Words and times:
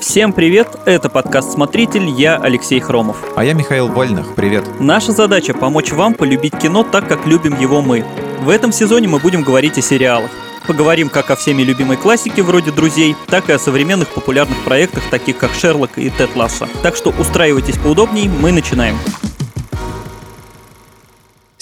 Всем 0.00 0.32
привет, 0.32 0.78
это 0.86 1.10
подкаст 1.10 1.52
«Смотритель», 1.52 2.08
я 2.08 2.38
Алексей 2.38 2.80
Хромов. 2.80 3.18
А 3.36 3.44
я 3.44 3.52
Михаил 3.52 3.86
Вольных, 3.86 4.34
привет. 4.34 4.64
Наша 4.80 5.12
задача– 5.12 5.52
помочь 5.54 5.92
вам 5.92 6.14
полюбить 6.14 6.56
кино 6.56 6.84
так, 6.84 7.06
как 7.06 7.26
любим 7.26 7.60
его 7.60 7.82
мы. 7.82 8.06
В 8.40 8.48
этом 8.48 8.72
сезоне 8.72 9.08
мы 9.08 9.18
будем 9.18 9.42
говорить 9.42 9.76
о 9.76 9.82
сериалах. 9.82 10.30
Поговорим 10.66 11.10
как 11.10 11.30
о 11.30 11.36
всеми 11.36 11.62
любимой 11.62 11.98
классике 11.98 12.42
вроде 12.42 12.72
«Друзей», 12.72 13.14
так 13.26 13.50
и 13.50 13.52
о 13.52 13.58
современных 13.58 14.08
популярных 14.08 14.58
проектах, 14.64 15.02
таких 15.10 15.36
как 15.36 15.52
«Шерлок» 15.52 15.90
и 15.96 16.08
«Тед 16.08 16.34
Ласса». 16.34 16.66
Так 16.82 16.96
что 16.96 17.10
устраивайтесь 17.10 17.76
поудобнее, 17.76 18.30
мы 18.30 18.52
начинаем. 18.52 18.96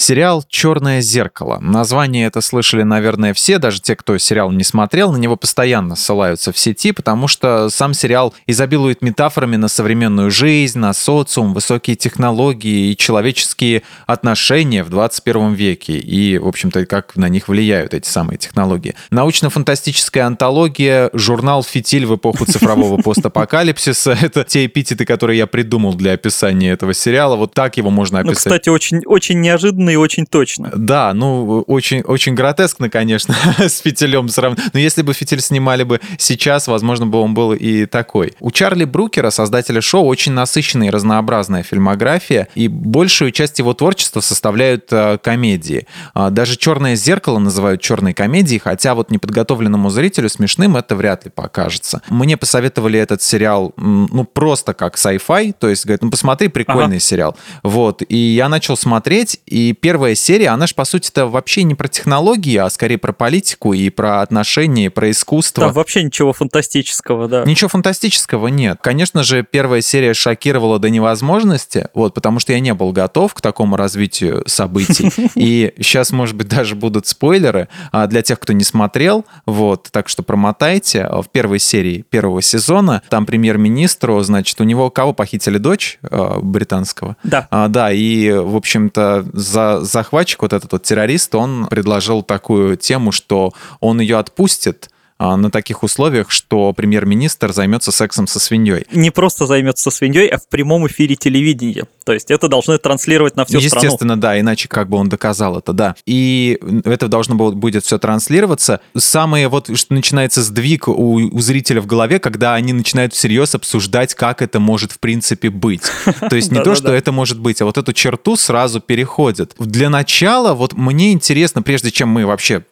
Сериал 0.09 0.43
«Черное 0.49 1.01
зеркало». 1.01 1.59
Название 1.61 2.25
это 2.25 2.41
слышали, 2.41 2.81
наверное, 2.81 3.35
все, 3.35 3.59
даже 3.59 3.79
те, 3.79 3.95
кто 3.95 4.17
сериал 4.17 4.51
не 4.51 4.63
смотрел. 4.63 5.11
На 5.11 5.17
него 5.17 5.35
постоянно 5.35 5.95
ссылаются 5.95 6.51
в 6.51 6.57
сети, 6.57 6.93
потому 6.93 7.27
что 7.27 7.69
сам 7.69 7.93
сериал 7.93 8.33
изобилует 8.47 9.03
метафорами 9.03 9.55
на 9.55 9.67
современную 9.67 10.31
жизнь, 10.31 10.79
на 10.79 10.93
социум, 10.93 11.53
высокие 11.53 11.95
технологии 11.95 12.89
и 12.89 12.97
человеческие 12.97 13.83
отношения 14.07 14.83
в 14.83 14.89
21 14.89 15.53
веке. 15.53 15.99
И, 15.99 16.39
в 16.39 16.47
общем-то, 16.47 16.87
как 16.87 17.15
на 17.15 17.29
них 17.29 17.47
влияют 17.47 17.93
эти 17.93 18.07
самые 18.07 18.39
технологии. 18.39 18.95
Научно-фантастическая 19.11 20.25
антология, 20.25 21.11
журнал 21.13 21.61
«Фитиль» 21.61 22.07
в 22.07 22.15
эпоху 22.15 22.45
цифрового 22.45 22.99
постапокалипсиса. 23.03 24.17
Это 24.19 24.43
те 24.43 24.65
эпитеты, 24.65 25.05
которые 25.05 25.37
я 25.37 25.45
придумал 25.45 25.93
для 25.93 26.13
описания 26.13 26.71
этого 26.71 26.95
сериала. 26.95 27.35
Вот 27.35 27.53
так 27.53 27.77
его 27.77 27.91
можно 27.91 28.21
описать. 28.21 28.45
Ну, 28.45 28.49
кстати, 28.49 28.69
очень, 28.69 29.03
очень 29.05 29.39
неожиданно 29.39 29.91
и 29.91 29.98
очень 29.99 30.25
точно. 30.25 30.71
Да, 30.75 31.13
ну, 31.13 31.61
очень, 31.67 32.01
очень 32.01 32.35
гротескно, 32.35 32.89
конечно, 32.89 33.35
с 33.57 33.79
фитилем 33.79 34.29
сравнивать. 34.29 34.73
Но 34.73 34.79
если 34.79 35.01
бы 35.01 35.13
фитиль 35.13 35.41
снимали 35.41 35.83
бы 35.83 35.99
сейчас, 36.17 36.67
возможно, 36.67 37.07
бы 37.07 37.19
он 37.19 37.33
был 37.33 37.53
и 37.53 37.85
такой. 37.85 38.33
У 38.39 38.51
Чарли 38.51 38.85
Брукера, 38.85 39.29
создателя 39.29 39.81
шоу, 39.81 40.05
очень 40.05 40.31
насыщенная 40.33 40.87
и 40.87 40.91
разнообразная 40.91 41.63
фильмография, 41.63 42.47
и 42.55 42.67
большую 42.67 43.31
часть 43.31 43.59
его 43.59 43.73
творчества 43.73 44.21
составляют 44.21 44.87
э, 44.91 45.17
комедии. 45.21 45.87
А, 46.13 46.29
даже 46.29 46.57
«Черное 46.57 46.95
зеркало» 46.95 47.39
называют 47.39 47.81
черной 47.81 48.13
комедией, 48.13 48.59
хотя 48.59 48.95
вот 48.95 49.11
неподготовленному 49.11 49.89
зрителю 49.89 50.29
смешным 50.29 50.77
это 50.77 50.95
вряд 50.95 51.25
ли 51.25 51.31
покажется. 51.31 52.01
Мне 52.09 52.37
посоветовали 52.37 52.99
этот 52.99 53.21
сериал, 53.21 53.73
ну, 53.77 54.23
просто 54.25 54.73
как 54.73 54.95
sci-fi, 54.95 55.53
то 55.57 55.69
есть, 55.69 55.85
говорят, 55.85 56.03
ну, 56.03 56.11
посмотри, 56.11 56.47
прикольный 56.47 56.97
ага. 56.97 56.99
сериал. 56.99 57.37
Вот, 57.63 58.03
и 58.07 58.15
я 58.15 58.49
начал 58.49 58.77
смотреть, 58.77 59.39
и 59.45 59.73
первая 59.79 60.15
серия, 60.15 60.49
она 60.49 60.67
же, 60.67 60.75
по 60.75 60.85
сути-то, 60.85 61.27
вообще 61.27 61.63
не 61.63 61.75
про 61.75 61.87
технологии, 61.87 62.57
а 62.57 62.69
скорее 62.69 62.97
про 62.97 63.13
политику 63.13 63.73
и 63.73 63.89
про 63.89 64.21
отношения, 64.21 64.89
про 64.89 65.11
искусство. 65.11 65.65
Там 65.65 65.73
вообще 65.73 66.03
ничего 66.03 66.33
фантастического, 66.33 67.27
да. 67.27 67.43
Ничего 67.45 67.69
фантастического 67.69 68.47
нет. 68.47 68.79
Конечно 68.81 69.23
же, 69.23 69.43
первая 69.43 69.81
серия 69.81 70.13
шокировала 70.13 70.79
до 70.79 70.89
невозможности, 70.89 71.87
вот, 71.93 72.13
потому 72.13 72.39
что 72.39 72.53
я 72.53 72.59
не 72.59 72.73
был 72.73 72.91
готов 72.91 73.33
к 73.33 73.41
такому 73.41 73.75
развитию 73.75 74.43
событий. 74.47 75.11
И 75.35 75.73
сейчас, 75.77 76.11
может 76.11 76.35
быть, 76.35 76.47
даже 76.47 76.75
будут 76.75 77.07
спойлеры 77.07 77.67
а 77.91 78.07
для 78.07 78.21
тех, 78.21 78.39
кто 78.39 78.53
не 78.53 78.63
смотрел, 78.63 79.25
вот, 79.45 79.89
так 79.91 80.09
что 80.09 80.23
промотайте. 80.23 81.07
В 81.09 81.27
первой 81.31 81.59
серии 81.59 82.03
первого 82.09 82.41
сезона 82.41 83.01
там 83.09 83.25
премьер-министру, 83.25 84.21
значит, 84.21 84.59
у 84.61 84.63
него 84.63 84.89
кого 84.89 85.13
похитили? 85.13 85.57
Дочь 85.57 85.99
э, 86.01 86.39
британского? 86.41 87.17
Да. 87.23 87.47
А, 87.51 87.67
да, 87.67 87.91
и, 87.91 88.31
в 88.31 88.55
общем-то, 88.55 89.25
за 89.33 89.68
захватчик, 89.81 90.41
вот 90.41 90.53
этот 90.53 90.71
вот 90.71 90.83
террорист, 90.83 91.33
он 91.35 91.67
предложил 91.67 92.23
такую 92.23 92.75
тему, 92.77 93.11
что 93.11 93.53
он 93.79 93.99
ее 93.99 94.17
отпустит, 94.17 94.89
на 95.19 95.51
таких 95.51 95.83
условиях, 95.83 96.31
что 96.31 96.73
премьер-министр 96.73 97.53
займется 97.53 97.91
сексом 97.91 98.25
со 98.25 98.39
свиньей. 98.39 98.85
Не 98.91 99.11
просто 99.11 99.45
займется 99.45 99.83
со 99.83 99.91
свиньей, 99.91 100.27
а 100.27 100.37
в 100.37 100.47
прямом 100.47 100.87
эфире 100.87 101.15
телевидения. 101.15 101.85
То 102.05 102.13
есть 102.13 102.31
это 102.31 102.47
должны 102.47 102.77
транслировать 102.77 103.35
на 103.35 103.45
всю 103.45 103.57
Естественно, 103.57 103.79
страну. 103.79 103.93
Естественно, 103.93 104.19
да, 104.19 104.39
иначе 104.39 104.67
как 104.67 104.89
бы 104.89 104.97
он 104.97 105.09
доказал 105.09 105.59
это, 105.59 105.73
да. 105.73 105.95
И 106.05 106.57
это 106.85 107.07
должно 107.07 107.35
будет 107.35 107.85
все 107.85 107.99
транслироваться. 107.99 108.81
Самое 108.97 109.47
вот, 109.47 109.77
что 109.77 109.93
начинается 109.93 110.41
сдвиг 110.41 110.87
у, 110.87 111.15
у 111.15 111.39
зрителя 111.41 111.81
в 111.81 111.85
голове, 111.85 112.19
когда 112.19 112.55
они 112.55 112.73
начинают 112.73 113.13
всерьез 113.13 113.53
обсуждать, 113.55 114.15
как 114.15 114.41
это 114.41 114.59
может 114.59 114.91
в 114.91 114.99
принципе 114.99 115.49
быть. 115.49 115.83
То 116.29 116.35
есть 116.35 116.51
не 116.51 116.63
то, 116.63 116.75
что 116.75 116.93
это 116.93 117.11
может 117.11 117.39
быть, 117.39 117.61
а 117.61 117.65
вот 117.65 117.77
эту 117.77 117.93
черту 117.93 118.35
сразу 118.37 118.79
переходит. 118.79 119.53
Для 119.59 119.89
начала 119.89 120.53
вот 120.53 120.73
мне 120.73 121.11
интересно, 121.11 121.61
прежде 121.61 121.91
чем 121.91 122.09
мы 122.09 122.25
вообще 122.25 122.63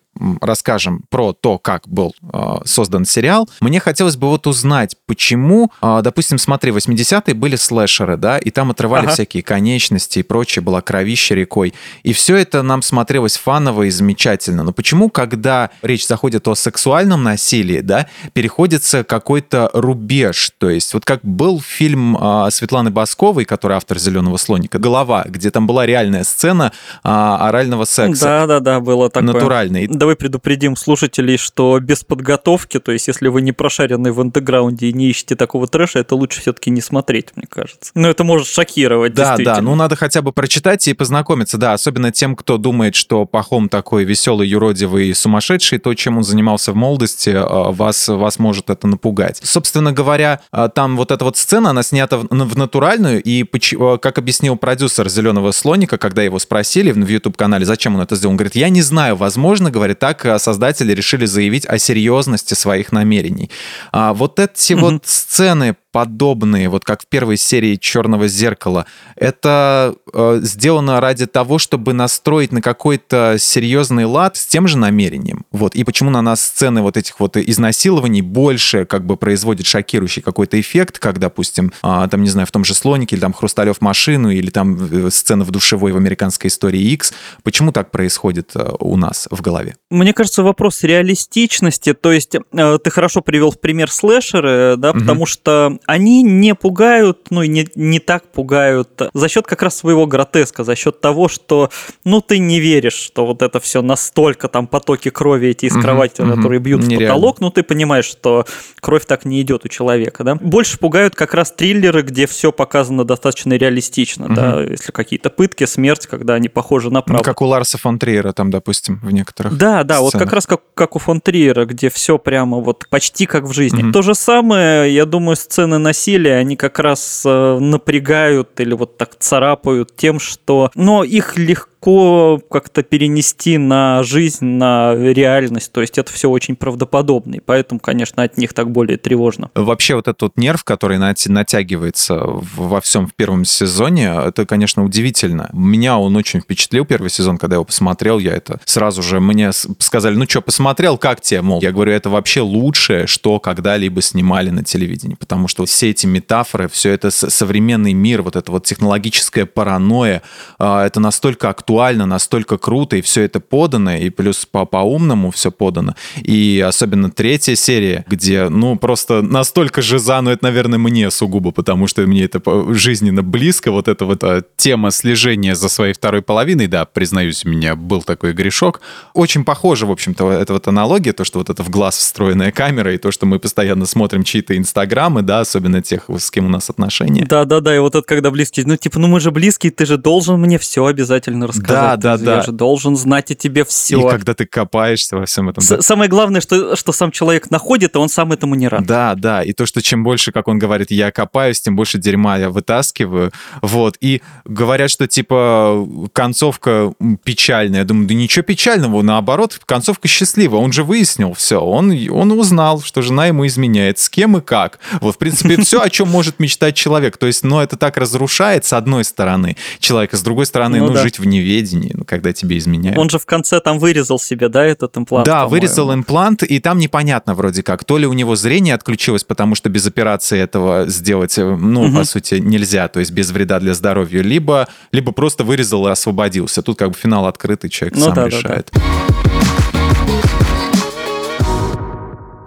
расскажем 0.42 1.04
про 1.10 1.34
то, 1.34 1.58
как 1.58 1.88
был 1.88 2.16
э, 2.22 2.38
создан 2.66 3.06
сериал, 3.06 3.50
мне 3.60 3.80
хотелось 3.80 4.16
бы 4.16 4.28
вот 4.28 4.48
узнать, 4.48 4.96
почему, 5.06 5.72
э, 5.82 6.00
допустим, 6.04 6.38
смотри, 6.38 6.72
80-е 6.72 7.34
были 7.34 7.56
слэшеры, 7.56 8.18
да, 8.18 8.38
и 8.38 8.50
там 8.50 8.72
отрывали 8.72 9.06
ага. 9.06 9.14
всякие 9.14 9.44
конечности 9.44 10.20
и 10.20 10.24
прочее, 10.24 10.64
была 10.64 10.82
кровища 10.82 11.36
рекой, 11.36 11.74
и 12.04 12.14
все 12.14 12.36
это 12.38 12.62
нам 12.62 12.82
смотрелось 12.82 13.38
фаново 13.38 13.84
и 13.84 13.90
замечательно, 13.90 14.64
но 14.64 14.72
почему, 14.72 15.10
когда 15.10 15.70
речь 15.82 16.08
заходит 16.08 16.48
о 16.48 16.56
сексуальном 16.56 17.24
насилии, 17.24 17.82
да, 17.82 18.08
переходится 18.34 19.04
какой-то 19.04 19.70
рубеж, 19.74 20.52
то 20.58 20.70
есть 20.70 20.94
вот 20.94 21.06
как 21.06 21.22
был 21.24 21.62
фильм 21.62 22.18
э, 22.18 22.50
Светланы 22.52 22.90
Басковой, 22.90 23.46
который 23.46 23.78
автор 23.78 24.00
«Зеленого 24.00 24.38
слоника», 24.38 24.80
«Голова», 24.80 25.26
где 25.28 25.52
там 25.52 25.68
была 25.68 25.86
реальная 25.86 26.24
сцена 26.24 26.72
э, 27.04 27.08
орального 27.08 27.86
секса. 27.86 28.26
Да-да-да, 28.26 28.80
было 28.80 29.10
такое. 29.10 29.34
Натуральный 29.34 29.88
давай 30.08 30.16
предупредим 30.16 30.78
слушателей, 30.78 31.36
что 31.36 31.78
без 31.82 32.06
подготовки, 32.06 32.80
то 32.80 32.94
есть 32.94 33.10
если 33.10 33.28
вы 33.28 33.42
не 33.42 33.52
прошаренный 33.52 34.12
в 34.12 34.22
андеграунде 34.22 34.88
и 34.88 34.94
не 34.94 35.10
ищете 35.10 35.36
такого 35.36 35.68
трэша, 35.68 36.00
это 36.00 36.16
лучше 36.16 36.40
все-таки 36.40 36.70
не 36.70 36.80
смотреть, 36.80 37.36
мне 37.36 37.46
кажется. 37.46 37.92
Но 37.94 38.08
это 38.08 38.24
может 38.24 38.48
шокировать, 38.48 39.14
Да, 39.14 39.36
да, 39.38 39.62
ну 39.62 39.76
надо 39.76 39.98
хотя 39.98 40.22
бы 40.22 40.32
прочитать 40.32 40.88
и 40.88 40.94
познакомиться, 40.94 41.58
да, 41.58 41.74
особенно 41.74 42.14
тем, 42.14 42.38
кто 42.38 42.58
думает, 42.58 42.96
что 42.96 43.26
Пахом 43.26 43.68
такой 43.68 44.06
веселый, 44.06 44.48
юродивый, 44.48 45.14
сумасшедший, 45.14 45.80
то, 45.80 45.94
чем 45.94 46.20
он 46.20 46.24
занимался 46.24 46.72
в 46.72 46.76
молодости, 46.76 47.32
а, 47.36 47.74
вас, 47.74 48.08
вас 48.08 48.40
может 48.40 48.70
это 48.70 48.88
напугать. 48.88 49.42
Собственно 49.44 49.92
говоря, 49.92 50.40
а, 50.52 50.70
там 50.70 50.96
вот 50.96 51.12
эта 51.12 51.26
вот 51.26 51.36
сцена, 51.36 51.72
она 51.72 51.84
снята 51.84 52.18
в, 52.18 52.58
натуральную, 52.58 53.22
и 53.22 53.44
а, 53.78 53.98
как 53.98 54.20
объяснил 54.20 54.56
продюсер 54.56 55.10
«Зеленого 55.10 55.52
слоника», 55.52 55.98
когда 55.98 56.24
его 56.24 56.40
спросили 56.40 56.94
в 56.94 57.10
YouTube-канале, 57.10 57.66
зачем 57.66 57.96
он 57.96 58.02
это 58.02 58.16
сделал, 58.16 58.32
он 58.32 58.38
говорит, 58.38 58.56
я 58.56 58.70
не 58.70 58.82
знаю, 58.82 59.18
возможно, 59.18 59.70
говорит, 59.70 59.97
так 60.00 60.26
э, 60.26 60.40
создатели 60.40 60.94
решили 60.94 61.26
заявить 61.26 61.66
о 61.66 61.78
серьезности 61.78 62.54
своих 62.54 62.92
намерений. 62.92 63.50
А 63.92 64.14
вот 64.14 64.40
эти 64.40 64.74
mm-hmm. 64.74 64.80
вот 64.80 65.08
сцены 65.08 65.76
подобные, 65.98 66.70
вот 66.70 66.86
как 66.86 67.02
в 67.02 67.08
первой 67.08 67.38
серии 67.38 67.76
Черного 67.76 68.28
зеркала, 68.28 68.86
это 69.16 69.96
э, 70.14 70.40
сделано 70.44 71.02
ради 71.02 71.26
того, 71.26 71.58
чтобы 71.58 71.94
настроить 71.94 72.52
на 72.52 72.62
какой-то 72.62 73.38
серьезный 73.40 74.06
лад 74.06 74.38
с 74.38 74.46
тем 74.46 74.68
же 74.68 74.78
намерением. 74.78 75.46
Вот. 75.52 75.74
И 75.74 75.84
почему 75.84 76.12
на 76.12 76.22
нас 76.22 76.40
сцены 76.40 76.84
вот 76.84 76.98
этих 76.98 77.20
вот 77.20 77.36
изнасилований 77.36 78.22
больше 78.22 78.86
как 78.86 79.08
бы 79.08 79.18
производит 79.18 79.66
шокирующий 79.66 80.22
какой-то 80.22 80.60
эффект, 80.60 81.00
как, 81.00 81.18
допустим, 81.18 81.74
э, 81.82 82.08
там, 82.12 82.22
не 82.22 82.30
знаю, 82.30 82.46
в 82.46 82.52
том 82.52 82.64
же 82.64 82.76
«Слонике» 82.76 83.16
или 83.16 83.22
там 83.22 83.34
«Хрусталев 83.34 83.82
машину» 83.82 84.30
или 84.30 84.52
там 84.52 84.76
э, 84.76 85.10
сцена 85.10 85.44
в 85.46 85.50
душевой 85.50 85.94
в 85.94 85.98
американской 85.98 86.50
истории 86.50 86.92
X. 86.92 87.12
Почему 87.42 87.72
так 87.72 87.90
происходит 87.90 88.52
э, 88.54 88.70
у 88.80 88.98
нас 88.98 89.28
в 89.32 89.42
голове? 89.42 89.78
Мне 89.90 90.14
кажется, 90.14 90.44
вопрос 90.44 90.84
реалистичности. 90.84 91.96
То 91.96 92.12
есть 92.12 92.36
э, 92.36 92.78
ты 92.84 92.92
хорошо 92.92 93.22
привел 93.22 93.50
в 93.50 93.60
пример 93.60 93.90
слэшеры, 93.90 94.76
да, 94.78 94.92
угу. 94.92 95.00
потому 95.00 95.26
что 95.26 95.80
они 95.88 96.22
не 96.22 96.54
пугают, 96.54 97.28
ну 97.30 97.42
и 97.42 97.48
не, 97.48 97.68
не 97.76 98.00
так 98.00 98.28
пугают 98.28 98.90
за 99.14 99.30
счет 99.30 99.48
как 99.48 99.64
раз 99.64 99.78
своего 99.78 100.06
гротеска, 100.06 100.66
за 100.66 100.76
счет 100.76 101.00
того, 101.00 101.30
что, 101.30 101.70
ну, 102.04 102.20
ты 102.20 102.40
не 102.40 102.60
веришь, 102.60 102.94
что 102.94 103.26
вот 103.26 103.42
это 103.42 103.62
все 103.62 103.82
настолько 103.82 104.50
там 104.50 104.68
потоки 104.68 105.10
крови 105.10 105.48
эти 105.48 105.66
из 105.66 105.74
угу, 105.74 105.82
кровати, 105.82 106.22
угу. 106.22 106.36
которые 106.36 106.60
бьют 106.60 106.82
Нереально. 106.82 107.06
в 107.06 107.08
потолок, 107.08 107.40
ну, 107.40 107.50
ты 107.52 107.64
понимаешь, 107.64 108.06
что 108.06 108.46
кровь 108.82 109.06
так 109.06 109.24
не 109.24 109.42
идет 109.42 109.64
у 109.64 109.70
человека, 109.70 110.26
да. 110.26 110.36
Больше 110.36 110.78
пугают 110.78 111.16
как 111.16 111.34
раз 111.34 111.54
триллеры, 111.54 112.02
где 112.02 112.28
все 112.28 112.52
показано 112.52 113.06
достаточно 113.06 113.54
реалистично, 113.54 114.26
угу. 114.26 114.34
да, 114.36 114.62
если 114.62 114.92
какие-то 114.92 115.30
пытки, 115.30 115.64
смерть, 115.66 116.06
когда 116.06 116.34
они 116.34 116.50
похожи 116.50 116.92
на 116.92 117.02
правду. 117.02 117.24
Ну, 117.24 117.26
как 117.26 117.42
у 117.42 117.46
Ларса 117.46 117.78
фон 117.78 117.98
Триера 117.98 118.34
там, 118.34 118.52
допустим, 118.52 119.00
в 119.02 119.12
некоторых 119.12 119.58
Да, 119.58 119.86
да, 119.86 119.96
сценах. 119.96 120.14
вот 120.14 120.22
как 120.22 120.34
раз 120.34 120.46
как, 120.46 120.62
как 120.74 120.98
у 120.98 121.00
фон 121.00 121.22
Триера, 121.22 121.64
где 121.66 121.90
все 121.90 122.18
прямо 122.18 122.60
вот 122.60 122.88
почти 122.90 123.26
как 123.26 123.46
в 123.46 123.54
жизни. 123.54 123.84
Угу. 123.84 123.92
То 123.94 124.02
же 124.02 124.16
самое, 124.16 124.94
я 124.94 125.06
думаю, 125.06 125.38
сцены 125.38 125.77
сцены 125.78 125.80
насилия, 125.80 126.36
они 126.36 126.56
как 126.56 126.80
раз 126.80 127.24
э, 127.26 127.58
напрягают 127.60 128.60
или 128.60 128.74
вот 128.74 128.98
так 128.98 129.16
царапают 129.18 129.96
тем, 129.96 130.20
что... 130.20 130.72
Но 130.76 131.04
их 131.04 131.38
легко 131.38 131.68
легко 131.88 132.42
как-то 132.50 132.84
перенести 132.84 133.58
на 133.58 134.04
жизнь, 134.04 134.46
на 134.46 134.94
реальность. 134.96 135.72
То 135.72 135.82
есть 135.82 135.98
это 135.98 136.12
все 136.12 136.30
очень 136.30 136.56
правдоподобно. 136.56 137.36
И 137.36 137.40
поэтому, 137.40 137.80
конечно, 137.80 138.24
от 138.24 138.38
них 138.38 138.54
так 138.54 138.72
более 138.72 138.98
тревожно. 138.98 139.50
Вообще 139.56 139.96
вот 139.96 140.08
этот 140.08 140.38
нерв, 140.38 140.64
который 140.64 140.98
натягивается 140.98 142.20
во 142.56 142.82
всем 142.82 143.08
в 143.08 143.14
первом 143.14 143.46
сезоне, 143.46 144.14
это, 144.26 144.46
конечно, 144.46 144.84
удивительно. 144.84 145.50
Меня 145.54 145.98
он 145.98 146.16
очень 146.16 146.42
впечатлил 146.42 146.86
первый 146.86 147.10
сезон, 147.10 147.38
когда 147.38 147.56
я 147.56 147.58
его 147.58 147.66
посмотрел. 147.66 148.20
Я 148.20 148.34
это 148.34 148.60
сразу 148.66 149.02
же 149.02 149.20
мне 149.20 149.52
сказали, 149.80 150.16
ну 150.16 150.26
что, 150.28 150.42
посмотрел, 150.42 150.98
как 150.98 151.22
тебе, 151.22 151.42
мол. 151.42 151.62
Я 151.62 151.72
говорю, 151.72 151.92
это 151.92 152.10
вообще 152.10 152.42
лучшее, 152.42 153.08
что 153.08 153.40
когда-либо 153.40 154.02
снимали 154.02 154.50
на 154.50 154.64
телевидении, 154.64 155.16
потому 155.16 155.48
что 155.48 155.66
все 155.66 155.90
эти 155.92 156.06
метафоры, 156.06 156.68
все 156.68 156.92
это 156.92 157.12
современный 157.12 157.94
мир, 157.94 158.22
вот 158.22 158.36
эта 158.36 158.52
вот 158.52 158.66
технологическая 158.66 159.46
паранойя, 159.46 160.22
а, 160.60 160.86
это 160.86 161.00
настолько 161.00 161.50
актуально, 161.50 161.77
настолько 162.06 162.58
круто, 162.58 162.96
и 162.98 163.02
все 163.02 163.22
это 163.22 163.40
подано, 163.40 163.96
и 163.96 164.10
плюс 164.10 164.46
по- 164.46 164.66
по-умному 164.66 165.32
все 165.32 165.52
подано. 165.52 165.96
И 166.18 166.64
особенно 166.66 167.10
третья 167.10 167.56
серия, 167.56 168.06
где, 168.08 168.50
ну, 168.50 168.78
просто 168.78 169.22
настолько 169.22 169.82
жиза, 169.82 170.22
ну, 170.22 170.32
это, 170.32 170.44
наверное, 170.46 170.80
мне 170.80 171.12
сугубо, 171.12 171.52
потому 171.52 171.88
что 171.88 172.02
мне 172.08 172.24
это 172.24 172.42
жизненно 172.74 173.24
близко, 173.24 173.72
вот 173.72 173.88
эта 173.88 174.06
вот 174.06 174.24
а, 174.24 174.42
тема 174.56 174.92
слежения 174.92 175.56
за 175.56 175.70
своей 175.70 175.94
второй 175.94 176.22
половиной, 176.22 176.68
да, 176.68 176.86
признаюсь, 176.86 177.46
у 177.46 177.50
меня 177.50 177.76
был 177.76 178.02
такой 178.02 178.34
грешок. 178.34 178.82
Очень 179.14 179.44
похоже, 179.44 179.86
в 179.86 179.92
общем-то, 179.92 180.32
это 180.32 180.54
вот 180.54 180.68
аналогия, 180.68 181.14
то, 181.14 181.24
что 181.24 181.40
вот 181.40 181.50
это 181.50 181.64
в 181.64 181.70
глаз 181.70 181.98
встроенная 181.98 182.52
камера, 182.52 182.94
и 182.94 182.98
то, 182.98 183.12
что 183.12 183.26
мы 183.26 183.40
постоянно 183.40 183.86
смотрим 183.86 184.24
чьи-то 184.24 184.58
инстаграмы, 184.58 185.22
да, 185.22 185.42
особенно 185.42 185.82
тех, 185.82 186.10
с 186.10 186.32
кем 186.32 186.46
у 186.46 186.50
нас 186.50 186.70
отношения. 186.70 187.26
Да-да-да, 187.26 187.76
и 187.76 187.80
вот 187.80 187.96
это 187.96 188.06
когда 188.06 188.32
близкие, 188.32 188.66
ну, 188.66 188.76
типа, 188.78 189.00
ну, 189.00 189.08
мы 189.08 189.20
же 189.20 189.32
близкие, 189.32 189.72
ты 189.72 189.86
же 189.86 189.98
должен 189.98 190.40
мне 190.40 190.58
все 190.58 190.86
обязательно 190.86 191.48
рассказать. 191.48 191.57
Да, 191.62 191.96
да, 191.98 192.18
да. 192.18 192.36
Я 192.38 192.42
же 192.44 192.52
должен 192.52 192.96
знать 192.96 193.32
о 193.32 193.36
тебе 193.36 193.66
все. 193.66 194.00
И 194.00 194.10
когда 194.10 194.34
ты 194.34 194.46
копаешься 194.46 195.18
во 195.18 195.26
всем 195.26 195.50
этом. 195.50 195.64
Да. 195.68 195.82
Самое 195.82 196.10
главное, 196.10 196.42
что, 196.42 196.76
что 196.76 196.92
сам 196.92 197.12
человек 197.12 197.52
находит, 197.52 197.96
а 197.96 198.00
он 198.00 198.10
сам 198.10 198.32
этому 198.32 198.56
не 198.56 198.68
рад. 198.68 198.86
Да, 198.86 199.16
да, 199.16 199.44
и 199.44 199.54
то, 199.54 199.66
что 199.66 199.82
чем 199.82 200.04
больше, 200.04 200.32
как 200.32 200.48
он 200.48 200.60
говорит, 200.60 200.92
я 200.92 201.12
копаюсь, 201.12 201.62
тем 201.62 201.76
больше 201.76 201.98
дерьма 201.98 202.38
я 202.38 202.50
вытаскиваю, 202.50 203.32
вот, 203.62 203.98
и 204.02 204.22
говорят, 204.46 204.92
что, 204.92 205.08
типа, 205.08 205.88
концовка 206.14 206.94
печальная. 207.24 207.80
Я 207.80 207.86
думаю, 207.86 208.08
да 208.08 208.14
ничего 208.14 208.44
печального, 208.44 209.02
наоборот, 209.02 209.60
концовка 209.66 210.08
счастливая. 210.08 210.60
Он 210.60 210.72
же 210.72 210.84
выяснил 210.84 211.34
все, 211.34 211.60
он, 211.60 211.92
он 212.10 212.32
узнал, 212.32 212.82
что 212.82 213.02
жена 213.02 213.28
ему 213.28 213.46
изменяет, 213.48 214.00
с 214.00 214.10
кем 214.10 214.38
и 214.38 214.42
как. 214.42 214.80
Вот, 215.02 215.16
в 215.16 215.18
принципе, 215.18 215.62
все, 215.62 215.82
о 215.82 215.90
чем 215.90 216.10
может 216.10 216.40
мечтать 216.40 216.76
человек. 216.76 217.18
То 217.18 217.28
есть, 217.28 217.44
ну, 217.44 217.60
это 217.60 217.78
так 217.78 217.98
разрушает, 217.98 218.66
с 218.66 218.74
одной 218.74 219.04
стороны, 219.04 219.58
человека, 219.80 220.18
с 220.18 220.22
другой 220.22 220.46
стороны, 220.46 220.80
ну, 220.80 220.88
ну 220.88 220.94
да. 220.94 221.04
жить 221.04 221.20
в 221.20 221.26
неведении, 221.48 221.92
ну, 221.94 222.04
когда 222.06 222.34
тебе 222.34 222.58
изменяют. 222.58 222.98
Он 222.98 223.10
же 223.10 223.20
в 223.20 223.26
конце 223.26 223.60
там 223.60 223.80
вырезал 223.80 224.20
себе, 224.20 224.50
да, 224.50 224.64
этот 224.64 224.98
имплант? 224.98 225.26
Да, 225.26 225.48
вырезал 225.48 225.94
имплант, 225.94 226.44
и 226.44 226.60
там 226.60 226.78
непонятно 226.78 227.34
вроде 227.34 227.64
как, 227.64 227.84
то 227.84 227.98
ли 227.98 228.06
у 228.06 228.14
него 228.14 228.36
зрение 228.36 228.76
отключилось, 228.76 229.24
потому 229.24 229.56
что 229.56 229.70
без 229.70 229.86
операции 229.88 230.40
этого 230.40 230.88
сделать, 230.88 231.38
э, 231.38 231.44
ну, 231.46 231.84
угу. 231.84 231.98
по 231.98 232.04
сути, 232.04 232.36
нельзя, 232.36 232.88
то 232.88 233.00
есть 233.00 233.12
без 233.12 233.32
вреда 233.32 233.60
для 233.60 233.74
здоровья, 233.74 234.22
либо, 234.22 234.68
либо 234.92 235.12
просто 235.12 235.44
вырезал 235.44 235.88
и 235.88 235.92
освободился. 235.92 236.62
Тут 236.62 236.78
как 236.78 236.90
бы 236.90 236.96
финал 236.96 237.26
открытый, 237.26 237.70
человек 237.70 237.98
ну, 237.98 238.06
сам 238.06 238.16
да, 238.16 238.26
решает. 238.28 238.70
Да, 238.74 238.80
да. 238.80 239.18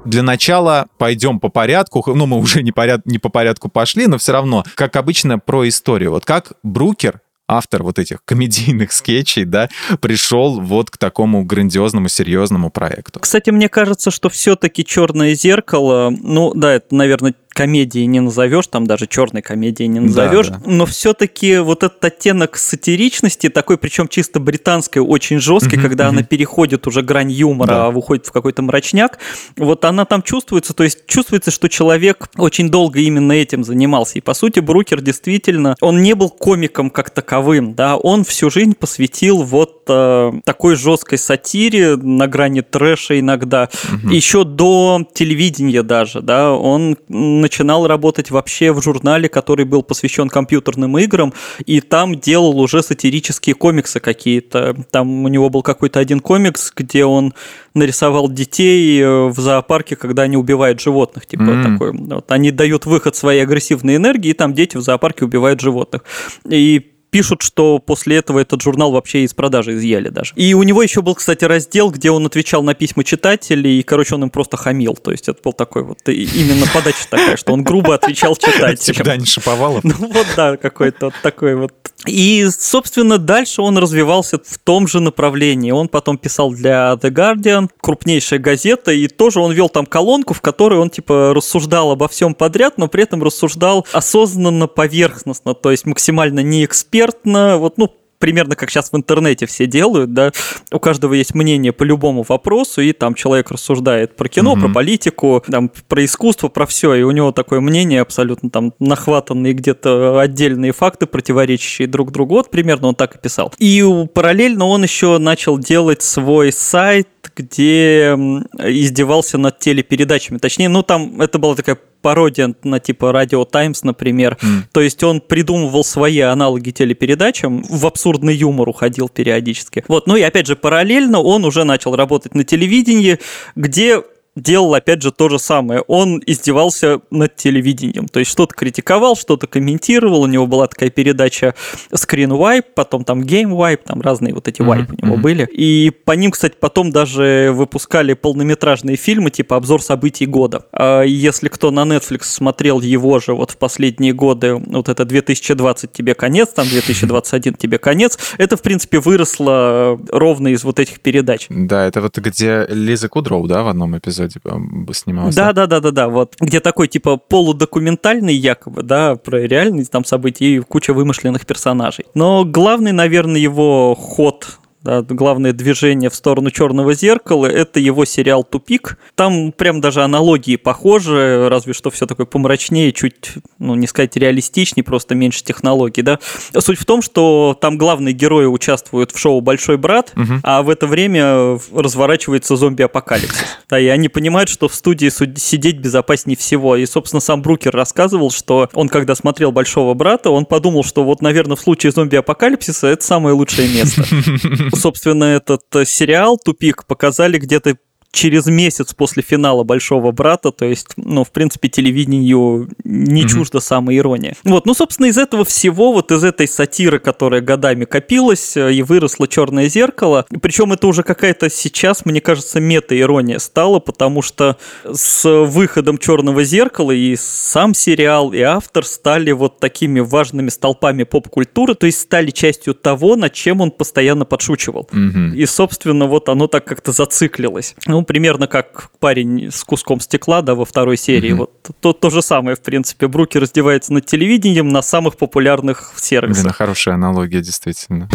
Для 0.04 0.22
начала 0.22 0.86
пойдем 0.98 1.38
по 1.38 1.50
порядку. 1.50 2.02
Ну, 2.06 2.26
мы 2.26 2.38
уже 2.38 2.62
не, 2.62 2.72
поряд... 2.72 3.06
не 3.06 3.18
по 3.18 3.28
порядку 3.28 3.68
пошли, 3.68 4.06
но 4.08 4.18
все 4.18 4.32
равно, 4.32 4.64
как 4.74 4.96
обычно, 4.96 5.38
про 5.38 5.68
историю. 5.68 6.10
Вот 6.10 6.24
как 6.24 6.54
Брукер 6.64 7.20
автор 7.50 7.82
вот 7.82 7.98
этих 7.98 8.24
комедийных 8.24 8.92
скетчей, 8.92 9.44
да, 9.44 9.68
пришел 10.00 10.60
вот 10.60 10.90
к 10.90 10.96
такому 10.96 11.44
грандиозному, 11.44 12.08
серьезному 12.08 12.70
проекту. 12.70 13.20
Кстати, 13.20 13.50
мне 13.50 13.68
кажется, 13.68 14.10
что 14.10 14.28
все-таки 14.28 14.84
черное 14.84 15.34
зеркало, 15.34 16.10
ну 16.10 16.52
да, 16.54 16.74
это, 16.74 16.94
наверное, 16.94 17.34
комедии 17.52 18.00
не 18.00 18.20
назовешь, 18.20 18.66
там 18.68 18.86
даже 18.86 19.06
черной 19.06 19.42
комедии 19.42 19.84
не 19.84 20.00
назовешь, 20.00 20.48
да, 20.48 20.54
да. 20.56 20.70
но 20.70 20.86
все-таки 20.86 21.58
вот 21.58 21.82
этот 21.82 22.02
оттенок 22.04 22.56
сатиричности, 22.56 23.48
такой 23.48 23.76
причем 23.76 24.08
чисто 24.08 24.40
британской, 24.40 25.02
очень 25.02 25.40
жесткий, 25.40 25.76
угу, 25.76 25.82
когда 25.82 26.04
угу. 26.08 26.14
она 26.14 26.22
переходит 26.22 26.86
уже 26.86 27.02
грань 27.02 27.30
юмора, 27.30 27.68
да. 27.68 27.86
а 27.86 27.90
выходит 27.90 28.26
в 28.26 28.32
какой-то 28.32 28.62
мрачняк, 28.62 29.18
вот 29.56 29.84
она 29.84 30.04
там 30.04 30.22
чувствуется, 30.22 30.74
то 30.74 30.84
есть 30.84 31.06
чувствуется, 31.06 31.50
что 31.50 31.68
человек 31.68 32.28
очень 32.36 32.70
долго 32.70 33.00
именно 33.00 33.32
этим 33.32 33.64
занимался, 33.64 34.18
и 34.18 34.20
по 34.20 34.34
сути 34.34 34.60
Брукер 34.60 35.00
действительно, 35.00 35.76
он 35.80 36.02
не 36.02 36.14
был 36.14 36.30
комиком 36.30 36.90
как 36.90 37.10
таковым, 37.10 37.74
да, 37.74 37.96
он 37.96 38.24
всю 38.24 38.50
жизнь 38.50 38.74
посвятил 38.74 39.42
вот 39.42 39.84
э, 39.88 40.32
такой 40.44 40.76
жесткой 40.76 41.18
сатире 41.18 41.96
на 41.96 42.26
грани 42.26 42.60
трэша 42.60 43.18
иногда, 43.18 43.68
угу. 43.92 44.08
еще 44.12 44.44
до 44.44 45.04
телевидения 45.14 45.82
даже, 45.82 46.20
да, 46.22 46.52
он 46.52 46.96
начинал 47.40 47.86
работать 47.86 48.30
вообще 48.30 48.72
в 48.72 48.82
журнале, 48.82 49.28
который 49.28 49.64
был 49.64 49.82
посвящен 49.82 50.28
компьютерным 50.28 50.96
играм, 50.98 51.32
и 51.66 51.80
там 51.80 52.18
делал 52.18 52.60
уже 52.60 52.82
сатирические 52.82 53.54
комиксы 53.54 54.00
какие-то. 54.00 54.76
Там 54.90 55.24
у 55.24 55.28
него 55.28 55.50
был 55.50 55.62
какой-то 55.62 55.98
один 55.98 56.20
комикс, 56.20 56.72
где 56.74 57.04
он 57.04 57.34
нарисовал 57.74 58.28
детей 58.28 59.00
э, 59.00 59.26
в 59.28 59.38
зоопарке, 59.38 59.96
когда 59.96 60.22
они 60.22 60.36
убивают 60.36 60.80
животных, 60.80 61.26
типа 61.26 61.42
mm. 61.42 61.72
такой. 61.72 61.92
Вот, 61.92 62.30
они 62.32 62.50
дают 62.50 62.86
выход 62.86 63.16
своей 63.16 63.42
агрессивной 63.42 63.96
энергии, 63.96 64.30
и 64.30 64.34
там 64.34 64.54
дети 64.54 64.76
в 64.76 64.80
зоопарке 64.80 65.24
убивают 65.24 65.60
животных. 65.60 66.02
И 66.48 66.90
пишут, 67.10 67.42
что 67.42 67.78
после 67.78 68.16
этого 68.16 68.38
этот 68.38 68.62
журнал 68.62 68.92
вообще 68.92 69.24
из 69.24 69.34
продажи 69.34 69.74
изъяли 69.74 70.08
даже. 70.08 70.32
И 70.36 70.54
у 70.54 70.62
него 70.62 70.82
еще 70.82 71.02
был, 71.02 71.14
кстати, 71.14 71.44
раздел, 71.44 71.90
где 71.90 72.10
он 72.10 72.26
отвечал 72.26 72.62
на 72.62 72.74
письма 72.74 73.04
читателей, 73.04 73.80
и, 73.80 73.82
короче, 73.82 74.14
он 74.14 74.24
им 74.24 74.30
просто 74.30 74.56
хамил. 74.56 74.94
То 74.94 75.10
есть 75.10 75.28
это 75.28 75.40
был 75.42 75.52
такой 75.52 75.82
вот 75.82 75.98
именно 76.08 76.66
подача 76.72 77.06
такая, 77.08 77.36
что 77.36 77.52
он 77.52 77.64
грубо 77.64 77.94
отвечал 77.94 78.36
читателям. 78.36 78.76
Типа 78.76 79.04
Дани 79.04 79.24
Шаповалов? 79.24 79.84
Ну 79.84 79.94
вот 79.98 80.26
да, 80.36 80.56
какой-то 80.56 81.06
вот 81.06 81.14
такой 81.22 81.56
вот. 81.56 81.72
И, 82.06 82.46
собственно, 82.50 83.18
дальше 83.18 83.60
он 83.60 83.76
развивался 83.76 84.38
в 84.38 84.58
том 84.58 84.88
же 84.88 85.00
направлении. 85.00 85.70
Он 85.70 85.88
потом 85.88 86.16
писал 86.16 86.52
для 86.52 86.94
The 86.94 87.10
Guardian, 87.10 87.68
крупнейшая 87.80 88.38
газета, 88.38 88.92
и 88.92 89.06
тоже 89.06 89.40
он 89.40 89.52
вел 89.52 89.68
там 89.68 89.84
колонку, 89.84 90.32
в 90.32 90.40
которой 90.40 90.78
он, 90.78 90.88
типа, 90.88 91.34
рассуждал 91.34 91.90
обо 91.90 92.08
всем 92.08 92.34
подряд, 92.34 92.78
но 92.78 92.88
при 92.88 93.02
этом 93.02 93.22
рассуждал 93.22 93.86
осознанно, 93.92 94.66
поверхностно, 94.66 95.54
то 95.54 95.70
есть 95.70 95.84
максимально 95.84 96.40
не 96.40 96.64
эксперт, 96.64 96.99
экспертно, 97.00 97.56
вот, 97.58 97.78
ну, 97.78 97.90
примерно 98.18 98.54
как 98.54 98.70
сейчас 98.70 98.92
в 98.92 98.96
интернете 98.96 99.46
все 99.46 99.66
делают, 99.66 100.12
да, 100.12 100.30
у 100.70 100.78
каждого 100.78 101.14
есть 101.14 101.34
мнение 101.34 101.72
по 101.72 101.84
любому 101.84 102.22
вопросу, 102.28 102.82
и 102.82 102.92
там 102.92 103.14
человек 103.14 103.50
рассуждает 103.50 104.14
про 104.14 104.28
кино, 104.28 104.54
mm-hmm. 104.54 104.60
про 104.60 104.68
политику, 104.68 105.42
там, 105.50 105.70
про 105.88 106.04
искусство, 106.04 106.48
про 106.48 106.66
все, 106.66 106.94
и 106.94 107.02
у 107.02 107.10
него 107.12 107.32
такое 107.32 107.60
мнение 107.60 108.02
абсолютно 108.02 108.50
там 108.50 108.74
нахватанные 108.78 109.54
где-то 109.54 110.20
отдельные 110.20 110.72
факты, 110.72 111.06
противоречащие 111.06 111.88
друг 111.88 112.12
другу, 112.12 112.34
вот 112.34 112.50
примерно 112.50 112.88
он 112.88 112.94
так 112.94 113.16
и 113.16 113.18
писал. 113.18 113.54
И 113.58 113.82
параллельно 114.12 114.66
он 114.66 114.82
еще 114.82 115.16
начал 115.16 115.58
делать 115.58 116.02
свой 116.02 116.52
сайт, 116.52 117.08
где 117.34 118.14
издевался 118.58 119.38
над 119.38 119.58
телепередачами, 119.60 120.36
точнее, 120.36 120.68
ну 120.68 120.82
там 120.82 121.22
это 121.22 121.38
была 121.38 121.54
такая 121.54 121.78
пародия 122.00 122.54
на 122.62 122.80
типа 122.80 123.06
Radio 123.06 123.48
Times, 123.50 123.80
например. 123.82 124.38
Mm. 124.40 124.62
То 124.72 124.80
есть 124.80 125.02
он 125.02 125.20
придумывал 125.20 125.84
свои 125.84 126.20
аналоги 126.20 126.70
телепередачам, 126.70 127.62
в 127.62 127.86
абсурдный 127.86 128.34
юмор 128.34 128.68
уходил 128.68 129.08
периодически. 129.08 129.84
Вот, 129.88 130.06
ну 130.06 130.16
и 130.16 130.22
опять 130.22 130.46
же, 130.46 130.56
параллельно 130.56 131.20
он 131.20 131.44
уже 131.44 131.64
начал 131.64 131.96
работать 131.96 132.34
на 132.34 132.44
телевидении, 132.44 133.18
где 133.56 134.02
делал, 134.36 134.74
опять 134.74 135.02
же, 135.02 135.10
то 135.10 135.28
же 135.28 135.38
самое. 135.38 135.82
Он 135.82 136.22
издевался 136.24 137.00
над 137.10 137.36
телевидением. 137.36 138.06
То 138.06 138.20
есть 138.20 138.30
что-то 138.30 138.54
критиковал, 138.54 139.16
что-то 139.16 139.46
комментировал. 139.46 140.22
У 140.22 140.26
него 140.26 140.46
была 140.46 140.66
такая 140.66 140.90
передача 140.90 141.54
Screen 141.92 142.30
Wipe, 142.30 142.66
потом 142.74 143.04
там 143.04 143.22
Game 143.22 143.50
Wipe, 143.50 143.80
там 143.84 144.00
разные 144.00 144.34
вот 144.34 144.48
эти 144.48 144.62
вайпы 144.62 144.94
mm-hmm. 144.94 144.98
у 145.02 145.06
него 145.06 145.16
были. 145.16 145.48
И 145.52 145.90
по 146.04 146.12
ним, 146.12 146.30
кстати, 146.30 146.54
потом 146.58 146.90
даже 146.90 147.50
выпускали 147.52 148.14
полнометражные 148.14 148.96
фильмы, 148.96 149.30
типа 149.30 149.56
обзор 149.56 149.82
событий 149.82 150.26
года. 150.26 150.66
А 150.72 151.02
если 151.02 151.48
кто 151.48 151.70
на 151.70 151.80
Netflix 151.80 152.24
смотрел 152.24 152.80
его 152.80 153.18
же 153.18 153.34
вот 153.34 153.50
в 153.50 153.56
последние 153.56 154.12
годы, 154.12 154.54
вот 154.54 154.88
это 154.88 155.04
2020 155.04 155.92
тебе 155.92 156.14
конец, 156.14 156.50
там 156.50 156.68
2021 156.68 157.54
тебе 157.54 157.78
конец, 157.78 158.18
это, 158.38 158.56
в 158.56 158.62
принципе, 158.62 159.00
выросло 159.00 159.98
ровно 160.08 160.48
из 160.48 160.62
вот 160.62 160.78
этих 160.78 161.00
передач. 161.00 161.46
Да, 161.48 161.86
это 161.86 162.00
вот 162.00 162.16
где 162.18 162.66
Лиза 162.68 163.08
Кудроу, 163.08 163.46
да, 163.46 163.62
в 163.62 163.68
одном 163.68 163.98
эпизоде 163.98 164.19
эпизоде 164.26 164.40
бы 164.44 164.94
снимался. 164.94 165.36
Да, 165.36 165.52
да, 165.52 165.66
да, 165.66 165.80
да, 165.80 165.90
да, 165.90 166.08
вот. 166.08 166.36
Где 166.40 166.60
такой, 166.60 166.88
типа, 166.88 167.16
полудокументальный 167.16 168.34
якобы, 168.34 168.82
да, 168.82 169.16
про 169.16 169.38
реальные 169.38 169.84
там 169.86 170.04
события 170.04 170.46
и 170.46 170.58
куча 170.60 170.92
вымышленных 170.92 171.46
персонажей. 171.46 172.06
Но 172.14 172.44
главный, 172.44 172.92
наверное, 172.92 173.40
его 173.40 173.94
ход 173.94 174.58
да, 174.82 175.02
главное 175.02 175.52
движение 175.52 176.08
в 176.08 176.14
сторону 176.14 176.50
черного 176.50 176.94
зеркала, 176.94 177.46
это 177.46 177.80
его 177.80 178.06
сериал 178.06 178.44
«Тупик». 178.44 178.98
Там 179.14 179.52
прям 179.52 179.80
даже 179.80 180.02
аналогии 180.02 180.56
похожи, 180.56 181.48
разве 181.50 181.74
что 181.74 181.90
все 181.90 182.06
такое 182.06 182.24
помрачнее, 182.24 182.92
чуть, 182.92 183.32
ну, 183.58 183.74
не 183.74 183.86
сказать 183.86 184.16
реалистичнее, 184.16 184.82
просто 184.82 185.14
меньше 185.14 185.44
технологий, 185.44 186.00
да. 186.00 186.18
Суть 186.58 186.78
в 186.78 186.86
том, 186.86 187.02
что 187.02 187.56
там 187.60 187.76
главные 187.76 188.14
герои 188.14 188.46
участвуют 188.46 189.12
в 189.12 189.18
шоу 189.18 189.42
«Большой 189.42 189.76
брат», 189.76 190.12
угу. 190.16 190.40
а 190.42 190.62
в 190.62 190.70
это 190.70 190.86
время 190.86 191.58
разворачивается 191.74 192.56
зомби-апокалипсис. 192.56 193.44
Да, 193.68 193.78
и 193.78 193.86
они 193.86 194.08
понимают, 194.08 194.48
что 194.48 194.68
в 194.68 194.74
студии 194.74 195.10
сидеть 195.38 195.78
безопаснее 195.78 196.38
всего. 196.38 196.76
И, 196.76 196.86
собственно, 196.86 197.20
сам 197.20 197.42
Брукер 197.42 197.74
рассказывал, 197.74 198.30
что 198.30 198.70
он, 198.72 198.88
когда 198.88 199.14
смотрел 199.14 199.52
«Большого 199.52 199.92
брата», 199.92 200.30
он 200.30 200.46
подумал, 200.46 200.84
что 200.84 201.04
вот, 201.04 201.20
наверное, 201.20 201.56
в 201.56 201.60
случае 201.60 201.92
зомби-апокалипсиса 201.92 202.86
это 202.86 203.04
самое 203.04 203.34
лучшее 203.34 203.68
место. 203.68 204.04
Собственно, 204.74 205.24
этот 205.24 205.62
э, 205.74 205.84
сериал 205.84 206.38
«Тупик» 206.38 206.86
показали 206.86 207.38
где-то 207.38 207.76
через 208.12 208.46
месяц 208.46 208.92
после 208.94 209.22
финала 209.22 209.64
«Большого 209.64 210.12
брата», 210.12 210.50
то 210.50 210.64
есть, 210.64 210.88
ну, 210.96 211.24
в 211.24 211.30
принципе, 211.30 211.68
телевидению 211.68 212.68
не 212.84 213.22
mm-hmm. 213.22 213.28
чуждо 213.28 213.60
самая 213.60 213.96
ирония. 213.96 214.34
Вот, 214.44 214.66
ну, 214.66 214.74
собственно, 214.74 215.06
из 215.06 215.18
этого 215.18 215.44
всего, 215.44 215.92
вот 215.92 216.10
из 216.10 216.24
этой 216.24 216.48
сатиры, 216.48 216.98
которая 216.98 217.40
годами 217.40 217.84
копилась, 217.84 218.56
э, 218.56 218.72
и 218.74 218.82
выросло 218.82 219.28
«Черное 219.28 219.68
зеркало», 219.68 220.26
причем 220.42 220.72
это 220.72 220.86
уже 220.86 221.02
какая-то 221.02 221.50
сейчас, 221.50 222.04
мне 222.04 222.20
кажется, 222.20 222.60
мета-ирония 222.60 223.38
стала, 223.38 223.78
потому 223.78 224.22
что 224.22 224.56
с 224.84 225.28
выходом 225.46 225.98
«Черного 225.98 226.44
зеркала» 226.44 226.92
и 226.92 227.16
сам 227.16 227.74
сериал, 227.74 228.32
и 228.32 228.40
автор 228.40 228.84
стали 228.84 229.30
вот 229.30 229.60
такими 229.60 230.00
важными 230.00 230.48
столпами 230.48 231.04
поп-культуры, 231.04 231.74
то 231.74 231.86
есть 231.86 232.00
стали 232.00 232.30
частью 232.30 232.74
того, 232.74 233.16
над 233.16 233.32
чем 233.32 233.60
он 233.60 233.70
постоянно 233.70 234.24
подшучивал. 234.24 234.88
Mm-hmm. 234.92 235.36
И, 235.36 235.46
собственно, 235.46 236.06
вот 236.06 236.28
оно 236.28 236.46
так 236.48 236.64
как-то 236.64 236.92
зациклилось. 236.92 237.74
Ну, 238.00 238.04
примерно 238.04 238.46
как 238.46 238.88
парень 238.98 239.50
с 239.52 239.62
куском 239.62 240.00
стекла, 240.00 240.40
да, 240.40 240.54
во 240.54 240.64
второй 240.64 240.96
серии. 240.96 241.32
Mm-hmm. 241.32 241.36
Вот 241.36 241.70
то, 241.80 241.92
то 241.92 242.08
же 242.08 242.22
самое, 242.22 242.56
в 242.56 242.62
принципе. 242.62 243.08
Бруки 243.08 243.36
раздевается 243.36 243.92
над 243.92 244.06
телевидением 244.06 244.70
на 244.70 244.80
самых 244.80 245.18
популярных 245.18 245.92
сервисах. 245.96 246.44
Блин, 246.44 246.54
хорошая 246.54 246.94
аналогия, 246.94 247.42
действительно. 247.42 248.08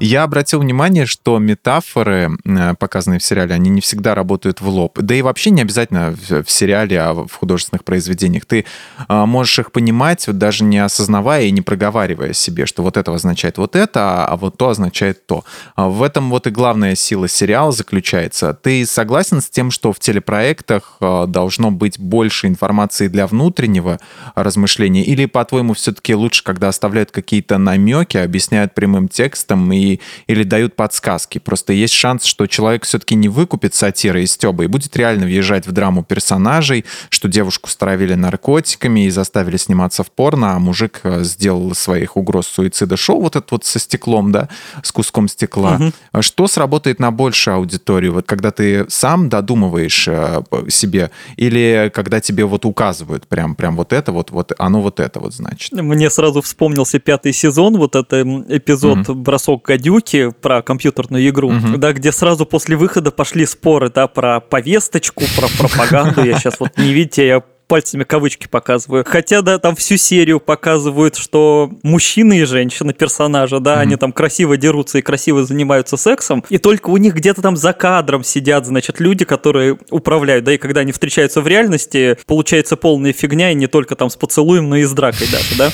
Я 0.00 0.22
обратил 0.22 0.60
внимание, 0.60 1.06
что 1.06 1.38
метафоры, 1.38 2.30
э, 2.44 2.74
показанные 2.78 3.20
в 3.20 3.24
сериале, 3.24 3.54
они 3.54 3.70
не 3.70 3.80
всегда 3.80 4.14
работают 4.14 4.60
в 4.60 4.68
лоб. 4.68 4.98
Да 5.00 5.14
и 5.14 5.22
вообще 5.22 5.50
не 5.50 5.62
обязательно 5.62 6.14
в 6.28 6.50
сериале, 6.50 7.00
а 7.00 7.14
в 7.14 7.32
художественных 7.32 7.84
произведениях. 7.84 8.46
Ты 8.46 8.64
а, 9.08 9.26
можешь 9.26 9.58
их 9.58 9.72
понимать, 9.72 10.26
вот 10.26 10.38
даже 10.38 10.64
не 10.64 10.78
осознавая 10.78 11.44
и 11.44 11.50
не 11.50 11.60
проговаривая 11.60 12.32
себе, 12.32 12.66
что 12.66 12.82
вот 12.82 12.96
это 12.96 13.12
означает 13.12 13.58
вот 13.58 13.76
это, 13.76 14.24
а 14.24 14.36
вот 14.36 14.56
то 14.56 14.70
означает 14.70 15.26
то. 15.26 15.44
А 15.76 15.88
в 15.88 16.02
этом 16.02 16.30
вот 16.30 16.46
и 16.46 16.50
главная 16.50 16.94
сила 16.94 17.28
сериала 17.28 17.72
заключается. 17.72 18.54
Ты 18.54 18.86
согласен 18.86 19.40
с 19.40 19.48
тем, 19.48 19.70
что 19.70 19.92
в 19.92 19.98
телепроектах 19.98 20.96
а, 21.00 21.26
должно 21.26 21.70
быть 21.70 21.98
больше 21.98 22.46
информации 22.46 23.08
для 23.08 23.26
внутреннего 23.26 23.98
размышления? 24.34 25.04
Или, 25.04 25.26
по-твоему, 25.26 25.74
все-таки 25.74 26.14
лучше, 26.14 26.44
когда 26.44 26.68
оставляют 26.68 27.10
какие-то 27.10 27.58
намеки, 27.58 28.16
объясняют 28.16 28.74
прямым 28.74 29.08
текстом 29.08 29.72
и 29.72 29.81
или 30.26 30.42
дают 30.42 30.76
подсказки. 30.76 31.38
Просто 31.38 31.72
есть 31.72 31.94
шанс, 31.94 32.24
что 32.24 32.46
человек 32.46 32.84
все-таки 32.84 33.14
не 33.14 33.28
выкупит 33.28 33.74
сатиры 33.74 34.22
и 34.22 34.26
стеба 34.26 34.64
и 34.64 34.66
будет 34.66 34.96
реально 34.96 35.26
въезжать 35.26 35.66
в 35.66 35.72
драму 35.72 36.02
персонажей, 36.02 36.84
что 37.08 37.28
девушку 37.28 37.68
стравили 37.68 38.14
наркотиками 38.14 39.06
и 39.06 39.10
заставили 39.10 39.56
сниматься 39.56 40.02
в 40.02 40.10
порно, 40.10 40.54
а 40.54 40.58
мужик 40.58 41.00
э, 41.02 41.22
сделал 41.24 41.74
своих 41.74 42.16
угроз 42.16 42.46
суицида 42.46 42.96
шоу 42.96 43.20
вот 43.20 43.36
это 43.36 43.46
вот 43.50 43.64
со 43.64 43.78
стеклом, 43.78 44.32
да, 44.32 44.48
с 44.82 44.92
куском 44.92 45.28
стекла. 45.28 45.78
Угу. 46.12 46.22
Что 46.22 46.46
сработает 46.46 46.98
на 46.98 47.10
большую 47.10 47.56
аудиторию? 47.56 48.14
Вот 48.14 48.26
когда 48.26 48.50
ты 48.50 48.86
сам 48.88 49.28
додумываешь 49.28 50.08
э, 50.08 50.42
себе 50.68 51.10
или 51.36 51.90
когда 51.94 52.20
тебе 52.20 52.44
вот 52.44 52.64
указывают 52.64 53.26
прям, 53.26 53.54
прям 53.54 53.76
вот 53.76 53.92
это 53.92 54.12
вот, 54.12 54.30
вот 54.30 54.52
оно 54.58 54.80
вот 54.80 55.00
это 55.00 55.20
вот 55.20 55.34
значит? 55.34 55.72
Мне 55.72 56.10
сразу 56.10 56.42
вспомнился 56.42 56.98
пятый 56.98 57.32
сезон, 57.32 57.76
вот 57.76 57.96
это 57.96 58.22
эпизод 58.22 59.08
угу. 59.08 59.14
«Бросок 59.14 59.70
гадюки 59.72 60.30
про 60.40 60.62
компьютерную 60.62 61.26
игру, 61.28 61.48
угу. 61.48 61.78
да, 61.78 61.92
где 61.92 62.12
сразу 62.12 62.44
после 62.44 62.76
выхода 62.76 63.10
пошли 63.10 63.46
споры, 63.46 63.90
да, 63.90 64.06
про 64.06 64.40
повесточку, 64.40 65.24
про 65.36 65.48
пропаганду. 65.58 66.24
Я 66.24 66.38
сейчас 66.38 66.60
вот 66.60 66.76
не 66.76 66.92
видите, 66.92 67.26
я 67.26 67.42
пальцами 67.72 68.04
кавычки 68.04 68.48
показываю. 68.48 69.02
Хотя, 69.08 69.40
да, 69.40 69.58
там 69.58 69.74
всю 69.76 69.96
серию 69.96 70.40
показывают, 70.40 71.16
что 71.16 71.70
мужчины 71.82 72.40
и 72.40 72.44
женщины, 72.44 72.92
персонажи, 72.92 73.60
да, 73.60 73.76
mm-hmm. 73.76 73.80
они 73.80 73.96
там 73.96 74.12
красиво 74.12 74.58
дерутся 74.58 74.98
и 74.98 75.00
красиво 75.00 75.42
занимаются 75.42 75.96
сексом, 75.96 76.44
и 76.50 76.58
только 76.58 76.90
у 76.90 76.98
них 76.98 77.14
где-то 77.14 77.40
там 77.40 77.56
за 77.56 77.72
кадром 77.72 78.24
сидят, 78.24 78.66
значит, 78.66 79.00
люди, 79.00 79.24
которые 79.24 79.78
управляют, 79.88 80.44
да, 80.44 80.52
и 80.52 80.58
когда 80.58 80.82
они 80.82 80.92
встречаются 80.92 81.40
в 81.40 81.48
реальности, 81.48 82.18
получается 82.26 82.76
полная 82.76 83.14
фигня, 83.14 83.52
и 83.52 83.54
не 83.54 83.68
только 83.68 83.96
там 83.96 84.10
с 84.10 84.16
поцелуем, 84.16 84.68
но 84.68 84.76
и 84.76 84.82
с 84.82 84.92
дракой 84.92 85.28
даже, 85.32 85.56
да. 85.56 85.70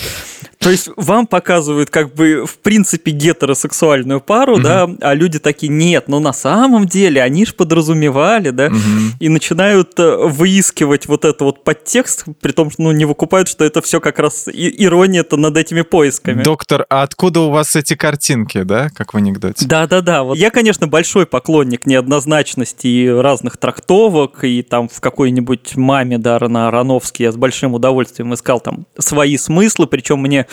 То 0.58 0.70
есть 0.70 0.90
вам 0.96 1.26
показывают 1.26 1.88
как 1.90 2.14
бы 2.14 2.44
в 2.44 2.58
принципе 2.58 3.12
гетеросексуальную 3.12 4.20
пару, 4.20 4.54
угу. 4.54 4.62
да, 4.62 4.88
а 5.00 5.14
люди 5.14 5.38
такие, 5.38 5.70
нет, 5.70 6.08
но 6.08 6.18
на 6.18 6.32
самом 6.32 6.86
деле 6.86 7.22
они 7.22 7.46
же 7.46 7.54
подразумевали, 7.54 8.50
да, 8.50 8.66
угу. 8.66 8.76
и 9.20 9.28
начинают 9.28 9.98
э, 9.98 10.16
выискивать 10.16 11.06
вот 11.06 11.24
это 11.24 11.44
вот 11.44 11.62
подтекст, 11.62 12.24
при 12.40 12.52
том, 12.52 12.70
что 12.70 12.82
ну, 12.82 12.92
не 12.92 13.04
выкупают, 13.04 13.48
что 13.48 13.64
это 13.64 13.80
все 13.82 14.00
как 14.00 14.18
раз 14.18 14.48
ирония-то 14.48 15.36
над 15.36 15.56
этими 15.56 15.82
поисками. 15.82 16.42
Доктор, 16.42 16.86
а 16.90 17.02
откуда 17.02 17.40
у 17.40 17.50
вас 17.50 17.76
эти 17.76 17.94
картинки, 17.94 18.62
да, 18.62 18.88
как 18.90 19.14
в 19.14 19.16
анекдоте? 19.16 19.64
Да-да-да, 19.66 20.24
вот 20.24 20.36
я, 20.36 20.50
конечно, 20.50 20.88
большой 20.88 21.26
поклонник 21.26 21.86
неоднозначности 21.86 22.86
и 22.88 23.08
разных 23.08 23.58
трактовок, 23.58 24.42
и 24.42 24.62
там 24.62 24.88
в 24.88 25.00
какой-нибудь 25.00 25.76
маме 25.76 26.18
Дарна 26.18 26.68
Ароновский 26.68 27.26
я 27.26 27.32
с 27.32 27.36
большим 27.36 27.74
удовольствием 27.74 28.34
искал 28.34 28.60
там 28.60 28.86
свои 28.98 29.36
смыслы, 29.36 29.86
причем 29.86 30.18
мне 30.18 30.48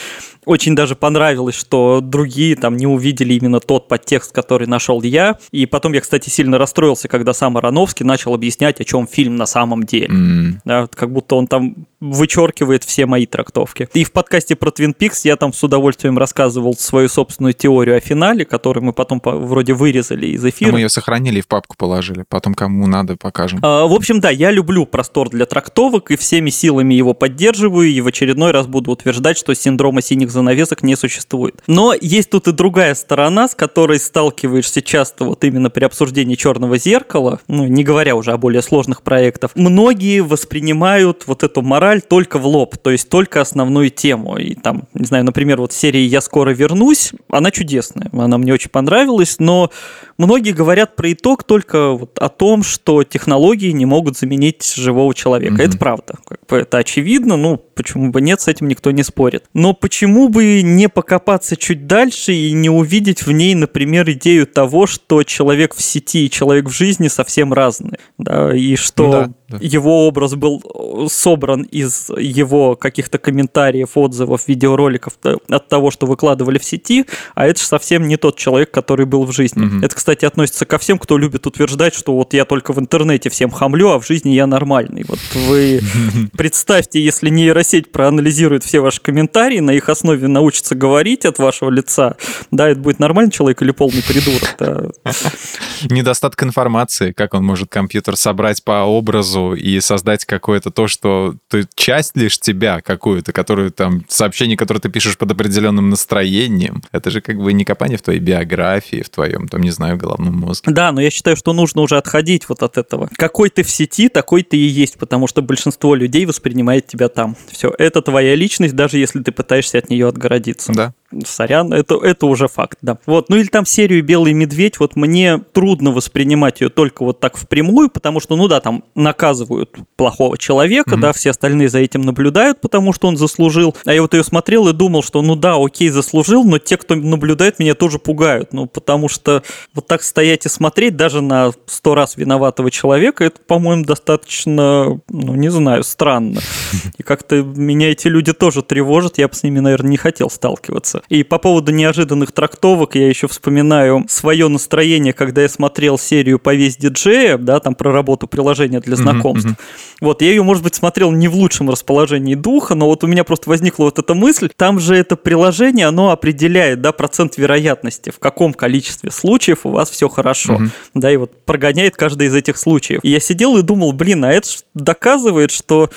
очень 0.46 0.76
даже 0.76 0.96
понравилось, 0.96 1.56
что 1.56 2.02
другие 2.02 2.56
там 2.56 2.78
не 2.78 2.88
увидели 2.88 3.34
именно 3.34 3.60
тот 3.60 3.88
подтекст, 3.88 4.32
который 4.32 4.68
нашел 4.68 5.02
я. 5.02 5.38
И 5.52 5.66
потом 5.66 5.94
я, 5.94 6.02
кстати, 6.02 6.30
сильно 6.30 6.58
расстроился, 6.58 7.08
когда 7.08 7.34
сам 7.34 7.58
Ароновский 7.58 8.06
начал 8.06 8.34
объяснять, 8.34 8.80
о 8.80 8.84
чем 8.84 9.08
фильм 9.08 9.36
на 9.36 9.46
самом 9.46 9.84
деле. 9.84 10.08
Mm. 10.08 10.52
Да, 10.64 10.88
как 10.88 11.12
будто 11.12 11.36
он 11.36 11.48
там 11.48 11.88
вычеркивает 12.00 12.84
все 12.84 13.06
мои 13.06 13.26
трактовки. 13.26 13.90
И 13.94 14.04
в 14.04 14.12
подкасте 14.12 14.56
про 14.56 14.70
Twin 14.70 14.96
Peaks 14.96 15.22
я 15.24 15.36
там 15.36 15.54
с 15.54 15.64
удовольствием 15.64 16.18
рассказывал 16.18 16.76
свою 16.76 17.10
собственную 17.10 17.54
теорию 17.54 17.98
о 17.98 18.00
финале, 18.00 18.46
которую 18.46 18.84
мы 18.84 18.94
потом 18.94 19.22
вроде 19.24 19.74
вырезали 19.74 20.28
из 20.28 20.46
эфира. 20.46 20.70
А 20.70 20.74
мы 20.74 20.82
ее 20.82 20.90
сохранили 20.90 21.40
и 21.40 21.42
в 21.42 21.48
папку 21.48 21.76
положили. 21.78 22.26
Потом 22.30 22.54
кому 22.54 22.86
надо 22.88 23.16
покажем. 23.18 23.60
А, 23.64 23.88
в 23.88 23.94
общем, 23.94 24.20
да, 24.20 24.30
я 24.30 24.52
люблю 24.52 24.86
простор 24.86 25.30
для 25.30 25.46
трактовок 25.46 26.12
и 26.12 26.16
всеми 26.16 26.50
силами 26.52 26.94
его 26.94 27.14
поддерживаю. 27.14 27.90
И 27.90 28.02
в 28.02 28.08
очередной 28.08 28.52
раз 28.52 28.68
буду 28.68 28.92
утверждать, 28.92 29.38
что 29.38 29.56
синдрома 29.86 30.02
синих 30.02 30.32
занавесок 30.32 30.84
не 30.84 30.96
существует. 30.96 31.62
Но 31.68 31.94
есть 32.00 32.32
тут 32.32 32.48
и 32.48 32.52
другая 32.52 32.96
сторона, 32.96 33.48
с 33.48 33.54
которой 33.54 34.00
сталкиваешься 34.00 34.82
часто 34.82 35.26
вот 35.26 35.44
именно 35.44 35.70
при 35.70 35.84
обсуждении 35.84 36.36
черного 36.36 36.78
зеркала, 36.78 37.40
ну, 37.48 37.66
не 37.68 37.84
говоря 37.84 38.16
уже 38.16 38.32
о 38.32 38.38
более 38.38 38.64
сложных 38.64 39.04
проектах. 39.04 39.52
Многие 39.54 40.22
воспринимают 40.22 41.28
вот 41.28 41.44
эту 41.44 41.62
мораль 41.62 42.02
только 42.02 42.40
в 42.40 42.48
лоб, 42.48 42.78
то 42.78 42.90
есть 42.90 43.10
только 43.10 43.42
основную 43.42 43.92
тему. 43.92 44.38
И 44.38 44.56
там, 44.56 44.88
не 44.96 45.06
знаю, 45.06 45.24
например, 45.24 45.62
вот 45.62 45.72
серии 45.72 46.02
«Я 46.02 46.22
скоро 46.22 46.50
вернусь», 46.50 47.12
она 47.30 47.52
чудесная, 47.52 48.10
она 48.12 48.38
мне 48.38 48.54
очень 48.54 48.72
понравилась, 48.72 49.36
но 49.38 49.70
многие 50.18 50.52
говорят 50.52 50.96
про 50.96 51.12
итог 51.12 51.44
только 51.44 51.92
вот 51.92 52.18
о 52.18 52.30
том, 52.30 52.64
что 52.64 53.04
технологии 53.04 53.72
не 53.72 53.86
могут 53.86 54.18
заменить 54.18 54.74
живого 54.76 55.14
человека. 55.14 55.62
Mm-hmm. 55.62 55.68
Это 55.68 55.78
правда. 55.78 56.16
Как 56.28 56.40
бы 56.48 56.58
это 56.58 56.78
очевидно, 56.80 57.38
ну, 57.38 57.58
почему 57.58 58.10
бы 58.10 58.22
нет, 58.22 58.42
с 58.42 58.48
этим 58.48 58.68
никто 58.68 58.90
не 58.92 59.04
спорит. 59.04 59.46
Но 59.54 59.74
почему 59.76 60.30
бы 60.30 60.62
не 60.62 60.90
покопаться 60.90 61.56
чуть 61.56 61.88
дальше 61.88 62.34
и 62.34 62.52
не 62.52 62.70
увидеть 62.70 63.26
в 63.26 63.32
ней, 63.32 63.54
например, 63.56 64.10
идею 64.12 64.48
того, 64.48 64.88
что 64.88 65.24
человек 65.24 65.76
в 65.76 65.82
сети 65.82 66.26
и 66.26 66.30
человек 66.30 66.66
в 66.66 66.72
жизни 66.72 67.08
совсем 67.08 67.54
разные, 67.54 68.00
да, 68.18 68.56
и 68.56 68.76
что 68.76 69.12
да, 69.12 69.32
да. 69.48 69.58
его 69.62 70.08
образ 70.08 70.36
был 70.36 71.08
собран 71.10 71.64
из 71.64 72.10
его 72.10 72.76
каких-то 72.76 73.18
комментариев, 73.18 73.92
отзывов, 73.96 74.48
видеороликов 74.48 75.14
от 75.24 75.68
того, 75.68 75.92
что 75.92 76.06
выкладывали 76.06 76.58
в 76.58 76.64
сети, 76.64 77.06
а 77.36 77.46
это 77.46 77.60
же 77.60 77.66
совсем 77.66 78.08
не 78.08 78.18
тот 78.18 78.38
человек, 78.38 78.72
который 78.72 79.06
был 79.06 79.26
в 79.26 79.32
жизни. 79.32 79.66
Угу. 79.66 79.86
Это, 79.86 79.96
кстати, 79.96 80.26
относится 80.26 80.66
ко 80.66 80.78
всем, 80.78 80.98
кто 80.98 81.18
любит 81.18 81.46
утверждать, 81.46 81.94
что 81.94 82.16
вот 82.16 82.34
я 82.34 82.46
только 82.46 82.74
в 82.74 82.80
интернете 82.80 83.30
всем 83.30 83.52
хамлю, 83.52 83.90
а 83.90 84.00
в 84.00 84.08
жизни 84.08 84.32
я 84.32 84.48
нормальный. 84.48 85.06
Вот 85.08 85.20
вы 85.34 85.82
представьте, 86.38 87.04
если 87.04 87.30
нейросеть 87.30 87.92
проанализирует 87.92 88.64
все 88.64 88.80
ваши 88.80 89.02
комментарии, 89.02 89.60
на 89.60 89.72
их 89.72 89.90
основе 89.90 90.28
научится 90.28 90.76
говорить 90.76 91.26
от 91.26 91.38
вашего 91.40 91.70
лица, 91.70 92.16
да, 92.52 92.70
это 92.70 92.80
будет 92.80 93.00
нормальный 93.00 93.32
человек 93.32 93.62
или 93.62 93.72
полный 93.72 94.02
придурок. 94.02 94.96
Недостаток 95.90 96.42
информации, 96.44 97.12
как 97.12 97.34
он 97.34 97.46
может 97.46 97.70
компьютер 97.70 98.16
собрать 98.18 98.64
по 98.64 98.84
образу 98.84 99.35
сразу 99.36 99.54
и 99.54 99.80
создать 99.80 100.26
какое-то 100.26 100.72
то, 100.72 100.88
что 100.88 101.36
ты 101.50 101.68
часть 101.76 102.16
лишь 102.16 102.40
тебя 102.40 102.82
какую-то, 102.82 103.32
которую 103.32 103.72
там, 103.72 104.04
сообщение, 104.08 104.58
которое 104.58 104.80
ты 104.80 104.90
пишешь 104.90 105.18
под 105.18 105.32
определенным 105.32 105.90
настроением, 105.90 106.82
это 106.92 107.12
же 107.12 107.22
как 107.22 107.38
бы 107.38 107.54
не 107.54 107.66
копание 107.66 107.98
в 107.98 108.02
твоей 108.02 108.20
биографии, 108.20 109.04
в 109.04 109.10
твоем, 109.10 109.48
там, 109.48 109.62
не 109.62 109.72
знаю, 109.72 109.98
головном 109.98 110.36
мозге. 110.36 110.72
Да, 110.72 110.92
но 110.92 111.02
я 111.02 111.10
считаю, 111.10 111.36
что 111.36 111.54
нужно 111.54 111.82
уже 111.82 111.98
отходить 111.98 112.48
вот 112.50 112.64
от 112.64 112.78
этого. 112.78 113.10
Какой 113.18 113.50
ты 113.50 113.64
в 113.64 113.70
сети, 113.70 114.10
такой 114.10 114.44
ты 114.44 114.58
и 114.58 114.68
есть, 114.68 114.98
потому 114.98 115.28
что 115.28 115.42
большинство 115.42 115.96
людей 115.96 116.26
воспринимает 116.26 116.88
тебя 116.88 117.10
там. 117.10 117.36
Все, 117.52 117.74
это 117.78 118.02
твоя 118.02 118.36
личность, 118.36 118.76
даже 118.76 118.98
если 118.98 119.22
ты 119.22 119.32
пытаешься 119.32 119.78
от 119.78 119.90
нее 119.90 120.08
отгородиться. 120.08 120.74
Да. 120.74 120.94
Сорян, 121.26 121.74
это, 121.74 121.96
это 121.96 122.26
уже 122.26 122.48
факт, 122.48 122.78
да. 122.82 122.98
Вот, 123.06 123.30
ну 123.30 123.38
или 123.38 123.48
там 123.48 123.66
серию 123.66 124.04
«Белый 124.04 124.34
медведь», 124.34 124.80
вот 124.80 124.96
мне 124.96 125.40
трудно 125.54 125.92
воспринимать 125.92 126.62
ее 126.62 126.70
только 126.70 127.04
вот 127.04 127.20
так 127.20 127.38
впрямую, 127.38 127.90
потому 127.90 128.20
что, 128.20 128.36
ну 128.36 128.48
да, 128.48 128.60
там 128.60 128.84
наказывают 128.96 129.78
плохого 129.96 130.38
человека, 130.38 130.96
mm-hmm. 130.96 131.00
да, 131.00 131.14
все 131.14 131.32
остальные 131.32 131.70
за 131.70 131.80
этим 131.80 132.02
наблюдают, 132.02 132.62
потому 132.62 132.94
что 132.94 133.08
он 133.08 133.18
заслужил. 133.18 133.76
А 133.86 133.94
я 133.94 134.02
вот 134.02 134.14
ее 134.14 134.24
смотрел 134.24 134.68
и 134.68 134.74
думал, 134.74 135.04
что, 135.04 135.22
ну 135.22 135.36
да, 135.36 135.56
окей, 135.58 135.90
заслужил, 135.90 136.44
но 136.44 136.60
те, 136.60 136.78
кто 136.78 136.96
наблюдает, 136.96 137.60
меня 137.60 137.76
тоже 137.76 138.00
пугают, 138.00 138.54
ну 138.54 138.66
потому 138.66 139.10
что 139.10 139.44
вот 139.74 139.88
так 139.88 140.04
стоять 140.04 140.46
и 140.46 140.50
смотреть 140.50 140.96
даже 140.96 141.22
на 141.22 141.52
сто 141.66 141.96
раз 141.96 142.18
виноватого 142.18 142.72
человека, 142.72 143.24
это, 143.24 143.40
по-моему, 143.40 143.86
достаточно, 143.86 145.00
ну 145.10 145.36
не 145.36 145.50
знаю, 145.50 145.84
странно. 145.84 146.40
И 146.98 147.04
как-то 147.04 147.42
меня 147.42 147.92
эти 147.92 148.08
люди 148.08 148.34
тоже 148.34 148.62
тревожат, 148.62 149.18
я 149.18 149.28
бы 149.28 149.34
с 149.34 149.44
ними, 149.44 149.60
наверное, 149.60 149.92
не 149.92 149.98
хотел 149.98 150.30
сталкиваться. 150.30 151.04
И 151.10 151.24
по 151.24 151.38
поводу 151.38 151.72
неожиданных 151.72 152.32
трактовок 152.32 152.96
я 152.96 153.08
еще 153.08 153.28
вспоминаю 153.28 154.06
свое 154.08 154.48
настроение, 154.48 155.14
когда 155.14 155.42
я 155.42 155.50
смотрел 155.50 155.98
серию 155.98 156.40
«Повесть 156.40 156.80
диджея», 156.80 157.38
да, 157.38 157.60
там 157.60 157.76
про 157.76 157.92
работу 157.92 158.28
приложения 158.28 158.80
для 158.80 158.96
знакомств. 158.96 159.50
Mm-hmm. 159.50 159.98
Вот, 160.02 160.22
я 160.22 160.30
ее, 160.30 160.44
может 160.44 160.64
быть, 160.64 160.76
смотрел 160.76 161.12
не 161.12 161.28
в 161.28 161.36
лучшем 161.36 161.70
расположении 161.70 162.36
духа, 162.36 162.76
но 162.76 162.88
вот 162.88 163.04
у 163.04 163.08
меня 163.08 163.24
просто 163.24 163.50
возникла 163.50 163.86
вот 163.86 164.00
эта 164.00 164.14
мысль, 164.14 164.50
там 164.56 164.80
же 164.80 164.96
это 164.96 165.16
приложение, 165.16 165.88
оно 165.88 166.12
определяет, 166.12 166.82
да, 166.82 166.92
процент 166.92 167.38
вероятности, 167.38 168.10
в 168.10 168.20
каком 168.20 168.54
количестве 168.54 169.12
случаев 169.12 169.66
у 169.66 169.70
вас 169.70 169.90
все 169.90 170.10
хорошо, 170.10 170.56
mm-hmm. 170.56 170.70
да, 170.96 171.12
и 171.12 171.18
вот 171.18 171.46
прогоняет 171.46 171.96
каждый 171.96 172.28
из 172.28 172.36
этих 172.36 172.58
случаев. 172.58 173.00
И 173.04 173.10
я 173.10 173.20
сидел 173.20 173.58
и 173.58 173.62
думал, 173.62 173.94
блин, 173.94 174.26
а 174.26 174.32
это 174.32 174.48
доказывает, 174.74 175.52
что 175.52 175.90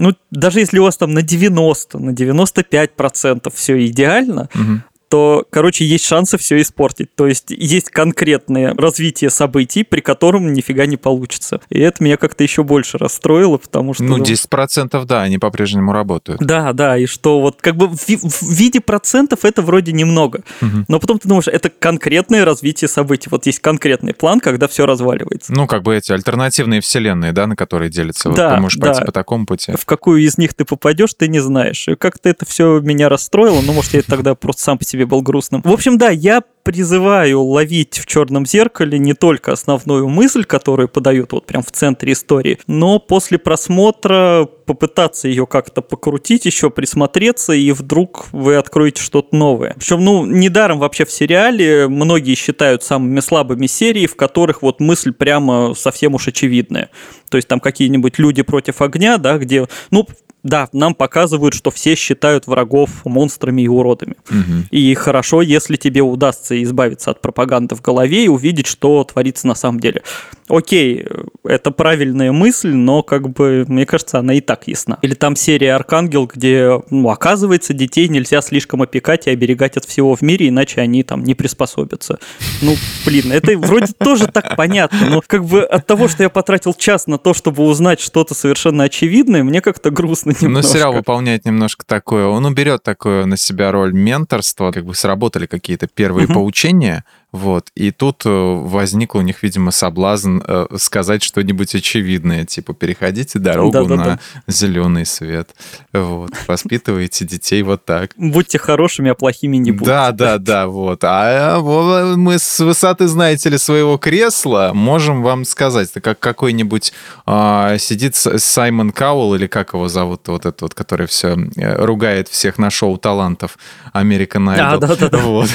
ну, 0.00 0.14
даже 0.30 0.60
если 0.60 0.78
у 0.78 0.84
вас 0.84 0.96
там 0.96 1.12
на 1.12 1.22
90, 1.22 1.98
на 1.98 2.10
95% 2.10 3.52
все 3.54 3.86
идеально, 3.86 4.48
угу 4.54 4.80
то, 5.10 5.44
короче, 5.50 5.84
есть 5.84 6.06
шансы 6.06 6.38
все 6.38 6.60
испортить. 6.60 7.14
То 7.16 7.26
есть 7.26 7.46
есть 7.50 7.90
конкретное 7.90 8.74
развитие 8.74 9.28
событий, 9.28 9.82
при 9.82 10.00
котором 10.00 10.52
нифига 10.52 10.86
не 10.86 10.96
получится. 10.96 11.60
И 11.68 11.80
это 11.80 12.02
меня 12.02 12.16
как-то 12.16 12.44
еще 12.44 12.62
больше 12.62 12.96
расстроило, 12.96 13.58
потому 13.58 13.92
что... 13.92 14.04
Ну, 14.04 14.18
10% 14.18 15.04
да, 15.04 15.22
они 15.22 15.38
по-прежнему 15.38 15.92
работают. 15.92 16.40
Да, 16.40 16.72
да, 16.72 16.96
и 16.96 17.06
что 17.06 17.40
вот 17.40 17.60
как 17.60 17.76
бы 17.76 17.88
в, 17.88 17.98
в 17.98 18.42
виде 18.50 18.80
процентов 18.80 19.44
это 19.44 19.62
вроде 19.62 19.90
немного. 19.90 20.44
Угу. 20.62 20.84
Но 20.86 21.00
потом 21.00 21.18
ты 21.18 21.28
думаешь, 21.28 21.48
это 21.48 21.70
конкретное 21.70 22.44
развитие 22.44 22.88
событий. 22.88 23.28
Вот 23.30 23.46
есть 23.46 23.58
конкретный 23.58 24.14
план, 24.14 24.38
когда 24.38 24.68
все 24.68 24.86
разваливается. 24.86 25.52
Ну, 25.52 25.66
как 25.66 25.82
бы 25.82 25.96
эти 25.96 26.12
альтернативные 26.12 26.80
вселенные, 26.80 27.32
да, 27.32 27.48
на 27.48 27.56
которые 27.56 27.90
делятся. 27.90 28.28
Вот 28.28 28.36
да, 28.36 28.54
ты 28.54 28.60
можешь 28.60 28.78
да. 28.78 28.86
пойти 28.86 29.04
по 29.04 29.12
такому 29.12 29.44
пути. 29.44 29.72
В 29.76 29.84
какую 29.86 30.22
из 30.22 30.38
них 30.38 30.54
ты 30.54 30.64
попадешь, 30.64 31.14
ты 31.14 31.26
не 31.26 31.40
знаешь. 31.40 31.88
И 31.88 31.96
как-то 31.96 32.28
это 32.28 32.46
все 32.46 32.78
меня 32.78 33.08
расстроило. 33.08 33.60
Ну, 33.60 33.72
может, 33.72 33.94
я 33.94 34.02
тогда 34.02 34.36
просто 34.36 34.62
сам 34.62 34.78
по 34.78 34.84
себе 34.84 34.99
себе 35.00 35.06
был 35.06 35.22
грустным. 35.22 35.62
В 35.62 35.72
общем, 35.72 35.98
да, 35.98 36.10
я 36.10 36.42
призываю 36.62 37.42
ловить 37.42 37.98
в 37.98 38.06
черном 38.06 38.44
зеркале 38.44 38.98
не 38.98 39.14
только 39.14 39.52
основную 39.52 40.08
мысль, 40.08 40.44
которую 40.44 40.88
подают 40.88 41.32
вот 41.32 41.46
прям 41.46 41.62
в 41.62 41.70
центре 41.70 42.12
истории, 42.12 42.58
но 42.66 42.98
после 42.98 43.38
просмотра 43.38 44.46
попытаться 44.66 45.26
ее 45.26 45.46
как-то 45.46 45.80
покрутить, 45.80 46.44
еще 46.44 46.70
присмотреться, 46.70 47.54
и 47.54 47.72
вдруг 47.72 48.26
вы 48.32 48.56
откроете 48.56 49.02
что-то 49.02 49.34
новое. 49.34 49.74
Причем, 49.78 50.04
ну, 50.04 50.26
недаром 50.26 50.78
вообще 50.78 51.06
в 51.06 51.10
сериале 51.10 51.88
многие 51.88 52.34
считают 52.34 52.82
самыми 52.82 53.20
слабыми 53.20 53.66
серии, 53.66 54.06
в 54.06 54.16
которых 54.16 54.62
вот 54.62 54.80
мысль 54.80 55.12
прямо 55.12 55.74
совсем 55.74 56.14
уж 56.14 56.28
очевидная. 56.28 56.90
То 57.30 57.38
есть 57.38 57.48
там 57.48 57.58
какие-нибудь 57.58 58.18
люди 58.18 58.42
против 58.42 58.82
огня, 58.82 59.16
да, 59.16 59.38
где, 59.38 59.66
ну, 59.90 60.06
да, 60.42 60.68
нам 60.72 60.94
показывают, 60.94 61.54
что 61.54 61.70
все 61.70 61.94
считают 61.94 62.46
врагов 62.46 63.04
монстрами 63.04 63.62
и 63.62 63.68
уродами. 63.68 64.16
Угу. 64.30 64.68
И 64.70 64.94
хорошо, 64.94 65.42
если 65.42 65.76
тебе 65.76 66.02
удастся 66.02 66.60
избавиться 66.62 67.10
от 67.10 67.20
пропаганды 67.20 67.74
в 67.74 67.82
голове 67.82 68.24
и 68.24 68.28
увидеть, 68.28 68.66
что 68.66 69.04
творится 69.04 69.46
на 69.46 69.54
самом 69.54 69.80
деле. 69.80 70.02
Окей, 70.48 71.06
это 71.44 71.70
правильная 71.70 72.32
мысль, 72.32 72.72
но 72.72 73.02
как 73.02 73.30
бы, 73.30 73.64
мне 73.68 73.86
кажется, 73.86 74.18
она 74.18 74.34
и 74.34 74.40
так 74.40 74.66
ясна. 74.66 74.98
Или 75.02 75.14
там 75.14 75.36
серия 75.36 75.74
«Аркангел», 75.74 76.26
где, 76.26 76.80
ну, 76.90 77.10
оказывается, 77.10 77.72
детей 77.72 78.08
нельзя 78.08 78.40
слишком 78.42 78.82
опекать 78.82 79.26
и 79.26 79.30
оберегать 79.30 79.76
от 79.76 79.84
всего 79.84 80.16
в 80.16 80.22
мире, 80.22 80.48
иначе 80.48 80.80
они 80.80 81.02
там 81.04 81.22
не 81.22 81.34
приспособятся. 81.34 82.18
Ну, 82.62 82.74
блин, 83.06 83.30
это 83.30 83.56
вроде 83.58 83.92
тоже 83.92 84.26
так 84.26 84.56
понятно, 84.56 84.98
но 85.08 85.22
как 85.24 85.44
бы 85.44 85.62
от 85.62 85.86
того, 85.86 86.08
что 86.08 86.22
я 86.22 86.28
потратил 86.30 86.74
час 86.74 87.06
на 87.06 87.18
то, 87.18 87.32
чтобы 87.32 87.62
узнать 87.64 88.00
что-то 88.00 88.34
совершенно 88.34 88.84
очевидное, 88.84 89.44
мне 89.44 89.60
как-то 89.60 89.90
грустно 89.90 90.29
немножко. 90.40 90.68
Но 90.68 90.74
сериал 90.74 90.92
выполняет 90.92 91.44
немножко 91.44 91.84
такое. 91.84 92.26
Он 92.26 92.44
уберет 92.44 92.82
такое 92.82 93.26
на 93.26 93.36
себя 93.36 93.72
роль 93.72 93.92
менторства. 93.92 94.72
Как 94.72 94.84
бы 94.84 94.94
сработали 94.94 95.46
какие-то 95.46 95.86
первые 95.86 96.28
поучения, 96.28 97.04
вот. 97.32 97.68
И 97.74 97.90
тут 97.92 98.22
э, 98.24 98.28
возник 98.28 99.14
у 99.14 99.20
них, 99.20 99.42
видимо, 99.42 99.70
соблазн 99.70 100.40
э, 100.44 100.66
сказать 100.78 101.22
что-нибудь 101.22 101.74
очевидное, 101.74 102.44
типа 102.44 102.74
переходите 102.74 103.38
дорогу 103.38 103.72
да, 103.72 103.84
да, 103.84 103.96
на 103.96 104.04
да. 104.04 104.18
зеленый 104.48 105.06
свет. 105.06 105.54
Вот. 105.92 106.30
Воспитывайте 106.48 107.24
детей 107.24 107.62
вот 107.62 107.84
так. 107.84 108.12
Будьте 108.16 108.58
хорошими, 108.58 109.10
а 109.10 109.14
плохими 109.14 109.58
не 109.58 109.70
будьте. 109.70 109.86
Да, 109.86 110.12
да, 110.12 110.38
да, 110.38 110.66
вот. 110.66 111.04
А, 111.04 111.58
а 111.58 112.16
мы 112.16 112.38
с 112.38 112.58
высоты, 112.58 113.06
знаете 113.06 113.48
ли, 113.48 113.58
своего 113.58 113.96
кресла 113.96 114.72
можем 114.74 115.22
вам 115.22 115.44
сказать, 115.44 115.90
как 116.02 116.18
какой-нибудь 116.18 116.92
а, 117.26 117.78
сидит 117.78 118.16
Саймон 118.16 118.90
Каул, 118.90 119.34
или 119.34 119.46
как 119.46 119.74
его 119.74 119.88
зовут, 119.88 120.26
вот 120.28 120.46
этот 120.46 120.62
вот, 120.62 120.74
который 120.74 121.06
все 121.06 121.36
э, 121.56 121.84
ругает 121.84 122.28
всех 122.28 122.58
на 122.58 122.70
шоу 122.70 122.96
талантов 122.98 123.56
American 123.94 124.46
Idol. 124.56 124.78
Да, 124.78 124.96
да, 124.96 125.08
да. 125.08 125.18
Вот. 125.18 125.48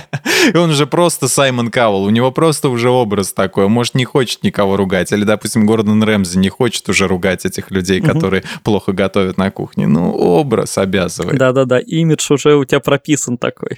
И 0.52 0.56
он 0.56 0.72
же 0.72 0.86
просто 0.86 1.13
просто 1.14 1.32
Саймон 1.32 1.70
Кавел, 1.70 2.02
у 2.02 2.10
него 2.10 2.32
просто 2.32 2.68
уже 2.68 2.90
образ 2.90 3.32
такой, 3.32 3.68
может, 3.68 3.94
не 3.94 4.04
хочет 4.04 4.42
никого 4.42 4.76
ругать, 4.76 5.12
или, 5.12 5.22
допустим, 5.22 5.64
Гордон 5.64 6.02
Рэмзи 6.02 6.38
не 6.38 6.48
хочет 6.48 6.88
уже 6.88 7.06
ругать 7.06 7.46
этих 7.46 7.70
людей, 7.70 8.00
угу. 8.00 8.08
которые 8.08 8.42
плохо 8.64 8.92
готовят 8.92 9.38
на 9.38 9.52
кухне. 9.52 9.86
Ну, 9.86 10.10
образ 10.10 10.76
обязывает. 10.76 11.38
Да-да-да, 11.38 11.78
имидж 11.78 12.32
уже 12.32 12.56
у 12.56 12.64
тебя 12.64 12.80
прописан 12.80 13.38
такой. 13.38 13.76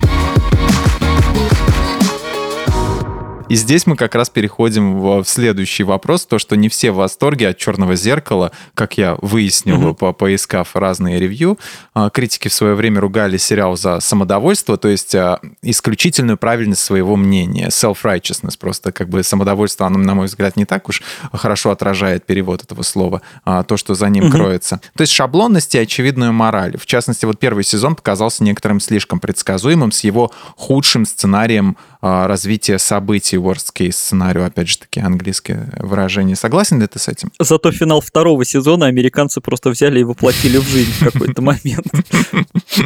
И 3.49 3.55
здесь 3.55 3.87
мы 3.87 3.97
как 3.97 4.15
раз 4.15 4.29
переходим 4.29 5.01
в, 5.01 5.25
следующий 5.25 5.85
вопрос, 5.85 6.27
то, 6.27 6.39
что 6.39 6.57
не 6.57 6.69
все 6.69 6.91
в 6.91 6.97
восторге 6.97 7.49
от 7.49 7.59
«Черного 7.59 7.95
зеркала», 7.95 8.51
как 8.75 8.99
я 8.99 9.17
выяснил, 9.23 9.89
угу. 9.89 9.95
по 9.95 10.13
поискав 10.13 10.75
разные 10.75 11.21
ревью. 11.21 11.59
А, 11.95 12.11
критики 12.11 12.49
в 12.49 12.55
свое 12.55 12.75
время 12.75 13.01
ругали 13.01 13.37
сериал 13.37 13.77
за 13.77 14.01
самодовольство, 14.01 14.77
то 14.77 14.89
есть 14.89 15.15
а, 15.15 15.41
исключительную 15.63 16.39
правильность 16.39 16.83
своего 16.83 17.15
мнения, 17.17 17.69
self-righteousness, 17.69 18.59
просто 18.59 18.91
как 18.91 19.09
бы 19.09 19.23
самодовольство, 19.23 19.87
оно, 19.87 19.99
на 19.99 20.15
мой 20.15 20.27
взгляд, 20.27 20.57
не 20.57 20.65
так 20.65 20.89
уж 20.89 21.03
хорошо 21.33 21.71
отражает 21.71 22.27
перевод 22.27 22.65
этого 22.65 22.83
слова, 22.83 23.23
а, 23.45 23.63
то, 23.63 23.77
что 23.77 23.95
за 23.95 24.09
ним 24.09 24.25
угу. 24.25 24.33
кроется. 24.33 24.81
То 24.97 25.03
есть 25.03 25.13
шаблонность 25.13 25.75
и 25.77 25.79
очевидную 25.79 26.33
мораль. 26.33 26.77
В 26.77 26.87
частности, 26.87 27.25
вот 27.25 27.39
первый 27.39 27.63
сезон 27.63 27.95
показался 27.95 28.43
некоторым 28.43 28.81
слишком 28.81 29.21
предсказуемым 29.21 29.93
с 29.93 30.01
его 30.01 30.33
худшим 30.57 31.07
сценарием 31.07 31.77
развития 32.27 32.79
событий 32.79 33.27
найти 33.27 33.37
worst 33.37 33.73
case 33.75 33.93
сценарию, 33.93 34.47
опять 34.47 34.69
же 34.69 34.79
таки, 34.79 35.01
английское 35.01 35.69
выражение. 35.79 36.37
Согласен 36.37 36.81
ли 36.81 36.87
ты 36.87 36.99
с 36.99 37.09
этим? 37.09 37.31
Зато 37.39 37.73
финал 37.73 38.01
второго 38.01 38.45
сезона 38.45 38.87
американцы 38.87 39.41
просто 39.41 39.71
взяли 39.71 40.01
и 40.01 40.05
воплотили 40.05 40.59
в 40.59 40.69
жизнь 40.69 40.93
в 40.93 41.13
какой-то 41.13 41.43
момент. 41.43 41.87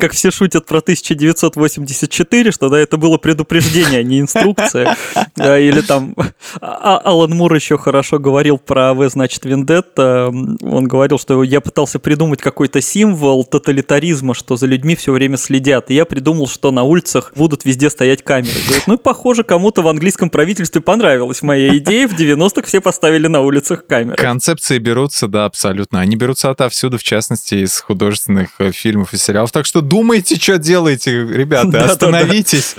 Как 0.01 0.13
все 0.13 0.31
шутят 0.31 0.67
про 0.67 0.79
1984, 0.79 2.53
что 2.53 2.69
да, 2.69 2.79
это 2.79 2.97
было 2.97 3.19
предупреждение, 3.19 4.01
а 4.01 4.03
не 4.03 4.21
инструкция. 4.21 4.97
Или 5.37 5.81
там 5.81 6.15
а, 6.61 6.97
а, 6.97 7.01
Алан 7.05 7.31
Мур 7.33 7.55
еще 7.55 7.77
хорошо 7.77 8.19
говорил 8.19 8.59
про 8.59 8.95
В, 8.95 9.09
значит, 9.09 9.45
Вендетта. 9.45 10.29
Он 10.29 10.89
говорил, 10.89 11.19
что 11.19 11.43
я 11.43 11.61
пытался 11.61 11.99
придумать 11.99 12.41
какой-то 12.41 12.81
символ 12.81 13.45
тоталитаризма, 13.45 14.35
что 14.35 14.57
за 14.57 14.67
людьми 14.67 14.95
все 14.95 15.13
время 15.13 15.37
следят. 15.37 15.91
И 15.91 15.95
я 15.95 16.05
придумал, 16.05 16.47
что 16.47 16.71
на 16.71 16.83
улицах 16.83 17.33
будут 17.35 17.65
везде 17.65 17.91
стоять 17.91 18.23
камеры. 18.23 18.55
Ну, 18.87 18.97
похоже, 19.11 19.43
кому-то 19.43 19.83
в 19.83 19.89
английском 19.89 20.31
правительстве 20.31 20.81
понравилась 20.81 21.43
моя 21.43 21.77
идея, 21.79 22.07
в 22.07 22.13
90-х 22.13 22.63
все 22.63 22.81
поставили 22.81 23.27
на 23.27 23.41
улицах 23.41 23.85
камеры. 23.85 24.15
Концепции 24.15 24.79
берутся, 24.79 25.27
да, 25.27 25.47
абсолютно. 25.47 25.99
Они 25.99 26.15
берутся 26.15 26.49
отовсюду, 26.51 26.97
в 26.97 27.03
частности, 27.03 27.57
из 27.57 27.81
художественных 27.81 28.51
э, 28.61 28.71
фильмов 28.71 29.13
и 29.13 29.17
сериалов. 29.17 29.51
Так 29.51 29.67
что 29.67 29.81
думайте, 29.81 30.37
что 30.37 30.59
делаете, 30.59 31.27
ребята, 31.27 31.85
остановитесь. 31.91 32.77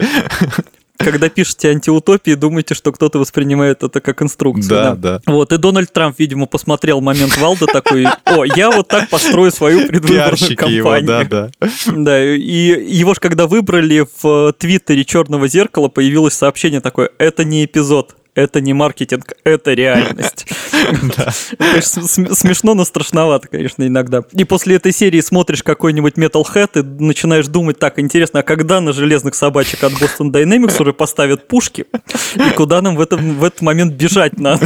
Когда 1.03 1.29
пишете 1.29 1.69
антиутопии, 1.69 2.33
думаете, 2.33 2.73
что 2.73 2.91
кто-то 2.91 3.19
воспринимает 3.19 3.83
это 3.83 4.01
как 4.01 4.21
инструкцию. 4.21 4.69
Да, 4.69 4.95
да. 4.95 5.21
Вот, 5.25 5.51
и 5.53 5.57
Дональд 5.57 5.91
Трамп, 5.91 6.19
видимо, 6.19 6.45
посмотрел 6.45 7.01
момент 7.01 7.37
Валда 7.37 7.67
такой, 7.67 8.05
о, 8.25 8.43
я 8.43 8.71
вот 8.71 8.87
так 8.87 9.09
построю 9.09 9.51
свою 9.51 9.87
предвыборную 9.87 10.55
кампанию. 10.55 11.07
да, 11.07 11.23
да. 11.23 11.51
Да, 11.87 12.23
и 12.23 12.85
его 12.93 13.13
же 13.13 13.19
когда 13.19 13.47
выбрали 13.47 14.05
в 14.21 14.53
Твиттере 14.53 15.05
«Черного 15.05 15.47
зеркала», 15.47 15.87
появилось 15.87 16.33
сообщение 16.33 16.81
такое, 16.81 17.09
это 17.17 17.43
не 17.43 17.65
эпизод, 17.65 18.15
это 18.35 18.61
не 18.61 18.73
маркетинг, 18.73 19.33
это 19.43 19.73
реальность. 19.73 20.45
Смешно, 21.81 22.73
но 22.73 22.85
страшновато, 22.85 23.47
конечно, 23.47 23.85
иногда. 23.85 24.23
И 24.31 24.43
после 24.45 24.75
этой 24.75 24.93
серии 24.93 25.21
смотришь 25.21 25.63
какой-нибудь 25.63 26.15
Metalhead 26.15 26.79
и 26.79 27.03
начинаешь 27.03 27.47
думать, 27.47 27.79
так, 27.79 27.99
интересно, 27.99 28.39
а 28.39 28.43
когда 28.43 28.79
на 28.81 28.93
железных 28.93 29.35
собачек 29.35 29.83
от 29.83 29.93
Boston 29.93 30.31
Dynamics 30.31 30.81
уже 30.81 30.93
поставят 30.93 31.47
пушки? 31.47 31.85
И 32.35 32.51
куда 32.55 32.81
нам 32.81 32.95
в, 32.95 33.01
этот 33.01 33.61
момент 33.61 33.93
бежать 33.93 34.39
надо? 34.39 34.65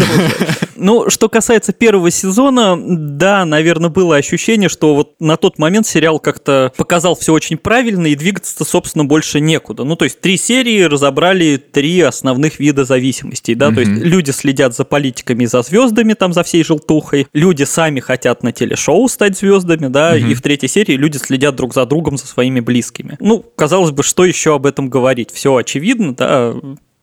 Ну, 0.75 1.09
что 1.09 1.29
касается 1.29 1.73
первого 1.73 2.11
сезона, 2.11 2.77
да, 2.77 3.45
наверное, 3.45 3.89
было 3.89 4.15
ощущение, 4.15 4.69
что 4.69 4.95
вот 4.95 5.15
на 5.19 5.37
тот 5.37 5.57
момент 5.57 5.87
сериал 5.87 6.19
как-то 6.19 6.71
показал 6.77 7.15
все 7.15 7.33
очень 7.33 7.57
правильно 7.57 8.07
и 8.07 8.15
двигаться, 8.15 8.63
собственно, 8.63 9.05
больше 9.05 9.39
некуда. 9.39 9.83
Ну, 9.83 9.95
то 9.95 10.05
есть 10.05 10.21
три 10.21 10.37
серии 10.37 10.83
разобрали 10.83 11.57
три 11.57 12.01
основных 12.01 12.59
вида 12.59 12.85
зависимостей, 12.85 13.55
да, 13.55 13.69
mm-hmm. 13.69 13.73
то 13.73 13.79
есть 13.79 13.91
люди 13.91 14.31
следят 14.31 14.75
за 14.75 14.85
политиками, 14.85 15.45
за 15.45 15.61
звездами, 15.61 16.13
там, 16.13 16.33
за 16.33 16.43
всей 16.43 16.63
желтухой, 16.63 17.27
люди 17.33 17.63
сами 17.63 17.99
хотят 17.99 18.43
на 18.43 18.51
телешоу 18.51 19.07
стать 19.07 19.37
звездами, 19.37 19.87
да, 19.87 20.17
mm-hmm. 20.17 20.31
и 20.31 20.33
в 20.33 20.41
третьей 20.41 20.69
серии 20.69 20.93
люди 20.93 21.17
следят 21.17 21.55
друг 21.55 21.73
за 21.73 21.85
другом, 21.85 22.17
за 22.17 22.27
своими 22.27 22.59
близкими. 22.59 23.17
Ну, 23.19 23.43
казалось 23.55 23.91
бы, 23.91 24.03
что 24.03 24.25
еще 24.25 24.55
об 24.55 24.65
этом 24.65 24.89
говорить? 24.89 25.31
Все 25.31 25.55
очевидно, 25.55 26.15
да, 26.15 26.53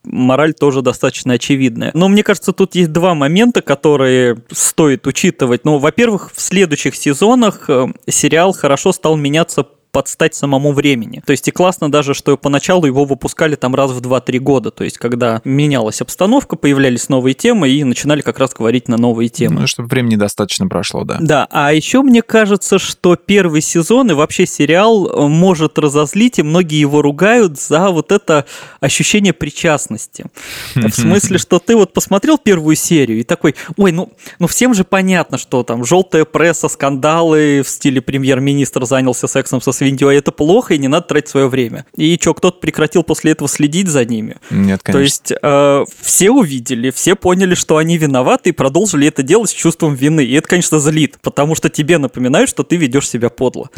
мораль 0.03 0.53
тоже 0.53 0.81
достаточно 0.81 1.33
очевидная. 1.33 1.91
Но 1.93 2.07
мне 2.07 2.23
кажется, 2.23 2.51
тут 2.51 2.75
есть 2.75 2.91
два 2.91 3.13
момента, 3.15 3.61
которые 3.61 4.37
стоит 4.51 5.07
учитывать. 5.07 5.65
Ну, 5.65 5.77
во-первых, 5.77 6.31
в 6.33 6.41
следующих 6.41 6.95
сезонах 6.95 7.69
э, 7.69 7.87
сериал 8.07 8.53
хорошо 8.53 8.91
стал 8.91 9.15
меняться 9.15 9.67
подстать 9.93 10.33
самому 10.33 10.73
времени. 10.73 11.21
То 11.23 11.31
есть 11.31 11.47
и 11.47 11.51
классно 11.51 11.89
даже, 11.89 12.15
что 12.15 12.35
поначалу 12.35 12.87
его 12.87 13.05
выпускали 13.05 13.53
там 13.55 13.75
раз 13.75 13.91
в 13.91 14.01
2-3 14.01 14.39
года, 14.39 14.71
то 14.71 14.83
есть 14.83 14.97
когда 14.97 15.39
менялась 15.45 16.01
обстановка, 16.01 16.55
появлялись 16.55 17.09
новые 17.09 17.35
темы 17.35 17.69
и 17.69 17.83
начинали 17.83 18.21
как 18.21 18.39
раз 18.39 18.53
говорить 18.53 18.87
на 18.87 18.97
новые 18.97 19.29
темы. 19.29 19.61
Ну, 19.61 19.67
чтобы 19.67 19.89
времени 19.89 20.15
достаточно 20.15 20.67
прошло, 20.67 21.03
да. 21.03 21.19
Да, 21.21 21.47
а 21.51 21.71
еще 21.73 22.01
мне 22.01 22.23
кажется, 22.23 22.79
что 22.79 23.15
первый 23.15 23.61
сезон 23.61 24.09
и 24.09 24.15
вообще 24.15 24.47
сериал 24.47 25.07
э, 25.07 25.27
может 25.27 25.77
разозлить, 25.77 26.39
и 26.39 26.43
многие 26.43 26.79
его 26.79 27.03
ругают 27.03 27.59
за 27.59 27.91
вот 27.91 28.11
это 28.11 28.45
ощущение 28.79 29.31
причастности. 29.31 30.25
В 30.73 30.91
смысле, 30.91 31.37
что 31.37 31.59
ты 31.59 31.75
вот 31.75 31.93
посмотрел 31.93 32.39
первую 32.39 32.75
серию 32.75 33.19
и 33.19 33.23
такой, 33.23 33.53
ой, 33.77 33.91
ну, 33.91 34.11
ну 34.39 34.47
всем 34.47 34.73
же 34.73 34.85
понятно, 34.85 35.37
что 35.37 35.61
там 35.61 35.85
желтая 35.85 36.25
пресса, 36.25 36.67
скандалы 36.67 37.61
в 37.63 37.69
стиле 37.69 38.01
премьер-министр 38.01 38.85
занялся 38.85 39.27
сексом 39.27 39.61
со 39.61 39.71
видео, 39.83 40.11
это 40.11 40.31
плохо, 40.31 40.73
и 40.73 40.77
не 40.77 40.87
надо 40.87 41.07
тратить 41.07 41.29
свое 41.29 41.47
время. 41.47 41.85
И 41.95 42.17
что, 42.19 42.33
кто-то 42.33 42.59
прекратил 42.59 43.03
после 43.03 43.31
этого 43.31 43.49
следить 43.49 43.87
за 43.87 44.05
ними? 44.05 44.37
Нет, 44.49 44.81
конечно. 44.81 44.91
То 44.91 44.99
есть 44.99 45.33
э, 45.41 45.85
все 46.01 46.31
увидели, 46.31 46.91
все 46.91 47.15
поняли, 47.15 47.55
что 47.55 47.77
они 47.77 47.97
виноваты, 47.97 48.49
и 48.49 48.53
продолжили 48.53 49.07
это 49.07 49.23
делать 49.23 49.49
с 49.49 49.53
чувством 49.53 49.95
вины. 49.95 50.23
И 50.23 50.33
это, 50.33 50.47
конечно, 50.47 50.79
злит, 50.79 51.17
потому 51.21 51.55
что 51.55 51.69
тебе 51.69 51.97
напоминают, 51.97 52.49
что 52.49 52.63
ты 52.63 52.75
ведешь 52.75 53.09
себя 53.09 53.29
подло. 53.29 53.69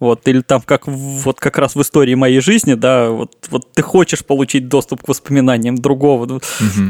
Вот, 0.00 0.26
или 0.26 0.40
там, 0.40 0.60
как 0.60 0.86
вот 0.86 1.38
как 1.38 1.56
раз 1.58 1.76
в 1.76 1.82
истории 1.82 2.14
моей 2.14 2.40
жизни, 2.40 2.74
да, 2.74 3.10
вот, 3.10 3.32
вот 3.48 3.72
ты 3.72 3.82
хочешь 3.82 4.24
получить 4.24 4.68
доступ 4.68 5.02
к 5.02 5.08
воспоминаниям 5.08 5.76
другого. 5.76 6.24
Угу. 6.24 6.40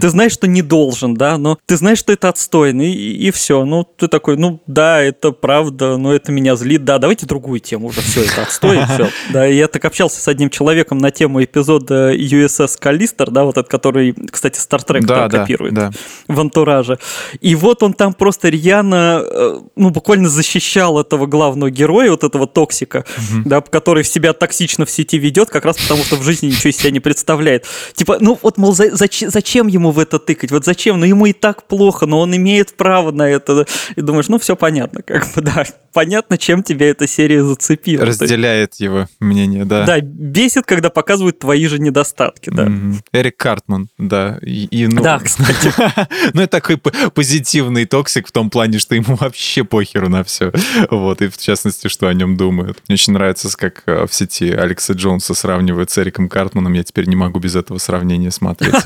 Ты 0.01 0.09
знаешь, 0.09 0.33
что 0.33 0.47
не 0.47 0.63
должен, 0.63 1.15
да, 1.15 1.37
но 1.37 1.59
ты 1.67 1.77
знаешь, 1.77 1.99
что 1.99 2.13
это 2.13 2.29
отстойно, 2.29 2.83
и, 2.83 2.93
и 2.93 3.31
все. 3.31 3.65
Ну, 3.65 3.85
ты 3.85 4.09
такой, 4.09 4.37
ну, 4.37 4.61
да, 4.67 5.03
это 5.03 5.33
правда, 5.33 5.97
но 5.97 6.15
это 6.15 6.33
меня 6.33 6.57
злит, 6.57 6.85
да, 6.85 6.99
давайте 6.99 7.27
другую 7.27 7.61
тему 7.61 7.89
уже, 7.89 8.01
все, 8.01 8.25
это 8.25 8.43
отстой, 8.43 8.79
все. 8.95 9.09
Да, 9.33 9.45
я 9.45 9.69
так 9.69 9.85
общался 9.85 10.21
с 10.21 10.29
одним 10.29 10.49
человеком 10.51 10.99
на 10.99 11.11
тему 11.11 11.43
эпизода 11.45 12.15
USS 12.15 12.79
Калистер, 12.79 13.31
да, 13.31 13.45
вот 13.45 13.59
этот, 13.59 13.69
который, 13.69 14.15
кстати, 14.31 14.59
Star 14.59 14.85
Trek 14.85 15.03
да, 15.03 15.29
да, 15.29 15.41
копирует 15.41 15.75
да. 15.75 15.91
в 16.29 16.41
антураже. 16.41 16.99
И 17.41 17.55
вот 17.55 17.83
он 17.83 17.93
там 17.93 18.15
просто 18.15 18.49
рьяно, 18.49 19.23
э, 19.25 19.61
ну, 19.77 19.91
буквально 19.91 20.29
защищал 20.29 20.99
этого 20.99 21.27
главного 21.27 21.71
героя, 21.71 22.11
вот 22.11 22.25
этого 22.25 22.47
токсика, 22.47 22.94
угу. 22.99 23.43
да, 23.45 23.61
который 23.61 24.05
себя 24.05 24.33
токсично 24.33 24.85
в 24.85 24.91
сети 24.91 25.19
ведет, 25.19 25.51
как 25.51 25.65
раз 25.65 25.77
потому, 25.79 26.05
что 26.05 26.17
в 26.17 26.23
жизни 26.23 26.49
ничего 26.49 26.71
из 26.71 26.77
себя 26.77 26.91
не 26.91 27.01
представляет. 27.01 27.67
Типа, 27.95 28.19
ну 28.21 28.39
вот, 28.41 28.59
мол, 28.59 28.75
за, 28.75 28.95
зачем, 28.95 29.31
зачем 29.31 29.67
ему 29.67 29.91
в 29.91 29.99
это 29.99 30.19
тыкать? 30.19 30.51
Вот 30.51 30.65
зачем? 30.65 30.99
Ну, 31.01 31.07
ему 31.07 31.27
и 31.27 31.33
так 31.33 31.67
плохо, 31.67 32.07
но 32.07 32.21
он 32.21 32.35
имеет 32.37 32.77
право 32.77 33.11
на 33.11 33.29
это. 33.29 33.67
И 33.97 34.01
думаешь, 34.01 34.29
ну, 34.29 34.39
все 34.39 34.57
понятно, 34.57 35.03
как 35.03 35.33
бы, 35.35 35.43
да. 35.43 35.65
Понятно, 35.93 36.39
чем 36.39 36.63
тебя 36.63 36.91
эта 36.91 37.07
серия 37.07 37.45
зацепила. 37.45 38.05
Разделяет 38.05 38.75
его 38.77 39.07
мнение, 39.21 39.65
да. 39.65 39.85
Да, 39.85 40.01
бесит, 40.01 40.67
когда 40.67 40.91
показывают 40.91 41.39
твои 41.39 41.67
же 41.67 41.79
недостатки, 41.79 42.51
да. 42.51 42.65
Угу. 42.65 42.97
Эрик 43.13 43.37
Картман, 43.37 43.89
да. 43.99 44.39
И, 44.43 44.65
и, 44.67 44.87
ну... 44.87 45.03
Да, 45.03 45.19
кстати. 45.19 45.73
ну, 46.35 46.43
это 46.43 46.61
такой 46.61 46.79
позитивный 46.79 47.85
токсик 47.85 48.29
в 48.29 48.33
том 48.33 48.51
плане, 48.51 48.79
что 48.79 48.95
ему 48.95 49.17
вообще 49.17 49.65
похеру 49.65 50.09
на 50.09 50.25
все. 50.25 50.53
Вот, 50.91 51.23
и 51.23 51.29
в 51.29 51.39
частности, 51.39 51.89
что 51.89 52.09
о 52.09 52.15
нем 52.15 52.37
думают. 52.37 52.79
Мне 52.89 52.95
очень 52.95 53.15
нравится, 53.15 53.49
как 53.57 53.83
э, 53.87 54.07
в 54.07 54.15
сети 54.15 54.51
Алекса 54.51 54.93
Джонса 54.93 55.35
сравнивают 55.35 55.91
с 55.91 55.99
Эриком 55.99 56.29
Картманом. 56.29 56.75
Я 56.75 56.85
теперь 56.85 57.07
не 57.07 57.17
могу 57.17 57.39
без 57.39 57.57
этого 57.57 57.79
сравнения 57.79 58.31
смотреть. 58.31 58.75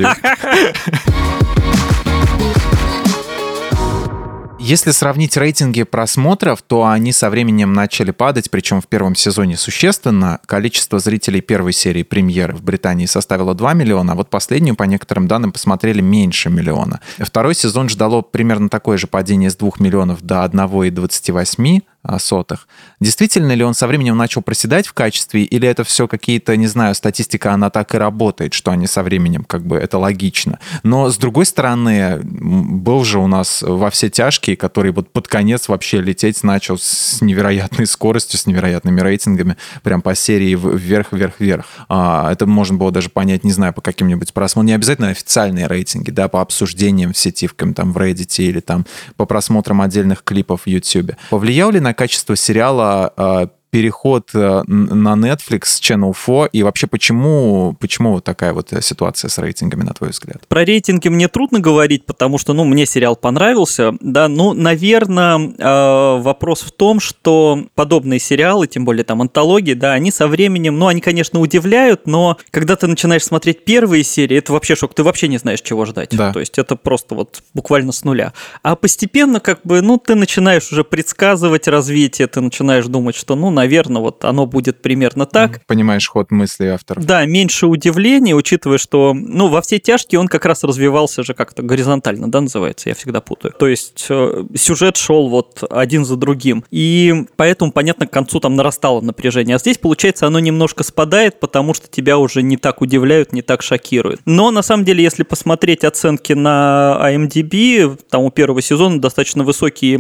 Если 4.61 4.91
сравнить 4.91 5.35
рейтинги 5.37 5.83
просмотров, 5.85 6.61
то 6.61 6.87
они 6.87 7.13
со 7.13 7.31
временем 7.31 7.73
начали 7.73 8.11
падать, 8.11 8.51
причем 8.51 8.83
в 8.83 8.87
первом 8.87 9.15
сезоне 9.15 9.57
существенно. 9.57 10.41
Количество 10.45 10.99
зрителей 10.99 11.41
первой 11.41 11.73
серии 11.73 12.03
премьеры 12.03 12.55
в 12.55 12.63
Британии 12.63 13.07
составило 13.07 13.55
2 13.55 13.73
миллиона, 13.73 14.13
а 14.13 14.15
вот 14.15 14.29
последнюю, 14.29 14.77
по 14.77 14.83
некоторым 14.83 15.27
данным, 15.27 15.53
посмотрели 15.53 16.03
меньше 16.03 16.51
миллиона. 16.51 17.01
Второй 17.19 17.55
сезон 17.55 17.89
ждало 17.89 18.21
примерно 18.21 18.69
такое 18.69 18.99
же 18.99 19.07
падение 19.07 19.49
с 19.49 19.57
2 19.57 19.71
миллионов 19.79 20.21
до 20.21 20.45
1,28 20.45 21.83
сотых. 22.17 22.67
Действительно 23.01 23.53
ли 23.53 23.63
он 23.63 23.75
со 23.75 23.87
временем 23.87 24.17
начал 24.17 24.41
проседать 24.41 24.87
в 24.87 24.95
качестве, 24.95 25.43
или 25.43 25.69
это 25.69 25.85
все 25.85 26.09
какие-то, 26.09 26.57
не 26.57 26.67
знаю, 26.67 26.95
статистика, 26.95 27.53
она 27.53 27.71
так 27.71 27.95
и 27.95 27.99
работает, 27.99 28.55
что 28.55 28.71
они 28.71 28.87
со 28.87 29.03
временем, 29.03 29.45
как 29.45 29.67
бы, 29.67 29.77
это 29.77 29.99
логично. 29.99 30.59
Но, 30.83 31.11
с 31.11 31.19
другой 31.19 31.45
стороны, 31.45 32.21
был 32.23 33.05
же 33.05 33.19
у 33.19 33.27
нас 33.27 33.63
во 33.63 33.91
все 33.91 34.09
тяжкие, 34.09 34.57
который 34.57 34.91
вот 34.93 35.13
под 35.13 35.29
конец 35.29 35.69
вообще 35.69 36.01
лететь 36.01 36.43
начал 36.43 36.79
с 36.79 37.21
невероятной 37.21 37.87
скоростью, 37.87 38.39
с 38.39 38.47
невероятными 38.47 39.01
рейтингами, 39.01 39.57
прям 39.83 40.01
по 40.01 40.15
серии 40.15 40.55
вверх, 40.55 41.13
вверх, 41.13 41.35
вверх. 41.39 41.67
А, 41.89 42.33
это 42.33 42.47
можно 42.47 42.77
было 42.77 42.91
даже 42.91 43.11
понять, 43.11 43.45
не 43.45 43.53
знаю, 43.53 43.73
по 43.73 43.81
каким-нибудь 43.81 44.33
просмотрам, 44.33 44.67
не 44.67 44.73
обязательно 44.73 45.09
официальные 45.09 45.67
рейтинги, 45.67 46.11
да, 46.11 46.29
по 46.29 46.41
обсуждениям 46.41 47.13
в 47.13 47.19
сети, 47.19 47.47
в, 47.47 47.55
там, 47.75 47.93
в 47.93 47.99
Reddit 47.99 48.43
или 48.43 48.61
там 48.61 48.87
по 49.17 49.27
просмотрам 49.27 49.81
отдельных 49.81 50.23
клипов 50.25 50.63
в 50.63 50.67
YouTube. 50.67 51.13
Повлиял 51.31 51.71
ли 51.71 51.81
на 51.81 51.95
качество 51.99 52.37
сериала 52.37 53.13
а, 53.17 53.49
переход 53.71 54.31
э, 54.35 54.63
на 54.67 55.15
Netflix, 55.15 55.81
Channel 55.81 56.15
4, 56.15 56.49
и 56.53 56.63
вообще 56.63 56.87
почему, 56.87 57.77
почему 57.81 58.13
вот 58.13 58.25
такая 58.25 58.53
вот 58.53 58.73
ситуация 58.81 59.29
с 59.29 59.39
рейтингами, 59.39 59.83
на 59.83 59.93
твой 59.93 60.11
взгляд? 60.11 60.47
Про 60.49 60.65
рейтинги 60.65 61.09
мне 61.09 61.29
трудно 61.29 61.61
говорить, 61.61 62.07
потому 62.07 62.39
что, 62.39 62.55
ну, 62.55 62.65
мне 62.65 62.87
сериал 62.87 63.17
понравился, 63.17 63.95
да, 64.01 64.29
ну, 64.29 64.55
наверное, 64.55 65.39
э, 65.39 66.23
вопрос 66.23 66.63
в 66.63 66.73
том, 66.73 67.01
что 67.01 67.65
подобные 67.75 68.21
сериалы, 68.21 68.67
тем 68.67 68.85
более 68.85 69.05
там 69.05 69.21
антологии, 69.21 69.75
да, 69.75 69.93
они 69.93 70.11
со 70.11 70.29
временем, 70.29 70.79
ну, 70.79 70.87
они, 70.87 71.01
конечно, 71.01 71.41
удивляют, 71.41 72.07
но 72.07 72.39
когда 72.51 72.77
ты 72.77 72.87
начинаешь 72.87 73.25
смотреть 73.25 73.65
первые 73.65 74.05
серии, 74.05 74.39
это 74.39 74.53
вообще 74.53 74.77
шок, 74.77 74.95
ты 74.95 75.03
вообще 75.03 75.29
не 75.29 75.39
знаешь, 75.39 75.61
чего 75.61 75.85
ждать. 75.85 76.11
Да. 76.13 76.33
То 76.33 76.41
есть 76.41 76.59
это 76.59 76.77
просто 76.77 77.15
вот 77.15 77.43
буквально 77.55 77.93
с 77.93 78.05
нуля. 78.05 78.33
А 78.63 78.77
постепенно, 78.77 79.41
как 79.41 79.61
бы, 79.65 79.83
ну, 79.83 79.99
ты 79.99 80.15
начинаешь 80.15 80.73
уже 80.73 80.85
предсказывать 80.85 81.69
развитие, 81.69 82.29
ты 82.29 82.41
начинаешь 82.41 82.87
думать, 82.87 83.15
что, 83.15 83.37
ну, 83.37 83.51
наверное, 83.59 84.01
вот 84.01 84.25
оно 84.25 84.47
будет 84.47 84.83
примерно 84.83 85.27
так. 85.27 85.67
Понимаешь 85.67 86.09
ход 86.09 86.31
мысли 86.31 86.67
авторов. 86.67 87.05
Да, 87.05 87.27
меньше 87.27 87.67
удивления, 87.67 88.35
учитывая, 88.35 88.79
что, 88.79 89.13
ну, 89.15 89.49
во 89.49 89.61
все 89.63 89.81
тяжкие 89.81 90.21
он 90.21 90.29
как 90.29 90.45
раз 90.47 90.63
развивался 90.63 91.25
же 91.25 91.35
как-то 91.35 91.63
горизонтально, 91.63 92.31
да, 92.31 92.41
называется, 92.41 92.89
я 92.89 92.95
всегда 92.95 93.21
путаю. 93.21 93.53
То 93.59 93.67
есть 93.67 94.07
э, 94.09 94.45
сюжет 94.55 94.97
шел 94.97 95.29
вот 95.29 95.65
один 95.71 96.05
за 96.05 96.17
другим. 96.17 96.65
И 96.71 97.25
поэтому, 97.37 97.73
понятно, 97.73 98.07
к 98.07 98.13
концу 98.13 98.39
там 98.39 98.55
нарастало 98.55 99.01
напряжение. 99.01 99.57
А 99.57 99.59
здесь, 99.59 99.79
получается, 99.79 100.29
оно 100.29 100.39
немножко 100.39 100.85
спадает, 100.85 101.41
потому 101.41 101.75
что 101.75 101.89
тебя 101.89 102.19
уже 102.19 102.43
не 102.43 102.57
так 102.57 102.81
удивляют, 102.81 103.33
не 103.33 103.43
так 103.43 103.63
шокируют. 103.63 104.21
Но, 104.25 104.53
на 104.53 104.63
самом 104.63 104.85
деле, 104.85 105.03
если 105.03 105.25
посмотреть 105.25 105.83
оценки 105.83 106.33
на 106.33 106.97
IMDb, 107.03 107.99
там 108.09 108.23
у 108.23 108.31
первого 108.31 108.63
сезона 108.63 109.01
достаточно 109.01 109.43
высокие 109.43 109.99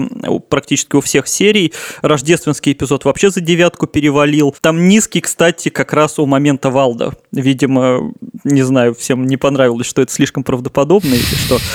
практически 0.49 0.95
у 0.95 1.01
всех 1.01 1.27
серий. 1.27 1.73
Рождественский 2.03 2.73
эпизод 2.73 3.05
вообще 3.05 3.31
за 3.31 3.41
девятку 3.49 3.87
перевалил. 3.87 4.55
Там 4.61 4.89
низкий, 4.89 5.21
кстати, 5.21 5.71
как 5.71 5.93
раз 5.95 6.19
у 6.19 6.27
момента 6.27 6.71
Валда. 6.71 7.15
Видимо, 7.33 8.13
не 8.45 8.63
знаю, 8.63 8.95
всем 8.95 9.27
не 9.27 9.37
понравилось, 9.37 9.87
что 9.87 10.03
это 10.03 10.13
слишком 10.13 10.45
правдоподобно 10.45 11.15
или 11.15 11.23
что. 11.23 11.59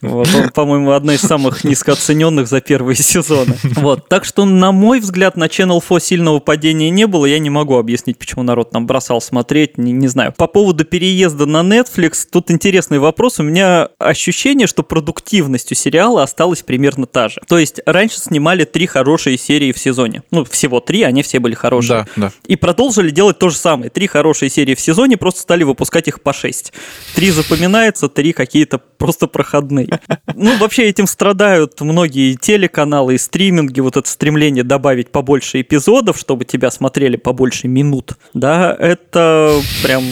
Вот, 0.00 0.28
он, 0.34 0.48
по-моему, 0.50 0.92
одна 0.92 1.14
из 1.14 1.20
самых 1.20 1.62
низкооцененных 1.64 2.48
за 2.48 2.60
первые 2.60 2.96
сезоны. 2.96 3.56
Вот, 3.76 4.08
так 4.08 4.24
что, 4.24 4.44
на 4.44 4.72
мой 4.72 5.00
взгляд, 5.00 5.36
на 5.36 5.44
Channel 5.44 5.80
4 5.80 6.00
сильного 6.00 6.40
падения 6.40 6.90
не 6.90 7.06
было. 7.06 7.26
Я 7.26 7.38
не 7.38 7.50
могу 7.50 7.76
объяснить, 7.76 8.18
почему 8.18 8.42
народ 8.42 8.70
там 8.70 8.86
бросал 8.86 9.20
смотреть, 9.20 9.78
не, 9.78 9.92
не 9.92 10.08
знаю. 10.08 10.32
По 10.36 10.46
поводу 10.46 10.84
переезда 10.84 11.46
на 11.46 11.60
Netflix, 11.60 12.26
тут 12.30 12.50
интересный 12.50 12.98
вопрос. 12.98 13.40
У 13.40 13.42
меня 13.42 13.90
ощущение, 13.98 14.66
что 14.66 14.82
продуктивность 14.82 15.70
у 15.72 15.74
сериала 15.74 16.22
осталась 16.22 16.62
примерно 16.62 17.06
та 17.06 17.28
же. 17.28 17.40
То 17.46 17.58
есть 17.58 17.80
раньше 17.84 18.18
снимали 18.18 18.64
три 18.64 18.86
хорошие 18.86 19.36
серии 19.36 19.72
в 19.72 19.78
сезоне. 19.78 20.22
Ну, 20.30 20.44
всего 20.44 20.80
три, 20.80 21.02
они 21.10 21.22
все 21.22 21.38
были 21.38 21.54
хорошие. 21.54 22.06
Да, 22.16 22.28
да. 22.28 22.32
И 22.46 22.56
продолжили 22.56 23.10
делать 23.10 23.38
то 23.38 23.50
же 23.50 23.56
самое. 23.56 23.90
Три 23.90 24.06
хорошие 24.06 24.48
серии 24.48 24.74
в 24.74 24.80
сезоне, 24.80 25.16
просто 25.16 25.42
стали 25.42 25.62
выпускать 25.62 26.08
их 26.08 26.22
по 26.22 26.32
шесть. 26.32 26.72
Три 27.14 27.30
запоминается, 27.30 28.08
три 28.08 28.32
какие-то 28.32 28.78
просто 28.78 29.26
проходные. 29.26 30.00
Ну, 30.34 30.56
вообще 30.58 30.84
этим 30.84 31.06
страдают 31.06 31.80
многие 31.80 32.34
телеканалы 32.34 33.14
и 33.14 33.18
стриминги, 33.18 33.80
вот 33.80 33.96
это 33.96 34.08
стремление 34.08 34.64
добавить 34.64 35.10
побольше 35.10 35.60
эпизодов, 35.60 36.18
чтобы 36.18 36.44
тебя 36.44 36.70
смотрели 36.70 37.16
побольше 37.16 37.68
минут. 37.68 38.14
Да, 38.34 38.76
это 38.78 39.60
прям 39.82 40.04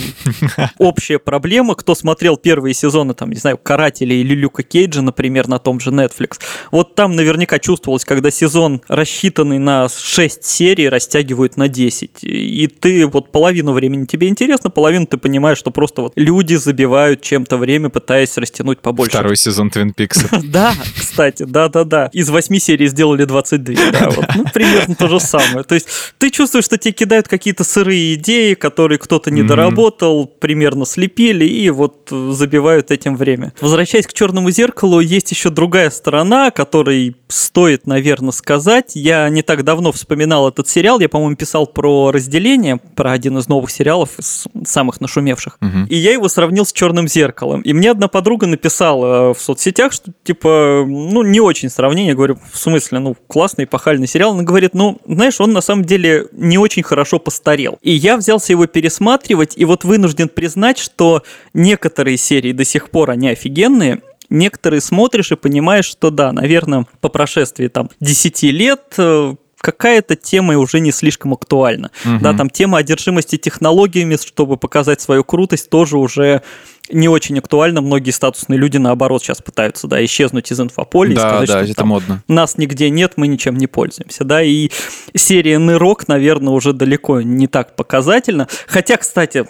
общая 0.78 1.18
проблема. 1.18 1.74
Кто 1.74 1.94
смотрел 1.94 2.36
первые 2.36 2.74
сезоны, 2.74 3.14
там, 3.14 3.30
не 3.30 3.38
знаю, 3.38 3.58
Карателей 3.58 4.20
или 4.20 4.34
Люка 4.34 4.62
Кейджа, 4.62 5.02
например, 5.02 5.48
на 5.48 5.58
том 5.58 5.80
же 5.80 5.90
Netflix, 5.90 6.40
вот 6.72 6.94
там 6.94 7.14
наверняка 7.14 7.58
чувствовалось, 7.58 8.04
когда 8.04 8.30
сезон, 8.30 8.82
рассчитанный 8.88 9.58
на 9.58 9.88
6 9.88 10.44
серий, 10.44 10.87
растягивают 10.88 11.56
на 11.56 11.68
10. 11.68 12.10
И 12.22 12.66
ты 12.66 13.06
вот 13.06 13.32
половину 13.32 13.72
времени 13.72 14.06
тебе 14.06 14.28
интересно, 14.28 14.70
половину 14.70 15.06
ты 15.06 15.16
понимаешь, 15.16 15.58
что 15.58 15.70
просто 15.70 16.02
вот 16.02 16.12
люди 16.16 16.54
забивают 16.54 17.22
чем-то 17.22 17.56
время, 17.56 17.88
пытаясь 17.88 18.36
растянуть 18.36 18.80
побольше. 18.80 19.12
Второй 19.12 19.36
сезон 19.36 19.70
Твин 19.70 19.92
Пикса. 19.92 20.28
Да, 20.48 20.72
кстати, 20.96 21.42
да-да-да. 21.42 22.08
Из 22.12 22.30
8 22.30 22.58
серий 22.58 22.88
сделали 22.88 23.24
22. 23.24 23.74
Да, 23.92 24.10
вот. 24.10 24.26
Ну, 24.34 24.44
примерно 24.52 24.94
то 24.94 25.08
же 25.08 25.20
самое. 25.20 25.64
То 25.64 25.74
есть 25.74 25.88
ты 26.18 26.30
чувствуешь, 26.30 26.64
что 26.64 26.78
тебе 26.78 26.92
кидают 26.92 27.28
какие-то 27.28 27.64
сырые 27.64 28.14
идеи, 28.14 28.54
которые 28.54 28.98
кто-то 28.98 29.30
не 29.30 29.42
доработал, 29.42 30.26
примерно 30.26 30.86
слепили, 30.86 31.44
и 31.44 31.70
вот 31.70 32.08
забивают 32.10 32.90
этим 32.90 33.16
время. 33.16 33.52
Возвращаясь 33.60 34.06
к 34.06 34.12
черному 34.12 34.50
зеркалу, 34.50 35.00
есть 35.00 35.30
еще 35.30 35.50
другая 35.50 35.90
сторона, 35.90 36.50
которой 36.50 37.16
стоит, 37.28 37.86
наверное, 37.86 38.32
сказать. 38.32 38.92
Я 38.94 39.28
не 39.28 39.42
так 39.42 39.64
давно 39.64 39.92
вспоминал 39.92 40.48
этот 40.48 40.68
сериал. 40.68 40.77
Я, 40.78 41.08
по-моему, 41.08 41.36
писал 41.36 41.66
про 41.66 42.10
разделение, 42.10 42.76
про 42.76 43.12
один 43.12 43.38
из 43.38 43.48
новых 43.48 43.70
сериалов, 43.70 44.18
из 44.18 44.46
самых 44.64 45.00
нашумевших. 45.00 45.58
Мгм. 45.60 45.86
И 45.86 45.96
я 45.96 46.12
его 46.12 46.28
сравнил 46.28 46.64
с 46.64 46.72
черным 46.72 47.08
зеркалом. 47.08 47.62
И 47.62 47.72
мне 47.72 47.90
одна 47.90 48.08
подруга 48.08 48.46
написала 48.46 49.34
в 49.34 49.40
соцсетях, 49.40 49.92
что 49.92 50.12
типа, 50.22 50.84
ну, 50.86 51.22
не 51.22 51.40
очень 51.40 51.68
сравнение. 51.68 52.10
Я 52.10 52.16
говорю, 52.16 52.38
в 52.52 52.58
смысле, 52.58 52.98
ну, 52.98 53.16
классный, 53.26 53.66
пахальный 53.66 54.06
сериал. 54.06 54.32
Она 54.32 54.42
говорит, 54.42 54.74
ну, 54.74 54.98
знаешь, 55.06 55.40
он 55.40 55.52
на 55.52 55.60
самом 55.60 55.84
деле 55.84 56.26
не 56.32 56.58
очень 56.58 56.82
хорошо 56.82 57.18
постарел. 57.18 57.78
И 57.82 57.92
я 57.92 58.16
взялся 58.16 58.52
его 58.52 58.66
пересматривать, 58.66 59.54
и 59.56 59.64
вот 59.64 59.84
вынужден 59.84 60.28
признать, 60.28 60.78
что 60.78 61.22
некоторые 61.54 62.16
серии 62.16 62.52
до 62.52 62.64
сих 62.64 62.90
пор, 62.90 63.10
они 63.10 63.28
офигенные, 63.28 64.00
Некоторые 64.30 64.80
смотришь 64.80 65.32
и 65.32 65.36
понимаешь, 65.36 65.86
что 65.86 66.10
да, 66.10 66.32
наверное, 66.32 66.86
по 67.00 67.08
прошествии 67.08 67.68
там 67.68 67.88
10 68.00 68.42
лет 68.42 68.94
э, 68.98 69.34
какая-то 69.60 70.16
тема 70.16 70.56
уже 70.56 70.80
не 70.80 70.92
слишком 70.92 71.32
актуальна. 71.32 71.90
Мгм. 72.04 72.20
Да, 72.20 72.34
там 72.34 72.50
тема 72.50 72.78
одержимости 72.78 73.36
технологиями, 73.36 74.16
чтобы 74.16 74.56
показать 74.56 75.00
свою 75.00 75.24
крутость, 75.24 75.70
тоже 75.70 75.98
уже 75.98 76.42
не 76.90 77.08
очень 77.08 77.38
актуальна. 77.38 77.80
Многие 77.80 78.12
статусные 78.12 78.58
люди, 78.58 78.78
наоборот, 78.78 79.22
сейчас 79.22 79.42
пытаются 79.42 79.86
да, 79.86 80.02
исчезнуть 80.04 80.50
из 80.50 80.60
инфополя 80.60 81.12
и 81.12 81.14
Да, 81.14 81.28
сказать, 81.28 81.48
да, 81.48 81.54
что 81.58 81.64
это 81.64 81.74
там 81.74 81.88
модно. 81.88 82.22
нас 82.28 82.56
нигде 82.56 82.88
нет, 82.90 83.14
мы 83.16 83.26
ничем 83.26 83.56
не 83.56 83.66
пользуемся, 83.66 84.24
да, 84.24 84.42
и 84.42 84.70
серия 85.14 85.58
Нырок, 85.58 86.08
наверное, 86.08 86.52
уже 86.52 86.72
далеко 86.72 87.20
не 87.20 87.46
так 87.46 87.76
показательна, 87.76 88.48
хотя, 88.66 88.96
кстати, 88.96 89.44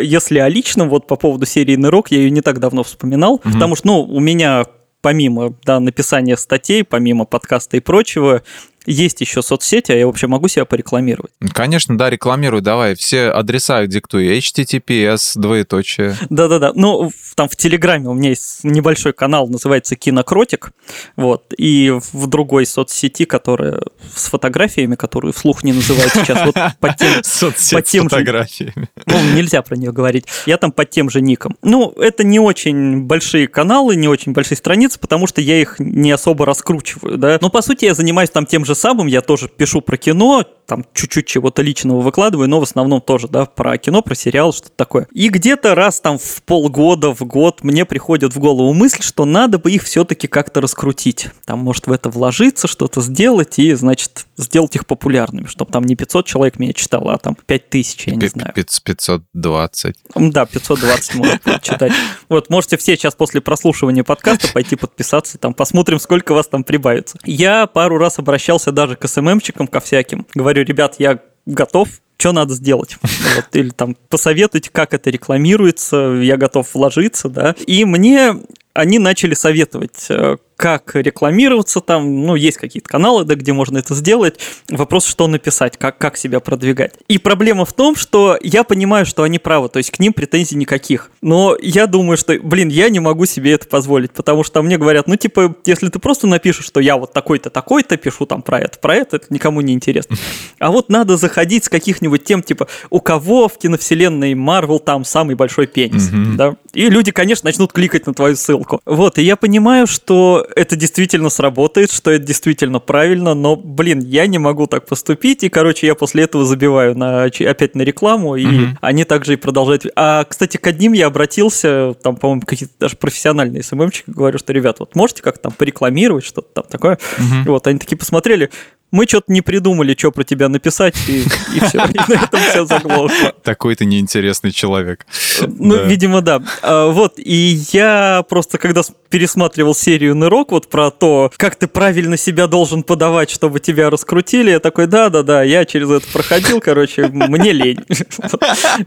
если 0.00 0.38
о 0.38 0.48
личном, 0.48 0.88
вот 0.88 1.06
по 1.06 1.16
поводу 1.16 1.46
серии 1.46 1.76
Нырок, 1.76 2.10
я 2.10 2.18
ее 2.18 2.30
не 2.30 2.40
так 2.40 2.58
давно 2.58 2.82
вспоминал, 2.82 3.38
потому 3.38 3.76
что, 3.76 3.86
ну, 3.86 4.02
у 4.02 4.20
меня 4.20 4.64
помимо 5.04 5.54
да, 5.64 5.80
написания 5.80 6.34
статей, 6.34 6.82
помимо 6.82 7.26
подкаста 7.26 7.76
и 7.76 7.80
прочего, 7.80 8.42
есть 8.86 9.20
еще 9.20 9.42
соцсети, 9.42 9.92
а 9.92 9.96
я 9.96 10.06
вообще 10.06 10.26
могу 10.26 10.48
себя 10.48 10.64
порекламировать. 10.64 11.32
Конечно, 11.52 11.96
да, 11.98 12.10
рекламируй, 12.10 12.60
давай. 12.60 12.94
Все 12.94 13.28
адреса 13.30 13.86
диктуй. 13.86 14.38
HTTPS, 14.38 15.32
двоеточие. 15.38 16.16
Да-да-да. 16.30 16.72
Ну, 16.74 17.10
там 17.34 17.48
в 17.48 17.56
Телеграме 17.56 18.08
у 18.08 18.14
меня 18.14 18.30
есть 18.30 18.64
небольшой 18.64 19.12
канал, 19.12 19.48
называется 19.48 19.96
Кинокротик. 19.96 20.72
Вот. 21.16 21.52
И 21.56 21.92
в 22.12 22.26
другой 22.26 22.66
соцсети, 22.66 23.24
которая 23.24 23.80
с 24.14 24.28
фотографиями, 24.28 24.94
которую 24.94 25.32
вслух 25.32 25.64
не 25.64 25.72
называют 25.72 26.12
сейчас, 26.12 26.44
вот 26.46 26.54
под 26.80 26.96
тем, 26.96 27.08
Соцсеть 27.22 27.78
по 27.78 27.82
тем 27.82 28.08
с 28.08 28.12
же- 28.12 28.18
фотографиями. 28.18 28.88
ну, 29.06 29.20
нельзя 29.34 29.62
про 29.62 29.76
нее 29.76 29.92
говорить. 29.92 30.26
Я 30.46 30.56
там 30.58 30.72
под 30.72 30.90
тем 30.90 31.10
же 31.10 31.20
ником. 31.20 31.56
Ну, 31.62 31.90
это 31.96 32.24
не 32.24 32.38
очень 32.38 33.02
большие 33.02 33.48
каналы, 33.48 33.96
не 33.96 34.08
очень 34.08 34.32
большие 34.32 34.56
страницы, 34.58 34.98
потому 34.98 35.26
что 35.26 35.40
я 35.40 35.60
их 35.60 35.76
не 35.78 36.10
особо 36.12 36.46
раскручиваю, 36.46 37.18
да. 37.18 37.38
Но, 37.40 37.50
по 37.50 37.62
сути, 37.62 37.84
я 37.84 37.94
занимаюсь 37.94 38.30
там 38.30 38.46
тем 38.46 38.64
же 38.64 38.73
самым, 38.74 39.06
я 39.06 39.20
тоже 39.22 39.48
пишу 39.48 39.80
про 39.80 39.96
кино, 39.96 40.44
там 40.66 40.84
чуть-чуть 40.94 41.26
чего-то 41.26 41.60
личного 41.60 42.00
выкладываю, 42.00 42.48
но 42.48 42.58
в 42.58 42.62
основном 42.62 43.00
тоже, 43.02 43.28
да, 43.28 43.44
про 43.44 43.76
кино, 43.76 44.00
про 44.00 44.14
сериал, 44.14 44.52
что-то 44.52 44.70
такое. 44.76 45.06
И 45.12 45.28
где-то 45.28 45.74
раз 45.74 46.00
там 46.00 46.18
в 46.18 46.42
полгода, 46.44 47.14
в 47.14 47.20
год 47.22 47.62
мне 47.62 47.84
приходит 47.84 48.34
в 48.34 48.38
голову 48.38 48.72
мысль, 48.72 49.02
что 49.02 49.24
надо 49.26 49.58
бы 49.58 49.70
их 49.72 49.82
все-таки 49.82 50.26
как-то 50.26 50.62
раскрутить. 50.62 51.28
Там, 51.44 51.58
может, 51.58 51.86
в 51.86 51.92
это 51.92 52.08
вложиться, 52.08 52.66
что-то 52.66 53.02
сделать 53.02 53.58
и, 53.58 53.74
значит, 53.74 54.26
сделать 54.38 54.74
их 54.74 54.86
популярными, 54.86 55.46
чтобы 55.46 55.70
там 55.70 55.84
не 55.84 55.96
500 55.96 56.24
человек 56.26 56.58
меня 56.58 56.72
читало, 56.72 57.12
а 57.12 57.18
там 57.18 57.36
5000, 57.46 58.06
я 58.06 58.14
не 58.14 58.26
знаю. 58.28 58.52
пиц- 58.54 58.80
520. 58.82 59.96
М, 60.14 60.30
Да, 60.30 60.46
520 60.46 61.14
можно 61.14 61.38
читать. 61.62 61.92
Вот, 62.28 62.50
можете 62.50 62.76
все 62.76 62.96
сейчас 62.96 63.14
после 63.14 63.40
прослушивания 63.40 64.02
подкаста 64.04 64.48
пойти 64.52 64.76
подписаться, 64.76 65.36
там 65.38 65.54
посмотрим, 65.54 65.98
сколько 66.00 66.32
вас 66.34 66.46
там 66.48 66.64
прибавится. 66.64 67.18
Я 67.24 67.66
пару 67.66 67.98
раз 67.98 68.18
обращался 68.18 68.63
даже 68.72 68.96
к 68.96 69.06
СММщикам, 69.06 69.66
ко 69.66 69.80
всяким. 69.80 70.26
Говорю, 70.34 70.64
ребят, 70.64 70.96
я 70.98 71.20
готов, 71.46 71.88
что 72.16 72.32
надо 72.32 72.54
сделать? 72.54 72.96
Вот, 73.36 73.46
или 73.52 73.70
там 73.70 73.96
посоветуйте, 74.08 74.70
как 74.70 74.94
это 74.94 75.10
рекламируется, 75.10 76.20
я 76.22 76.36
готов 76.36 76.74
вложиться, 76.74 77.28
да. 77.28 77.54
И 77.66 77.84
мне 77.84 78.34
они 78.74 78.98
начали 78.98 79.34
советовать, 79.34 80.06
э, 80.08 80.36
как 80.56 80.94
рекламироваться 80.94 81.80
там, 81.80 82.26
ну, 82.26 82.34
есть 82.34 82.58
какие-то 82.58 82.88
каналы, 82.88 83.24
да, 83.24 83.34
где 83.34 83.52
можно 83.52 83.78
это 83.78 83.94
сделать. 83.94 84.38
Вопрос, 84.68 85.06
что 85.06 85.26
написать, 85.26 85.76
как, 85.76 85.98
как 85.98 86.16
себя 86.16 86.40
продвигать. 86.40 86.94
И 87.08 87.18
проблема 87.18 87.64
в 87.64 87.72
том, 87.72 87.96
что 87.96 88.38
я 88.42 88.64
понимаю, 88.64 89.06
что 89.06 89.22
они 89.22 89.38
правы, 89.38 89.68
то 89.68 89.78
есть 89.78 89.90
к 89.90 89.98
ним 89.98 90.12
претензий 90.12 90.56
никаких. 90.56 91.10
Но 91.22 91.56
я 91.60 91.86
думаю, 91.86 92.16
что, 92.16 92.38
блин, 92.38 92.68
я 92.68 92.88
не 92.88 93.00
могу 93.00 93.26
себе 93.26 93.52
это 93.52 93.66
позволить, 93.66 94.12
потому 94.12 94.42
что 94.42 94.62
мне 94.62 94.76
говорят, 94.76 95.06
ну, 95.06 95.16
типа, 95.16 95.54
если 95.64 95.88
ты 95.88 95.98
просто 96.00 96.26
напишешь, 96.26 96.66
что 96.66 96.80
я 96.80 96.96
вот 96.96 97.12
такой-то, 97.12 97.50
такой-то, 97.50 97.96
пишу 97.96 98.26
там 98.26 98.42
про 98.42 98.60
это, 98.60 98.78
про 98.78 98.96
это, 98.96 99.16
это 99.16 99.26
никому 99.30 99.60
не 99.60 99.72
интересно. 99.72 100.16
А 100.58 100.70
вот 100.70 100.88
надо 100.88 101.16
заходить 101.16 101.64
с 101.64 101.68
каких-нибудь 101.68 102.24
тем, 102.24 102.42
типа, 102.42 102.68
у 102.90 103.00
кого 103.00 103.13
в 103.18 103.50
киновселенной 103.58 104.34
Марвел 104.34 104.78
там 104.78 105.04
самый 105.04 105.34
большой 105.34 105.66
пенис, 105.66 106.10
Мгм. 106.10 106.36
да? 106.36 106.56
И 106.72 106.88
люди, 106.88 107.12
конечно, 107.12 107.46
начнут 107.46 107.72
кликать 107.72 108.06
на 108.06 108.14
твою 108.14 108.36
ссылку. 108.36 108.80
Вот, 108.84 109.18
и 109.18 109.22
я 109.22 109.36
понимаю, 109.36 109.86
что 109.86 110.46
это 110.56 110.76
действительно 110.76 111.28
сработает, 111.30 111.92
что 111.92 112.10
это 112.10 112.24
действительно 112.24 112.80
правильно, 112.80 113.34
но, 113.34 113.54
блин, 113.56 114.00
я 114.00 114.26
не 114.26 114.38
могу 114.38 114.66
так 114.66 114.86
поступить, 114.86 115.44
и, 115.44 115.48
короче, 115.48 115.86
я 115.86 115.94
после 115.94 116.24
этого 116.24 116.44
забиваю 116.44 116.96
на, 116.98 117.24
опять 117.24 117.74
на 117.74 117.82
рекламу, 117.82 118.36
и 118.36 118.46
Мгм. 118.46 118.78
они 118.80 119.04
также 119.04 119.34
и 119.34 119.36
продолжают. 119.36 119.86
А, 119.96 120.24
кстати, 120.24 120.56
к 120.56 120.66
одним 120.66 120.92
я 120.94 121.06
обратился, 121.06 121.94
там, 122.02 122.16
по-моему, 122.16 122.42
какие-то 122.42 122.74
даже 122.80 122.96
профессиональные 122.96 123.62
СММщики, 123.62 124.04
говорю, 124.10 124.38
что, 124.38 124.52
ребят, 124.52 124.80
вот 124.80 124.94
можете 124.96 125.22
как-то 125.22 125.44
там 125.44 125.52
порекламировать, 125.52 126.24
что-то 126.24 126.48
там 126.54 126.64
такое? 126.68 126.98
Мгм. 127.18 127.44
Вот, 127.44 127.66
они 127.66 127.78
такие 127.78 127.96
посмотрели, 127.96 128.50
мы 128.94 129.06
что-то 129.08 129.32
не 129.32 129.40
придумали, 129.40 129.96
что 129.98 130.12
про 130.12 130.22
тебя 130.22 130.48
написать, 130.48 130.94
и, 131.08 131.24
все, 131.60 131.78
и 131.78 131.98
на 132.12 132.14
этом 132.22 132.40
все 132.40 132.64
заглохло. 132.64 133.32
Такой 133.42 133.74
ты 133.74 133.86
неинтересный 133.86 134.52
человек. 134.52 135.04
Ну, 135.40 135.74
Да. 135.74 135.82
видимо, 135.82 136.20
да. 136.20 136.40
А, 136.62 136.90
вот, 136.90 137.14
и 137.16 137.58
я 137.72 138.24
просто, 138.28 138.56
когда 138.58 138.82
пересматривал 139.10 139.74
серию 139.74 140.14
Нырок, 140.14 140.52
вот 140.52 140.68
про 140.70 140.92
то, 140.92 141.32
как 141.36 141.56
ты 141.56 141.66
правильно 141.66 142.16
себя 142.16 142.46
должен 142.46 142.84
подавать, 142.84 143.30
чтобы 143.30 143.58
тебя 143.58 143.90
раскрутили, 143.90 144.52
я 144.52 144.60
такой, 144.60 144.86
да-да-да, 144.86 145.42
я 145.42 145.64
через 145.64 145.90
это 145.90 146.06
проходил, 146.12 146.60
короче, 146.60 147.08
мне 147.08 147.50
лень. 147.50 147.80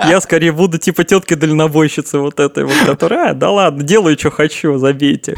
Я 0.07 0.21
скорее 0.21 0.53
буду 0.53 0.77
типа 0.77 1.03
тетки-дальнобойщицы 1.03 2.19
вот 2.19 2.39
этой 2.39 2.63
вот, 2.63 2.75
которая, 2.85 3.31
а, 3.31 3.33
да 3.33 3.51
ладно, 3.51 3.83
делаю, 3.83 4.17
что 4.17 4.31
хочу, 4.31 4.77
забейте. 4.77 5.35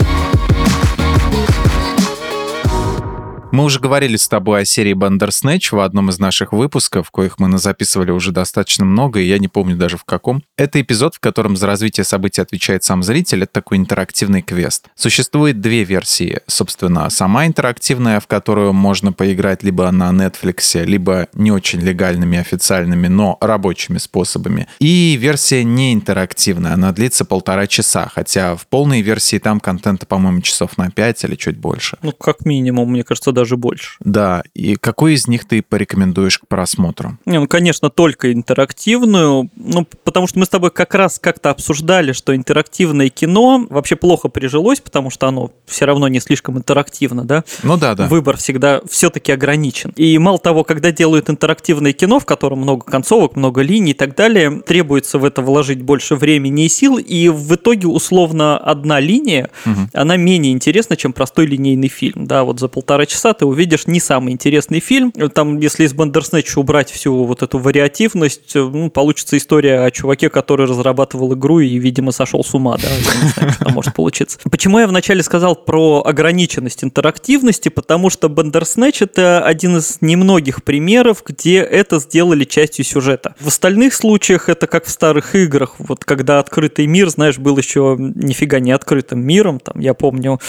Мы 3.51 3.63
уже 3.63 3.79
говорили 3.79 4.15
с 4.15 4.27
тобой 4.27 4.61
о 4.61 4.65
серии 4.65 4.93
Bandersnatch 4.93 5.75
в 5.75 5.79
одном 5.79 6.09
из 6.09 6.19
наших 6.19 6.53
выпусков, 6.53 7.09
коих 7.09 7.39
мы 7.39 7.57
записывали 7.57 8.11
уже 8.11 8.31
достаточно 8.31 8.85
много, 8.85 9.19
и 9.19 9.25
я 9.25 9.39
не 9.39 9.47
помню 9.47 9.75
даже 9.75 9.97
в 9.97 10.03
каком. 10.03 10.43
Это 10.55 10.79
эпизод, 10.79 11.15
в 11.15 11.19
котором 11.19 11.57
за 11.57 11.65
развитие 11.65 12.03
событий 12.03 12.41
отвечает 12.41 12.83
сам 12.83 13.01
зритель. 13.01 13.43
Это 13.43 13.53
такой 13.53 13.77
интерактивный 13.77 14.43
квест. 14.43 14.85
Существует 14.95 15.61
две 15.61 15.83
версии. 15.83 16.41
Собственно, 16.45 17.09
сама 17.09 17.47
интерактивная, 17.47 18.19
в 18.19 18.27
которую 18.27 18.73
можно 18.73 19.13
поиграть 19.13 19.63
либо 19.63 19.89
на 19.89 20.11
Netflix, 20.11 20.85
либо 20.85 21.27
не 21.33 21.51
очень 21.51 21.79
легальными, 21.79 22.37
официальными, 22.37 23.07
но 23.07 23.37
рабочими 23.41 23.97
способами. 23.97 24.67
И 24.77 25.17
версия 25.19 25.63
не 25.63 25.93
интерактивная. 25.93 26.73
Она 26.73 26.91
длится 26.91 27.25
полтора 27.25 27.65
часа, 27.65 28.11
хотя 28.13 28.55
в 28.55 28.67
полной 28.67 29.01
версии 29.01 29.39
там 29.39 29.59
контента, 29.59 30.05
по-моему, 30.05 30.41
часов 30.41 30.77
на 30.77 30.91
пять 30.91 31.23
или 31.23 31.33
чуть 31.33 31.57
больше. 31.57 31.97
Ну, 32.03 32.11
как 32.11 32.45
минимум, 32.45 32.91
мне 32.91 33.03
кажется, 33.03 33.31
даже 33.39 33.55
больше. 33.55 33.95
Да, 34.01 34.43
и 34.53 34.75
какой 34.75 35.13
из 35.13 35.27
них 35.27 35.45
ты 35.45 35.61
порекомендуешь 35.61 36.39
к 36.39 36.47
просмотру? 36.47 37.17
Не, 37.25 37.39
ну, 37.39 37.47
конечно, 37.47 37.89
только 37.89 38.33
интерактивную, 38.33 39.49
ну, 39.55 39.87
потому 40.03 40.27
что 40.27 40.39
мы 40.39 40.45
с 40.45 40.49
тобой 40.49 40.71
как 40.71 40.93
раз 40.93 41.19
как-то 41.19 41.51
обсуждали, 41.51 42.11
что 42.11 42.35
интерактивное 42.35 43.07
кино 43.07 43.65
вообще 43.69 43.95
плохо 43.95 44.27
прижилось, 44.27 44.81
потому 44.81 45.09
что 45.09 45.27
оно 45.27 45.51
все 45.65 45.85
равно 45.85 46.09
не 46.09 46.19
слишком 46.19 46.57
интерактивно, 46.57 47.23
да? 47.23 47.45
Ну 47.63 47.77
да, 47.77 47.95
да. 47.95 48.07
Выбор 48.07 48.35
всегда 48.35 48.81
все-таки 48.89 49.31
ограничен. 49.31 49.91
И 49.95 50.17
мало 50.17 50.37
того, 50.37 50.65
когда 50.65 50.91
делают 50.91 51.29
интерактивное 51.29 51.93
кино, 51.93 52.19
в 52.19 52.25
котором 52.25 52.59
много 52.59 52.85
концовок, 52.85 53.37
много 53.37 53.61
линий 53.61 53.91
и 53.91 53.93
так 53.93 54.15
далее, 54.15 54.61
требуется 54.65 55.17
в 55.17 55.23
это 55.23 55.41
вложить 55.41 55.81
больше 55.81 56.15
времени 56.15 56.65
и 56.65 56.69
сил, 56.69 56.97
и 56.97 57.29
в 57.29 57.55
итоге 57.55 57.87
условно 57.87 58.57
одна 58.57 58.99
линия, 58.99 59.49
угу. 59.65 59.87
она 59.93 60.17
менее 60.17 60.51
интересна, 60.51 60.97
чем 60.97 61.13
простой 61.13 61.45
линейный 61.45 61.87
фильм, 61.87 62.27
да, 62.27 62.43
вот 62.43 62.59
за 62.59 62.67
полтора 62.67 63.05
часа 63.05 63.28
часа 63.29 63.33
ты 63.33 63.45
увидишь 63.45 63.87
не 63.87 63.99
самый 63.99 64.33
интересный 64.33 64.79
фильм. 64.79 65.11
Там, 65.11 65.59
если 65.59 65.85
из 65.85 65.93
Бандерснэч 65.93 66.57
убрать 66.57 66.91
всю 66.91 67.23
вот 67.25 67.41
эту 67.41 67.59
вариативность, 67.59 68.55
ну, 68.55 68.89
получится 68.89 69.37
история 69.37 69.81
о 69.81 69.91
чуваке, 69.91 70.29
который 70.29 70.65
разрабатывал 70.65 71.33
игру 71.33 71.59
и, 71.59 71.77
видимо, 71.77 72.11
сошел 72.11 72.43
с 72.43 72.53
ума, 72.53 72.77
да, 72.77 72.87
я 72.87 73.23
не 73.23 73.29
знаю, 73.29 73.51
что 73.51 73.69
может 73.69 73.93
получиться. 73.93 74.39
Почему 74.49 74.79
я 74.79 74.87
вначале 74.87 75.23
сказал 75.23 75.55
про 75.55 76.03
ограниченность 76.05 76.83
интерактивности? 76.83 77.69
Потому 77.69 78.09
что 78.09 78.29
Бандерснэч— 78.29 79.01
это 79.03 79.43
один 79.43 79.77
из 79.77 79.97
немногих 80.01 80.63
примеров, 80.63 81.23
где 81.25 81.57
это 81.57 81.99
сделали 81.99 82.45
частью 82.45 82.85
сюжета. 82.85 83.35
В 83.39 83.47
остальных 83.47 83.93
случаях 83.93 84.49
это 84.49 84.67
как 84.67 84.85
в 84.85 84.89
старых 84.89 85.35
играх, 85.35 85.75
вот 85.79 86.05
когда 86.05 86.39
открытый 86.39 86.87
мир, 86.87 87.09
знаешь, 87.09 87.37
был 87.37 87.57
еще 87.57 87.95
нифига 87.99 88.59
не 88.59 88.71
открытым 88.71 89.21
миром, 89.21 89.59
там, 89.59 89.79
я 89.79 89.93
помню, 89.93 90.39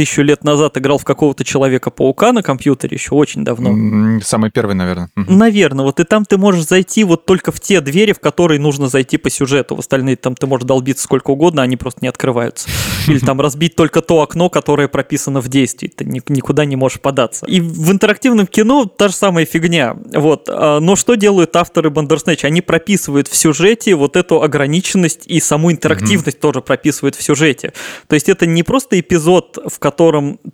тысячу 0.00 0.22
лет 0.22 0.44
назад 0.44 0.78
играл 0.78 0.96
в 0.96 1.04
какого-то 1.04 1.44
Человека-паука 1.44 2.32
на 2.32 2.42
компьютере, 2.42 2.94
еще 2.94 3.14
очень 3.14 3.44
давно. 3.44 4.20
Самый 4.22 4.50
первый, 4.50 4.74
наверное. 4.74 5.10
Наверное. 5.14 5.84
Вот 5.84 6.00
и 6.00 6.04
там 6.04 6.24
ты 6.24 6.38
можешь 6.38 6.66
зайти 6.66 7.04
вот 7.04 7.26
только 7.26 7.52
в 7.52 7.60
те 7.60 7.82
двери, 7.82 8.12
в 8.12 8.20
которые 8.20 8.60
нужно 8.60 8.88
зайти 8.88 9.18
по 9.18 9.28
сюжету. 9.28 9.76
В 9.76 9.80
остальные 9.80 10.16
там 10.16 10.34
ты 10.34 10.46
можешь 10.46 10.66
долбиться 10.66 11.04
сколько 11.04 11.32
угодно, 11.32 11.60
они 11.60 11.76
просто 11.76 11.98
не 12.00 12.08
открываются. 12.08 12.66
Или 13.08 13.18
там 13.18 13.42
разбить 13.42 13.76
только 13.76 14.00
то 14.00 14.22
окно, 14.22 14.48
которое 14.48 14.88
прописано 14.88 15.42
в 15.42 15.48
действии. 15.48 15.88
Ты 15.88 16.06
никуда 16.06 16.64
не 16.64 16.76
можешь 16.76 17.00
податься. 17.00 17.44
И 17.44 17.60
в 17.60 17.92
интерактивном 17.92 18.46
кино 18.46 18.86
та 18.86 19.08
же 19.08 19.14
самая 19.14 19.44
фигня. 19.44 19.96
Вот. 20.14 20.48
А, 20.48 20.80
но 20.80 20.96
что 20.96 21.14
делают 21.14 21.54
авторы 21.56 21.90
Бандерснэч? 21.90 22.44
Они 22.46 22.62
прописывают 22.62 23.28
в 23.28 23.36
сюжете 23.36 23.94
вот 23.96 24.16
эту 24.16 24.42
ограниченность 24.42 25.26
и 25.26 25.40
саму 25.40 25.72
интерактивность 25.72 26.40
тоже 26.40 26.62
прописывают 26.62 27.16
в 27.16 27.22
сюжете. 27.22 27.74
То 28.06 28.14
есть 28.14 28.30
это 28.30 28.46
не 28.46 28.62
просто 28.62 28.98
эпизод, 28.98 29.58
в 29.66 29.78
котором 29.78 29.89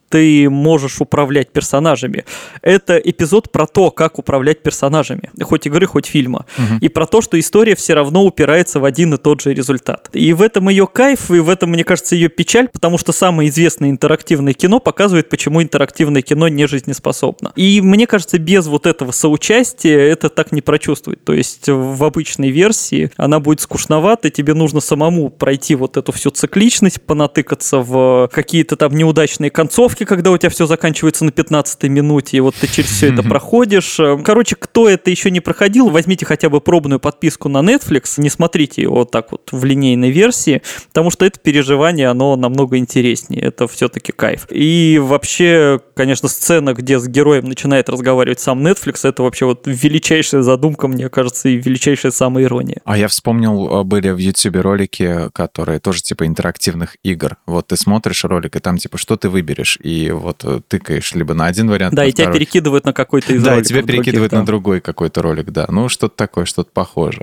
ты 0.08 0.48
можешь 0.50 1.00
управлять 1.00 1.50
персонажами. 1.50 2.24
Это 2.62 2.96
эпизод 2.96 3.50
про 3.52 3.66
то, 3.66 3.90
как 3.90 4.18
управлять 4.18 4.62
персонажами, 4.62 5.30
хоть 5.42 5.66
игры, 5.66 5.86
хоть 5.86 6.06
фильма. 6.06 6.46
Угу. 6.58 6.78
И 6.80 6.88
про 6.88 7.06
то, 7.06 7.20
что 7.20 7.38
история 7.38 7.74
все 7.76 7.94
равно 7.94 8.24
упирается 8.24 8.80
в 8.80 8.84
один 8.84 9.14
и 9.14 9.16
тот 9.16 9.40
же 9.40 9.54
результат. 9.54 10.08
И 10.12 10.32
в 10.32 10.42
этом 10.42 10.68
ее 10.68 10.86
кайф, 10.86 11.30
и 11.30 11.40
в 11.40 11.48
этом, 11.48 11.70
мне 11.70 11.84
кажется, 11.84 12.14
ее 12.14 12.28
печаль, 12.28 12.68
потому 12.68 12.98
что 12.98 13.12
самое 13.12 13.48
известное 13.48 13.90
интерактивное 13.90 14.52
кино 14.52 14.80
показывает, 14.80 15.28
почему 15.28 15.62
интерактивное 15.62 16.22
кино 16.22 16.48
не 16.48 16.66
жизнеспособно. 16.66 17.52
И 17.56 17.80
мне 17.80 18.06
кажется, 18.06 18.38
без 18.38 18.66
вот 18.66 18.86
этого 18.86 19.12
соучастия 19.12 19.98
это 19.98 20.28
так 20.28 20.52
не 20.52 20.62
прочувствовать. 20.62 21.24
То 21.24 21.32
есть 21.32 21.68
в 21.68 22.04
обычной 22.04 22.50
версии 22.50 23.10
она 23.16 23.40
будет 23.40 23.60
скучновата, 23.60 24.30
тебе 24.30 24.54
нужно 24.54 24.80
самому 24.80 25.30
пройти 25.30 25.74
вот 25.74 25.96
эту 25.96 26.12
всю 26.12 26.30
цикличность, 26.30 27.02
понатыкаться 27.02 27.78
в 27.78 28.30
какие-то 28.32 28.76
там 28.76 28.94
неудачные 28.94 29.25
неудачные 29.26 29.50
концовки, 29.50 30.04
когда 30.04 30.30
у 30.30 30.38
тебя 30.38 30.50
все 30.50 30.66
заканчивается 30.66 31.24
на 31.24 31.32
15 31.32 31.84
минуте, 31.84 32.36
и 32.36 32.40
вот 32.40 32.54
ты 32.54 32.68
через 32.68 32.90
все 32.90 33.12
это 33.12 33.22
проходишь. 33.22 33.98
Короче, 34.24 34.56
кто 34.56 34.88
это 34.88 35.10
еще 35.10 35.30
не 35.30 35.40
проходил, 35.40 35.90
возьмите 35.90 36.24
хотя 36.24 36.48
бы 36.48 36.60
пробную 36.60 37.00
подписку 37.00 37.48
на 37.48 37.58
Netflix, 37.58 38.14
не 38.18 38.30
смотрите 38.30 38.82
его 38.82 38.96
вот 38.96 39.10
так 39.10 39.32
вот 39.32 39.48
в 39.50 39.64
линейной 39.64 40.10
версии, 40.10 40.62
потому 40.88 41.10
что 41.10 41.24
это 41.24 41.40
переживание, 41.40 42.08
оно 42.08 42.36
намного 42.36 42.78
интереснее, 42.78 43.42
это 43.42 43.66
все-таки 43.66 44.12
кайф. 44.12 44.46
И 44.50 45.00
вообще, 45.02 45.80
конечно, 45.94 46.28
сцена, 46.28 46.72
где 46.72 46.98
с 46.98 47.08
героем 47.08 47.46
начинает 47.46 47.88
разговаривать 47.88 48.40
сам 48.40 48.64
Netflix, 48.64 49.08
это 49.08 49.22
вообще 49.22 49.46
вот 49.46 49.62
величайшая 49.66 50.42
задумка, 50.42 50.88
мне 50.88 51.08
кажется, 51.08 51.48
и 51.48 51.56
величайшая 51.56 52.12
самоирония. 52.12 52.80
А 52.84 52.96
я 52.96 53.08
вспомнил, 53.08 53.80
э, 53.80 53.84
были 53.84 54.10
в 54.10 54.18
YouTube 54.18 54.56
ролики, 54.56 55.30
которые 55.32 55.80
тоже 55.80 56.02
типа 56.02 56.26
интерактивных 56.26 56.96
игр. 57.02 57.36
Вот 57.46 57.68
ты 57.68 57.76
смотришь 57.76 58.24
ролик, 58.24 58.56
и 58.56 58.60
там 58.60 58.78
типа 58.78 58.98
что 59.06 59.16
ты 59.16 59.28
выберешь, 59.28 59.78
и 59.80 60.10
вот 60.10 60.44
э, 60.44 60.60
тыкаешь 60.66 61.12
либо 61.12 61.32
на 61.32 61.46
один 61.46 61.70
вариант, 61.70 61.94
Да, 61.94 62.04
и 62.04 62.10
тебя 62.10 62.32
перекидывают 62.32 62.84
на 62.86 62.92
какой-то 62.92 63.34
из 63.34 63.40
да, 63.40 63.50
роликов. 63.50 63.68
Да, 63.68 63.68
тебя 63.68 63.82
перекидывают 63.86 64.32
других, 64.32 64.40
на 64.40 64.46
другой 64.46 64.80
какой-то 64.80 65.22
ролик, 65.22 65.52
да. 65.52 65.66
Ну, 65.68 65.88
что-то 65.88 66.16
такое, 66.16 66.44
что-то 66.44 66.70
похожее. 66.72 67.22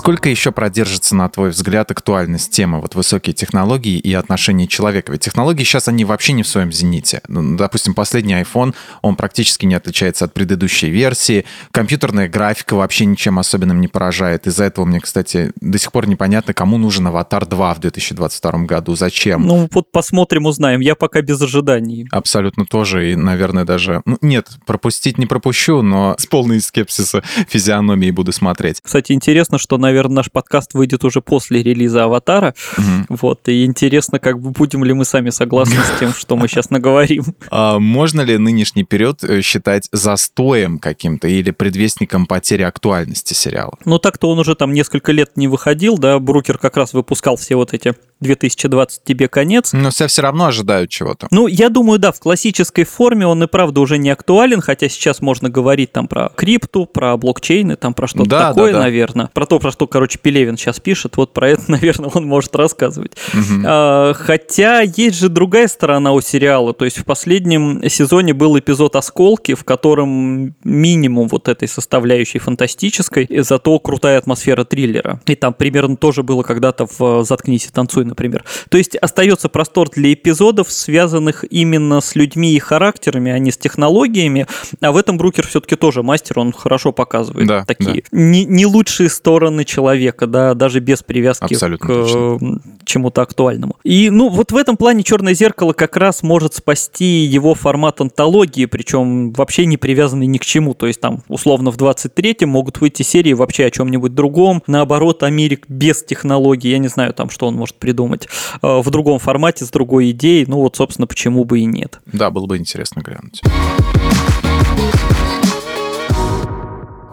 Сколько 0.00 0.30
еще 0.30 0.50
продержится, 0.50 1.14
на 1.14 1.28
твой 1.28 1.50
взгляд, 1.50 1.90
актуальность 1.90 2.50
темы 2.52 2.80
вот 2.80 2.94
высокие 2.94 3.34
технологии 3.34 3.98
и 3.98 4.14
отношения 4.14 4.66
человека? 4.66 5.12
Ведь 5.12 5.20
технологии 5.20 5.62
сейчас, 5.62 5.88
они 5.88 6.06
вообще 6.06 6.32
не 6.32 6.42
в 6.42 6.48
своем 6.48 6.72
зените. 6.72 7.20
Ну, 7.28 7.54
допустим, 7.58 7.92
последний 7.92 8.32
iPhone, 8.32 8.74
он 9.02 9.14
практически 9.14 9.66
не 9.66 9.74
отличается 9.74 10.24
от 10.24 10.32
предыдущей 10.32 10.88
версии. 10.88 11.44
Компьютерная 11.70 12.30
графика 12.30 12.76
вообще 12.76 13.04
ничем 13.04 13.38
особенным 13.38 13.82
не 13.82 13.88
поражает. 13.88 14.46
Из-за 14.46 14.64
этого 14.64 14.86
мне, 14.86 15.00
кстати, 15.00 15.52
до 15.60 15.76
сих 15.76 15.92
пор 15.92 16.08
непонятно, 16.08 16.54
кому 16.54 16.78
нужен 16.78 17.06
«Аватар 17.06 17.42
2» 17.42 17.74
в 17.74 17.80
2022 17.80 18.52
году, 18.64 18.94
зачем. 18.94 19.46
Ну, 19.46 19.68
вот 19.70 19.92
посмотрим, 19.92 20.46
узнаем. 20.46 20.80
Я 20.80 20.94
пока 20.94 21.20
без 21.20 21.42
ожиданий. 21.42 22.08
Абсолютно 22.10 22.64
тоже. 22.64 23.12
И, 23.12 23.16
наверное, 23.16 23.66
даже... 23.66 24.00
Ну, 24.06 24.16
нет, 24.22 24.48
пропустить 24.64 25.18
не 25.18 25.26
пропущу, 25.26 25.82
но 25.82 26.14
с 26.18 26.24
полной 26.24 26.62
скепсиса 26.62 27.22
физиономии 27.48 28.10
буду 28.10 28.32
смотреть. 28.32 28.80
Кстати, 28.82 29.12
интересно, 29.12 29.58
что 29.58 29.76
на 29.76 29.89
наверное, 29.90 30.16
наш 30.16 30.30
подкаст 30.30 30.74
выйдет 30.74 31.04
уже 31.04 31.20
после 31.20 31.62
релиза 31.62 32.04
«Аватара». 32.04 32.54
Угу. 32.78 33.16
Вот, 33.20 33.48
и 33.48 33.64
интересно, 33.64 34.18
как 34.18 34.40
бы 34.40 34.50
будем 34.50 34.84
ли 34.84 34.92
мы 34.92 35.04
сами 35.04 35.30
согласны 35.30 35.76
с 35.76 35.98
тем, 35.98 36.12
что 36.12 36.36
мы 36.36 36.48
сейчас 36.48 36.70
наговорим. 36.70 37.24
А 37.52 37.78
можно 37.78 38.20
ли 38.20 38.38
нынешний 38.38 38.84
период 38.84 39.24
э, 39.24 39.42
считать 39.42 39.88
застоем 39.92 40.78
каким-то 40.78 41.26
или 41.26 41.50
предвестником 41.50 42.26
потери 42.26 42.62
актуальности 42.62 43.34
сериала? 43.34 43.76
Ну, 43.84 43.98
так-то 43.98 44.30
он 44.30 44.38
уже 44.38 44.54
там 44.54 44.72
несколько 44.72 45.12
лет 45.12 45.36
не 45.36 45.48
выходил, 45.48 45.98
да, 45.98 46.18
Брукер 46.18 46.58
как 46.58 46.76
раз 46.76 46.92
выпускал 46.92 47.36
все 47.36 47.56
вот 47.56 47.74
эти 47.74 47.94
2020 48.20 49.04
тебе 49.04 49.28
конец. 49.28 49.72
Но 49.72 49.90
все 49.90 50.06
все 50.06 50.22
равно 50.22 50.46
ожидают 50.46 50.90
чего-то. 50.90 51.28
Ну, 51.30 51.46
я 51.46 51.68
думаю, 51.68 51.98
да, 51.98 52.12
в 52.12 52.20
классической 52.20 52.84
форме 52.84 53.26
он 53.26 53.42
и 53.42 53.46
правда 53.46 53.80
уже 53.80 53.98
не 53.98 54.10
актуален, 54.10 54.60
хотя 54.60 54.88
сейчас 54.88 55.20
можно 55.20 55.48
говорить 55.48 55.92
там 55.92 56.06
про 56.06 56.30
крипту, 56.34 56.86
про 56.86 57.16
блокчейны, 57.16 57.76
там 57.76 57.94
про 57.94 58.06
что-то 58.06 58.28
да, 58.28 58.48
такое, 58.50 58.72
да, 58.72 58.78
да. 58.78 58.84
наверное. 58.84 59.30
Про 59.32 59.46
то, 59.46 59.58
про 59.58 59.72
что, 59.72 59.86
короче, 59.86 60.18
Пелевин 60.18 60.56
сейчас 60.56 60.80
пишет, 60.80 61.16
вот 61.16 61.32
про 61.32 61.50
это, 61.50 61.62
наверное, 61.68 62.10
он 62.12 62.26
может 62.26 62.54
рассказывать. 62.56 63.12
Угу. 63.32 63.62
А, 63.64 64.12
хотя 64.14 64.80
есть 64.82 65.18
же 65.18 65.28
другая 65.28 65.68
сторона 65.68 66.12
у 66.12 66.20
сериала, 66.20 66.74
то 66.74 66.84
есть 66.84 66.98
в 66.98 67.04
последнем 67.04 67.82
сезоне 67.88 68.34
был 68.34 68.58
эпизод 68.58 68.96
«Осколки», 68.96 69.54
в 69.54 69.64
котором 69.64 70.54
минимум 70.64 71.28
вот 71.28 71.48
этой 71.48 71.68
составляющей 71.68 72.38
фантастической, 72.38 73.28
зато 73.42 73.78
крутая 73.78 74.18
атмосфера 74.18 74.64
триллера. 74.64 75.20
И 75.26 75.34
там 75.34 75.54
примерно 75.54 75.96
тоже 75.96 76.22
было 76.22 76.42
когда-то 76.42 76.86
в 76.98 77.24
«Заткнись 77.24 77.66
и 77.66 77.70
танцуй», 77.70 78.09
например. 78.10 78.44
То 78.68 78.76
есть 78.76 78.96
остается 78.96 79.48
простор 79.48 79.88
для 79.88 80.12
эпизодов, 80.12 80.70
связанных 80.70 81.44
именно 81.48 82.00
с 82.00 82.14
людьми 82.14 82.52
и 82.52 82.58
характерами, 82.58 83.32
а 83.32 83.38
не 83.38 83.50
с 83.50 83.56
технологиями. 83.56 84.46
А 84.80 84.92
в 84.92 84.96
этом 84.96 85.16
Брукер 85.16 85.46
все-таки 85.46 85.76
тоже 85.76 86.02
мастер, 86.02 86.38
он 86.38 86.52
хорошо 86.52 86.92
показывает 86.92 87.48
да, 87.48 87.64
такие 87.64 88.04
да. 88.10 88.18
Не, 88.18 88.44
не 88.44 88.66
лучшие 88.66 89.08
стороны 89.08 89.64
человека, 89.64 90.26
да, 90.26 90.54
даже 90.54 90.80
без 90.80 91.02
привязки 91.02 91.54
Абсолютно 91.54 91.86
к 91.86 91.88
точно. 91.88 92.60
чему-то 92.84 93.22
актуальному. 93.22 93.76
И, 93.84 94.10
ну, 94.10 94.28
вот 94.28 94.52
в 94.52 94.56
этом 94.56 94.76
плане 94.76 95.02
Черное 95.02 95.34
зеркало 95.34 95.72
как 95.72 95.96
раз 95.96 96.22
может 96.22 96.54
спасти 96.54 97.24
его 97.24 97.54
формат 97.54 98.00
антологии, 98.00 98.66
причем 98.66 99.32
вообще 99.32 99.66
не 99.66 99.76
привязанный 99.76 100.26
ни 100.26 100.38
к 100.38 100.44
чему. 100.44 100.74
То 100.74 100.86
есть 100.86 101.00
там, 101.00 101.22
условно, 101.28 101.70
в 101.70 101.76
23-м 101.76 102.48
могут 102.48 102.80
выйти 102.80 103.02
серии 103.02 103.32
вообще 103.32 103.66
о 103.66 103.70
чем-нибудь 103.70 104.14
другом. 104.14 104.62
Наоборот, 104.66 105.22
Америк 105.22 105.66
без 105.68 106.02
технологий, 106.02 106.70
я 106.70 106.78
не 106.78 106.88
знаю 106.88 107.14
там, 107.14 107.30
что 107.30 107.46
он 107.46 107.54
может 107.54 107.76
придумать 107.76 107.99
придумать 108.00 108.28
в 108.62 108.90
другом 108.90 109.18
формате, 109.18 109.64
с 109.64 109.70
другой 109.70 110.10
идеей. 110.12 110.46
Ну 110.46 110.58
вот, 110.58 110.76
собственно, 110.76 111.06
почему 111.06 111.44
бы 111.44 111.60
и 111.60 111.64
нет. 111.64 112.00
Да, 112.06 112.30
было 112.30 112.46
бы 112.46 112.56
интересно 112.56 113.00
глянуть. 113.00 113.42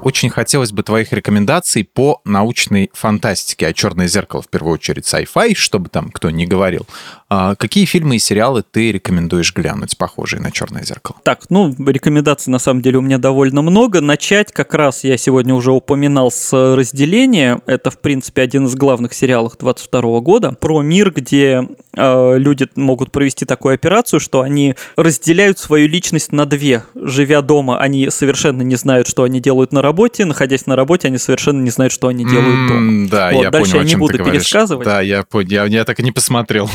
Очень 0.04 0.30
хотелось 0.30 0.71
бы 0.71 0.84
твоих 0.84 1.12
рекомендаций 1.12 1.84
по 1.84 2.21
научной 2.23 2.90
фантастике, 2.94 3.67
а 3.67 3.73
«Черное 3.73 4.08
зеркало» 4.08 4.42
в 4.42 4.48
первую 4.48 4.75
очередь 4.75 5.04
sci-fi, 5.04 5.54
чтобы 5.54 5.90
там 5.90 6.12
кто 6.12 6.29
не 6.29 6.46
говорил. 6.46 6.88
А 7.30 7.56
какие 7.56 7.84
фильмы 7.84 8.15
и 8.15 8.19
сериалы 8.19 8.63
ты 8.63 8.94
рекомендуешь 8.94 9.54
глянуть, 9.54 9.98
похожие 9.98 10.42
на 10.42 10.50
«Черное 10.50 10.84
зеркало»? 10.84 11.17
Так, 11.23 11.42
ну, 11.50 11.75
рекомендаций 11.86 12.52
на 12.52 12.60
самом 12.60 12.82
деле 12.82 13.00
у 13.00 13.02
меня 13.02 13.17
довольно 13.17 13.62
много. 13.62 14.00
Начать 14.00 14.54
как 14.54 14.73
раз 14.73 15.04
я 15.04 15.17
сегодня 15.17 15.54
уже 15.54 15.73
упоминал 15.73 16.32
с 16.32 16.54
разделения. 16.75 17.60
Это, 17.65 17.92
в 17.92 18.00
принципе, 18.00 18.44
один 18.44 18.67
из 18.67 18.75
главных 18.75 19.13
сериалов 19.13 19.58
22 19.60 20.21
года. 20.21 20.54
Про 20.54 20.82
мир, 20.82 21.12
где 21.12 21.67
э, 21.98 22.38
люди 22.38 22.67
могут 22.75 23.12
провести 23.12 23.44
такую 23.44 23.73
операцию, 23.73 24.21
что 24.21 24.40
они 24.40 24.75
разделяют 24.96 25.60
свою 25.60 25.90
личность 25.90 26.32
на 26.32 26.46
две. 26.46 26.84
Живя 26.96 27.42
дома, 27.42 27.78
они 27.78 28.10
совершенно 28.10 28.62
не 28.62 28.75
знают, 28.78 29.06
что 29.06 29.23
они 29.23 29.42
делают 29.42 29.73
на 29.73 29.82
работе. 29.82 30.23
Находясь 30.23 30.65
на 30.65 30.78
работе, 30.78 31.10
они 31.10 31.17
совершенно 31.17 31.62
не 31.62 31.71
знают, 31.71 31.92
что 31.92 32.08
они 32.08 32.23
делают 32.23 32.69
дома. 32.69 33.08
Да, 33.10 33.32
вот, 33.34 33.44
я 33.44 33.52
дальше 33.52 33.71
понял, 33.73 33.84
я 33.84 33.90
не 33.90 33.96
буду 33.98 34.17
пересказывать. 34.23 34.86
Да, 34.86 35.02
я, 35.02 35.25
я, 35.34 35.65
я 35.65 35.84
так 35.84 36.00
и 36.00 36.04
не 36.04 36.13
посмотрел. 36.13 36.69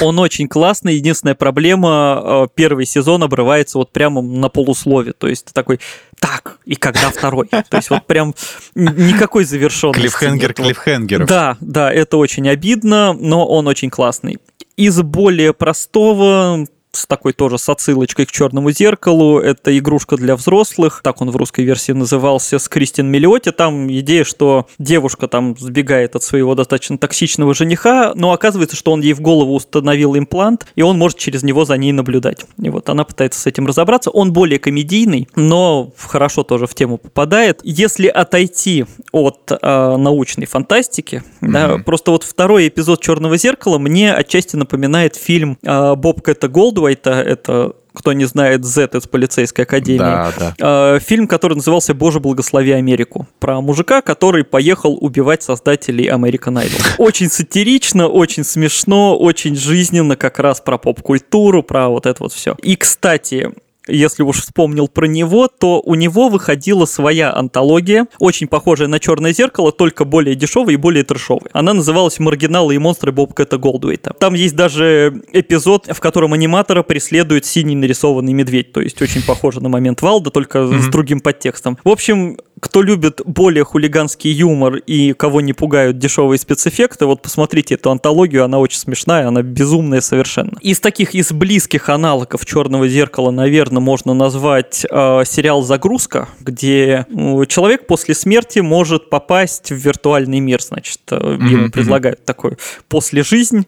Он 0.00 0.18
очень 0.18 0.48
классный. 0.48 0.96
Единственная 0.96 1.34
проблема, 1.34 2.22
э, 2.24 2.46
первый 2.54 2.86
сезон 2.86 3.22
обрывается 3.22 3.78
вот 3.78 3.92
прямо 3.92 4.22
на 4.22 4.48
полуслове. 4.48 5.12
То 5.12 5.28
есть 5.28 5.52
такой, 5.52 5.80
так, 6.20 6.58
и 6.64 6.74
когда 6.76 7.10
второй? 7.10 7.48
То 7.48 7.76
есть 7.76 7.90
вот 7.90 8.06
прям 8.06 8.34
никакой 8.74 9.44
завершенности. 9.44 10.00
Клиффхенгер 10.00 10.54
клиффхенгеров. 10.54 11.28
Да, 11.28 11.56
да, 11.60 11.92
это 11.92 12.16
очень 12.16 12.48
обидно, 12.48 13.12
но 13.12 13.46
он 13.46 13.66
очень 13.66 13.90
классный. 13.90 14.38
Из 14.76 15.00
более 15.02 15.52
простого 15.52 16.66
с 16.92 17.06
такой 17.06 17.32
тоже 17.32 17.58
с 17.58 17.68
отсылочкой 17.68 18.26
к 18.26 18.32
черному 18.32 18.70
зеркалу. 18.70 19.38
Это 19.38 19.76
игрушка 19.76 20.16
для 20.16 20.36
взрослых, 20.36 21.00
так 21.02 21.20
он 21.20 21.30
в 21.30 21.36
русской 21.36 21.64
версии 21.64 21.92
назывался, 21.92 22.58
с 22.58 22.68
Кристин 22.68 23.08
Миллиоти. 23.08 23.52
Там 23.52 23.90
идея, 23.92 24.24
что 24.24 24.66
девушка 24.78 25.28
там 25.28 25.56
сбегает 25.58 26.16
от 26.16 26.22
своего 26.22 26.54
достаточно 26.54 26.98
токсичного 26.98 27.54
жениха, 27.54 28.12
но 28.14 28.32
оказывается, 28.32 28.76
что 28.76 28.92
он 28.92 29.00
ей 29.00 29.12
в 29.12 29.20
голову 29.20 29.54
установил 29.54 30.16
имплант, 30.16 30.66
и 30.76 30.82
он 30.82 30.98
может 30.98 31.18
через 31.18 31.42
него 31.42 31.64
за 31.64 31.76
ней 31.76 31.92
наблюдать. 31.92 32.46
И 32.60 32.70
вот 32.70 32.88
она 32.88 33.04
пытается 33.04 33.40
с 33.40 33.46
этим 33.46 33.66
разобраться. 33.66 34.10
Он 34.10 34.32
более 34.32 34.58
комедийный, 34.58 35.28
но 35.36 35.92
хорошо 35.98 36.42
тоже 36.42 36.66
в 36.66 36.74
тему 36.74 36.98
попадает. 36.98 37.60
Если 37.62 38.06
отойти 38.06 38.86
от 39.12 39.50
э, 39.50 39.96
научной 39.96 40.46
фантастики, 40.46 41.22
mm-hmm. 41.40 41.52
да, 41.52 41.78
просто 41.78 42.12
вот 42.12 42.24
второй 42.24 42.68
эпизод 42.68 43.02
Черного 43.02 43.36
зеркала 43.36 43.78
мне 43.78 44.12
отчасти 44.12 44.56
напоминает 44.56 45.16
фильм 45.16 45.58
э, 45.62 45.94
Боб 45.94 46.22
Кэта 46.22 46.48
Голд 46.48 46.77
Голдуайта, 46.78 47.10
это 47.10 47.72
кто 47.92 48.12
не 48.12 48.26
знает, 48.26 48.64
Z 48.64 48.90
из 48.92 49.08
полицейской 49.08 49.64
академии. 49.64 49.98
Да, 49.98 50.32
да. 50.38 50.54
Э, 50.94 51.00
фильм, 51.00 51.26
который 51.26 51.54
назывался 51.54 51.94
«Боже, 51.94 52.20
благослови 52.20 52.70
Америку». 52.70 53.26
Про 53.40 53.60
мужика, 53.60 54.02
который 54.02 54.44
поехал 54.44 54.96
убивать 55.00 55.42
создателей 55.42 56.08
American 56.08 56.62
Idol. 56.64 56.80
Очень 56.98 57.28
сатирично, 57.28 58.06
очень 58.06 58.44
смешно, 58.44 59.18
очень 59.18 59.56
жизненно, 59.56 60.14
как 60.14 60.38
раз 60.38 60.60
про 60.60 60.78
поп-культуру, 60.78 61.64
про 61.64 61.88
вот 61.88 62.06
это 62.06 62.22
вот 62.22 62.32
все. 62.32 62.54
И, 62.62 62.76
кстати, 62.76 63.50
если 63.88 64.22
уж 64.22 64.40
вспомнил 64.40 64.88
про 64.88 65.06
него, 65.06 65.48
то 65.48 65.80
у 65.80 65.94
него 65.94 66.28
выходила 66.28 66.84
своя 66.84 67.34
антология, 67.34 68.06
очень 68.18 68.46
похожая 68.46 68.88
на 68.88 69.00
«Черное 69.00 69.32
зеркало», 69.32 69.72
только 69.72 70.04
более 70.04 70.34
дешевая 70.34 70.74
и 70.74 70.76
более 70.76 71.04
трешовая. 71.04 71.50
Она 71.52 71.74
называлась 71.74 72.18
«Маргиналы 72.18 72.74
и 72.74 72.78
монстры 72.78 73.12
Боб 73.12 73.34
Кэта 73.34 73.58
Голдуэйта». 73.58 74.14
Там 74.18 74.34
есть 74.34 74.54
даже 74.54 75.22
эпизод, 75.32 75.88
в 75.88 76.00
котором 76.00 76.32
аниматора 76.32 76.82
преследует 76.82 77.44
синий 77.46 77.76
нарисованный 77.76 78.32
медведь, 78.32 78.72
то 78.72 78.80
есть 78.80 79.00
очень 79.02 79.22
похоже 79.22 79.60
на 79.60 79.68
момент 79.68 80.02
Валда, 80.02 80.30
только 80.30 80.58
mm-hmm. 80.58 80.80
с 80.80 80.86
другим 80.88 81.20
подтекстом. 81.20 81.78
В 81.84 81.88
общем, 81.88 82.38
кто 82.60 82.82
любит 82.82 83.20
более 83.24 83.64
хулиганский 83.64 84.30
юмор 84.30 84.76
и 84.76 85.12
кого 85.12 85.40
не 85.40 85.52
пугают 85.52 85.98
дешевые 85.98 86.38
спецэффекты, 86.38 87.06
вот 87.06 87.22
посмотрите 87.22 87.74
эту 87.74 87.90
антологию, 87.90 88.44
она 88.44 88.58
очень 88.58 88.78
смешная, 88.78 89.28
она 89.28 89.42
безумная 89.42 90.00
совершенно. 90.00 90.58
Из 90.60 90.80
таких, 90.80 91.14
из 91.14 91.32
близких 91.32 91.88
аналогов 91.88 92.44
«Черного 92.46 92.88
зеркала», 92.88 93.30
наверное, 93.30 93.80
можно 93.80 94.14
назвать 94.14 94.84
э, 94.90 95.22
сериал 95.24 95.62
«Загрузка», 95.62 96.28
где 96.40 97.06
э, 97.08 97.46
человек 97.46 97.86
после 97.86 98.14
смерти 98.14 98.60
может 98.60 99.10
попасть 99.10 99.70
в 99.70 99.76
виртуальный 99.76 100.40
мир, 100.40 100.60
значит, 100.62 101.00
э, 101.10 101.16
ему 101.16 101.66
mm-hmm. 101.66 101.70
предлагают 101.70 102.24
такой 102.24 102.56
после 102.88 103.22
жизнь, 103.22 103.66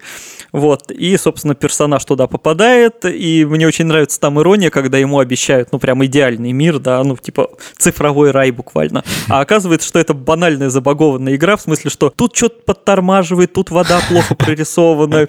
вот, 0.52 0.90
и, 0.90 1.16
собственно, 1.16 1.54
персонаж 1.54 2.04
туда 2.04 2.26
попадает, 2.26 3.04
и 3.04 3.44
мне 3.44 3.66
очень 3.66 3.86
нравится 3.86 4.18
там 4.18 4.40
ирония, 4.40 4.70
когда 4.70 4.98
ему 4.98 5.18
обещают, 5.18 5.70
ну, 5.72 5.78
прям 5.78 6.04
идеальный 6.04 6.52
мир, 6.52 6.78
да, 6.78 7.02
ну, 7.04 7.16
типа 7.16 7.50
цифровой 7.76 8.30
рай 8.30 8.50
буквально. 8.50 8.79
А 9.28 9.40
оказывается, 9.40 9.88
что 9.88 9.98
это 9.98 10.14
банальная 10.14 10.70
забагованная 10.70 11.36
игра, 11.36 11.56
в 11.56 11.62
смысле, 11.62 11.90
что 11.90 12.10
тут 12.10 12.36
что-то 12.36 12.62
подтормаживает, 12.64 13.52
тут 13.52 13.70
вода 13.70 14.00
плохо 14.08 14.34
прорисована. 14.34 15.26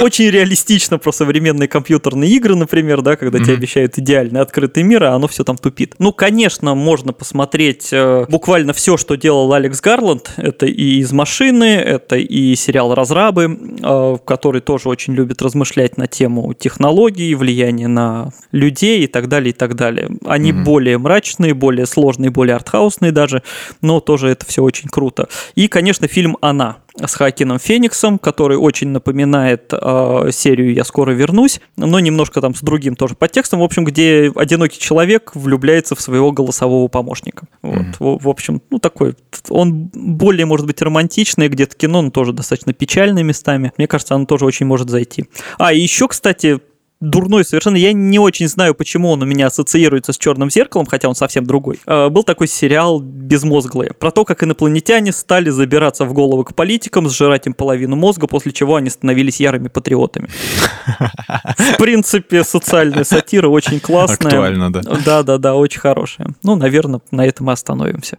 Очень 0.00 0.30
реалистично 0.30 0.98
про 0.98 1.12
современные 1.12 1.68
компьютерные 1.68 2.30
игры, 2.30 2.54
например, 2.56 3.02
да, 3.02 3.16
когда 3.16 3.38
тебе 3.38 3.54
обещают 3.54 3.98
идеальный 3.98 4.40
открытый 4.40 4.82
мир, 4.82 5.04
а 5.04 5.14
оно 5.14 5.28
все 5.28 5.44
там 5.44 5.56
тупит. 5.56 5.94
Ну, 5.98 6.12
конечно, 6.12 6.74
можно 6.74 7.12
посмотреть 7.12 7.88
э, 7.92 8.26
буквально 8.28 8.72
все, 8.72 8.96
что 8.96 9.16
делал 9.16 9.52
Алекс 9.52 9.80
Гарланд. 9.80 10.32
Это 10.36 10.66
и 10.66 10.98
из 10.98 11.12
машины, 11.12 11.64
это 11.64 12.16
и 12.16 12.54
сериал 12.54 12.94
Разрабы, 12.94 13.58
э, 13.82 14.16
который 14.24 14.60
тоже 14.60 14.88
очень 14.88 15.14
любит 15.14 15.42
размышлять 15.42 15.96
на 15.96 16.06
тему 16.06 16.54
технологий, 16.54 17.34
влияния 17.34 17.88
на 17.88 18.30
людей 18.52 19.04
и 19.04 19.06
так 19.06 19.28
далее, 19.28 19.50
и 19.50 19.52
так 19.52 19.74
далее. 19.74 20.10
Они 20.24 20.52
mm-hmm. 20.52 20.64
более 20.64 20.98
мрачные, 20.98 21.54
более 21.54 21.86
сложные, 21.86 22.30
более 22.30 22.56
артхаусные 22.94 23.12
даже, 23.12 23.42
но 23.80 24.00
тоже 24.00 24.28
это 24.28 24.46
все 24.46 24.62
очень 24.62 24.88
круто. 24.88 25.28
И, 25.54 25.68
конечно, 25.68 26.08
фильм 26.08 26.36
«Она», 26.40 26.78
с 26.96 27.14
Хакином 27.14 27.58
Фениксом, 27.58 28.20
который 28.20 28.56
очень 28.56 28.90
напоминает 28.90 29.72
э, 29.72 30.28
серию 30.30 30.72
«Я 30.72 30.84
скоро 30.84 31.10
вернусь», 31.10 31.60
но 31.76 31.98
немножко 31.98 32.40
там 32.40 32.54
с 32.54 32.60
другим 32.60 32.94
тоже 32.94 33.16
подтекстом, 33.16 33.58
в 33.60 33.64
общем, 33.64 33.84
где 33.84 34.30
одинокий 34.36 34.78
человек 34.78 35.32
влюбляется 35.34 35.96
в 35.96 36.00
своего 36.00 36.30
голосового 36.30 36.86
помощника. 36.86 37.48
Вот, 37.62 37.78
mm-hmm. 37.78 37.96
в, 37.98 38.24
в 38.24 38.28
общем, 38.28 38.62
ну 38.70 38.78
такой, 38.78 39.16
он 39.48 39.90
более, 39.92 40.46
может 40.46 40.66
быть, 40.66 40.80
романтичный, 40.82 41.48
где-то 41.48 41.76
кино, 41.76 42.00
но 42.00 42.10
тоже 42.10 42.32
достаточно 42.32 42.72
печальный 42.72 43.24
местами. 43.24 43.72
Мне 43.76 43.88
кажется, 43.88 44.14
оно 44.14 44.26
тоже 44.26 44.44
очень 44.44 44.66
может 44.66 44.88
зайти. 44.88 45.24
А, 45.58 45.72
и 45.72 45.80
еще, 45.80 46.06
кстати, 46.06 46.60
дурной 47.00 47.44
совершенно. 47.44 47.76
Я 47.76 47.92
не 47.92 48.18
очень 48.18 48.48
знаю, 48.48 48.74
почему 48.74 49.10
он 49.10 49.22
у 49.22 49.26
меня 49.26 49.46
ассоциируется 49.46 50.12
с 50.12 50.18
черным 50.18 50.50
зеркалом, 50.50 50.86
хотя 50.86 51.08
он 51.08 51.14
совсем 51.14 51.46
другой. 51.46 51.80
А, 51.86 52.08
был 52.08 52.22
такой 52.22 52.48
сериал 52.48 53.00
«Безмозглые» 53.00 53.92
про 53.92 54.10
то, 54.10 54.24
как 54.24 54.42
инопланетяне 54.42 55.12
стали 55.12 55.50
забираться 55.50 56.04
в 56.04 56.12
головы 56.12 56.44
к 56.44 56.54
политикам, 56.54 57.08
сжирать 57.08 57.46
им 57.46 57.54
половину 57.54 57.96
мозга, 57.96 58.26
после 58.26 58.52
чего 58.52 58.76
они 58.76 58.90
становились 58.90 59.40
ярыми 59.40 59.68
патриотами. 59.68 60.28
В 61.58 61.76
принципе, 61.78 62.44
социальная 62.44 63.04
сатира 63.04 63.48
очень 63.48 63.80
классная. 63.80 64.28
Актуально, 64.28 64.72
да. 64.72 64.80
Да-да-да, 65.04 65.54
очень 65.54 65.80
хорошая. 65.80 66.28
Ну, 66.42 66.56
наверное, 66.56 67.00
на 67.10 67.26
этом 67.26 67.46
мы 67.46 67.52
остановимся. 67.52 68.18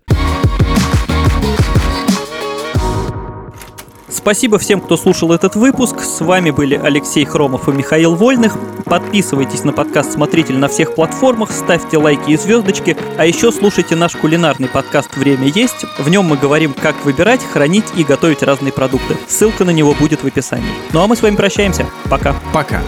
Спасибо 4.16 4.58
всем, 4.58 4.80
кто 4.80 4.96
слушал 4.96 5.34
этот 5.34 5.58
выпуск. 5.58 6.00
С 6.00 6.22
вами 6.22 6.50
были 6.50 6.80
Алексей 6.82 7.26
Хромов 7.26 7.68
и 7.68 7.74
Михаил 7.74 8.16
Вольных. 8.16 8.58
Подписывайтесь 8.86 9.66
на 9.66 9.74
подкаст 9.74 10.14
«Смотритель» 10.14 10.58
на 10.58 10.70
всех 10.70 10.96
платформах, 10.96 11.52
ставьте 11.52 11.98
лайки 11.98 12.32
и 12.32 12.38
звездочки, 12.38 12.96
а 13.18 13.26
еще 13.26 13.52
слушайте 13.52 13.98
наш 13.98 14.16
кулинарный 14.16 14.70
подкаст 14.70 15.18
«Время 15.18 15.48
есть». 15.48 15.86
В 16.00 16.08
нем 16.08 16.26
мы 16.26 16.38
говорим, 16.38 16.74
как 16.74 17.04
выбирать, 17.04 17.42
хранить 17.44 17.86
и 17.98 18.06
готовить 18.06 18.42
разные 18.42 18.72
продукты. 18.72 19.18
Ссылка 19.28 19.66
на 19.66 19.72
него 19.72 19.94
будет 19.94 20.24
в 20.24 20.28
описании. 20.28 20.72
Ну 20.94 21.02
а 21.02 21.08
мы 21.08 21.18
с 21.18 21.22
вами 21.22 21.36
прощаемся. 21.36 21.86
Пока. 22.10 22.36
Пока. 22.54 22.82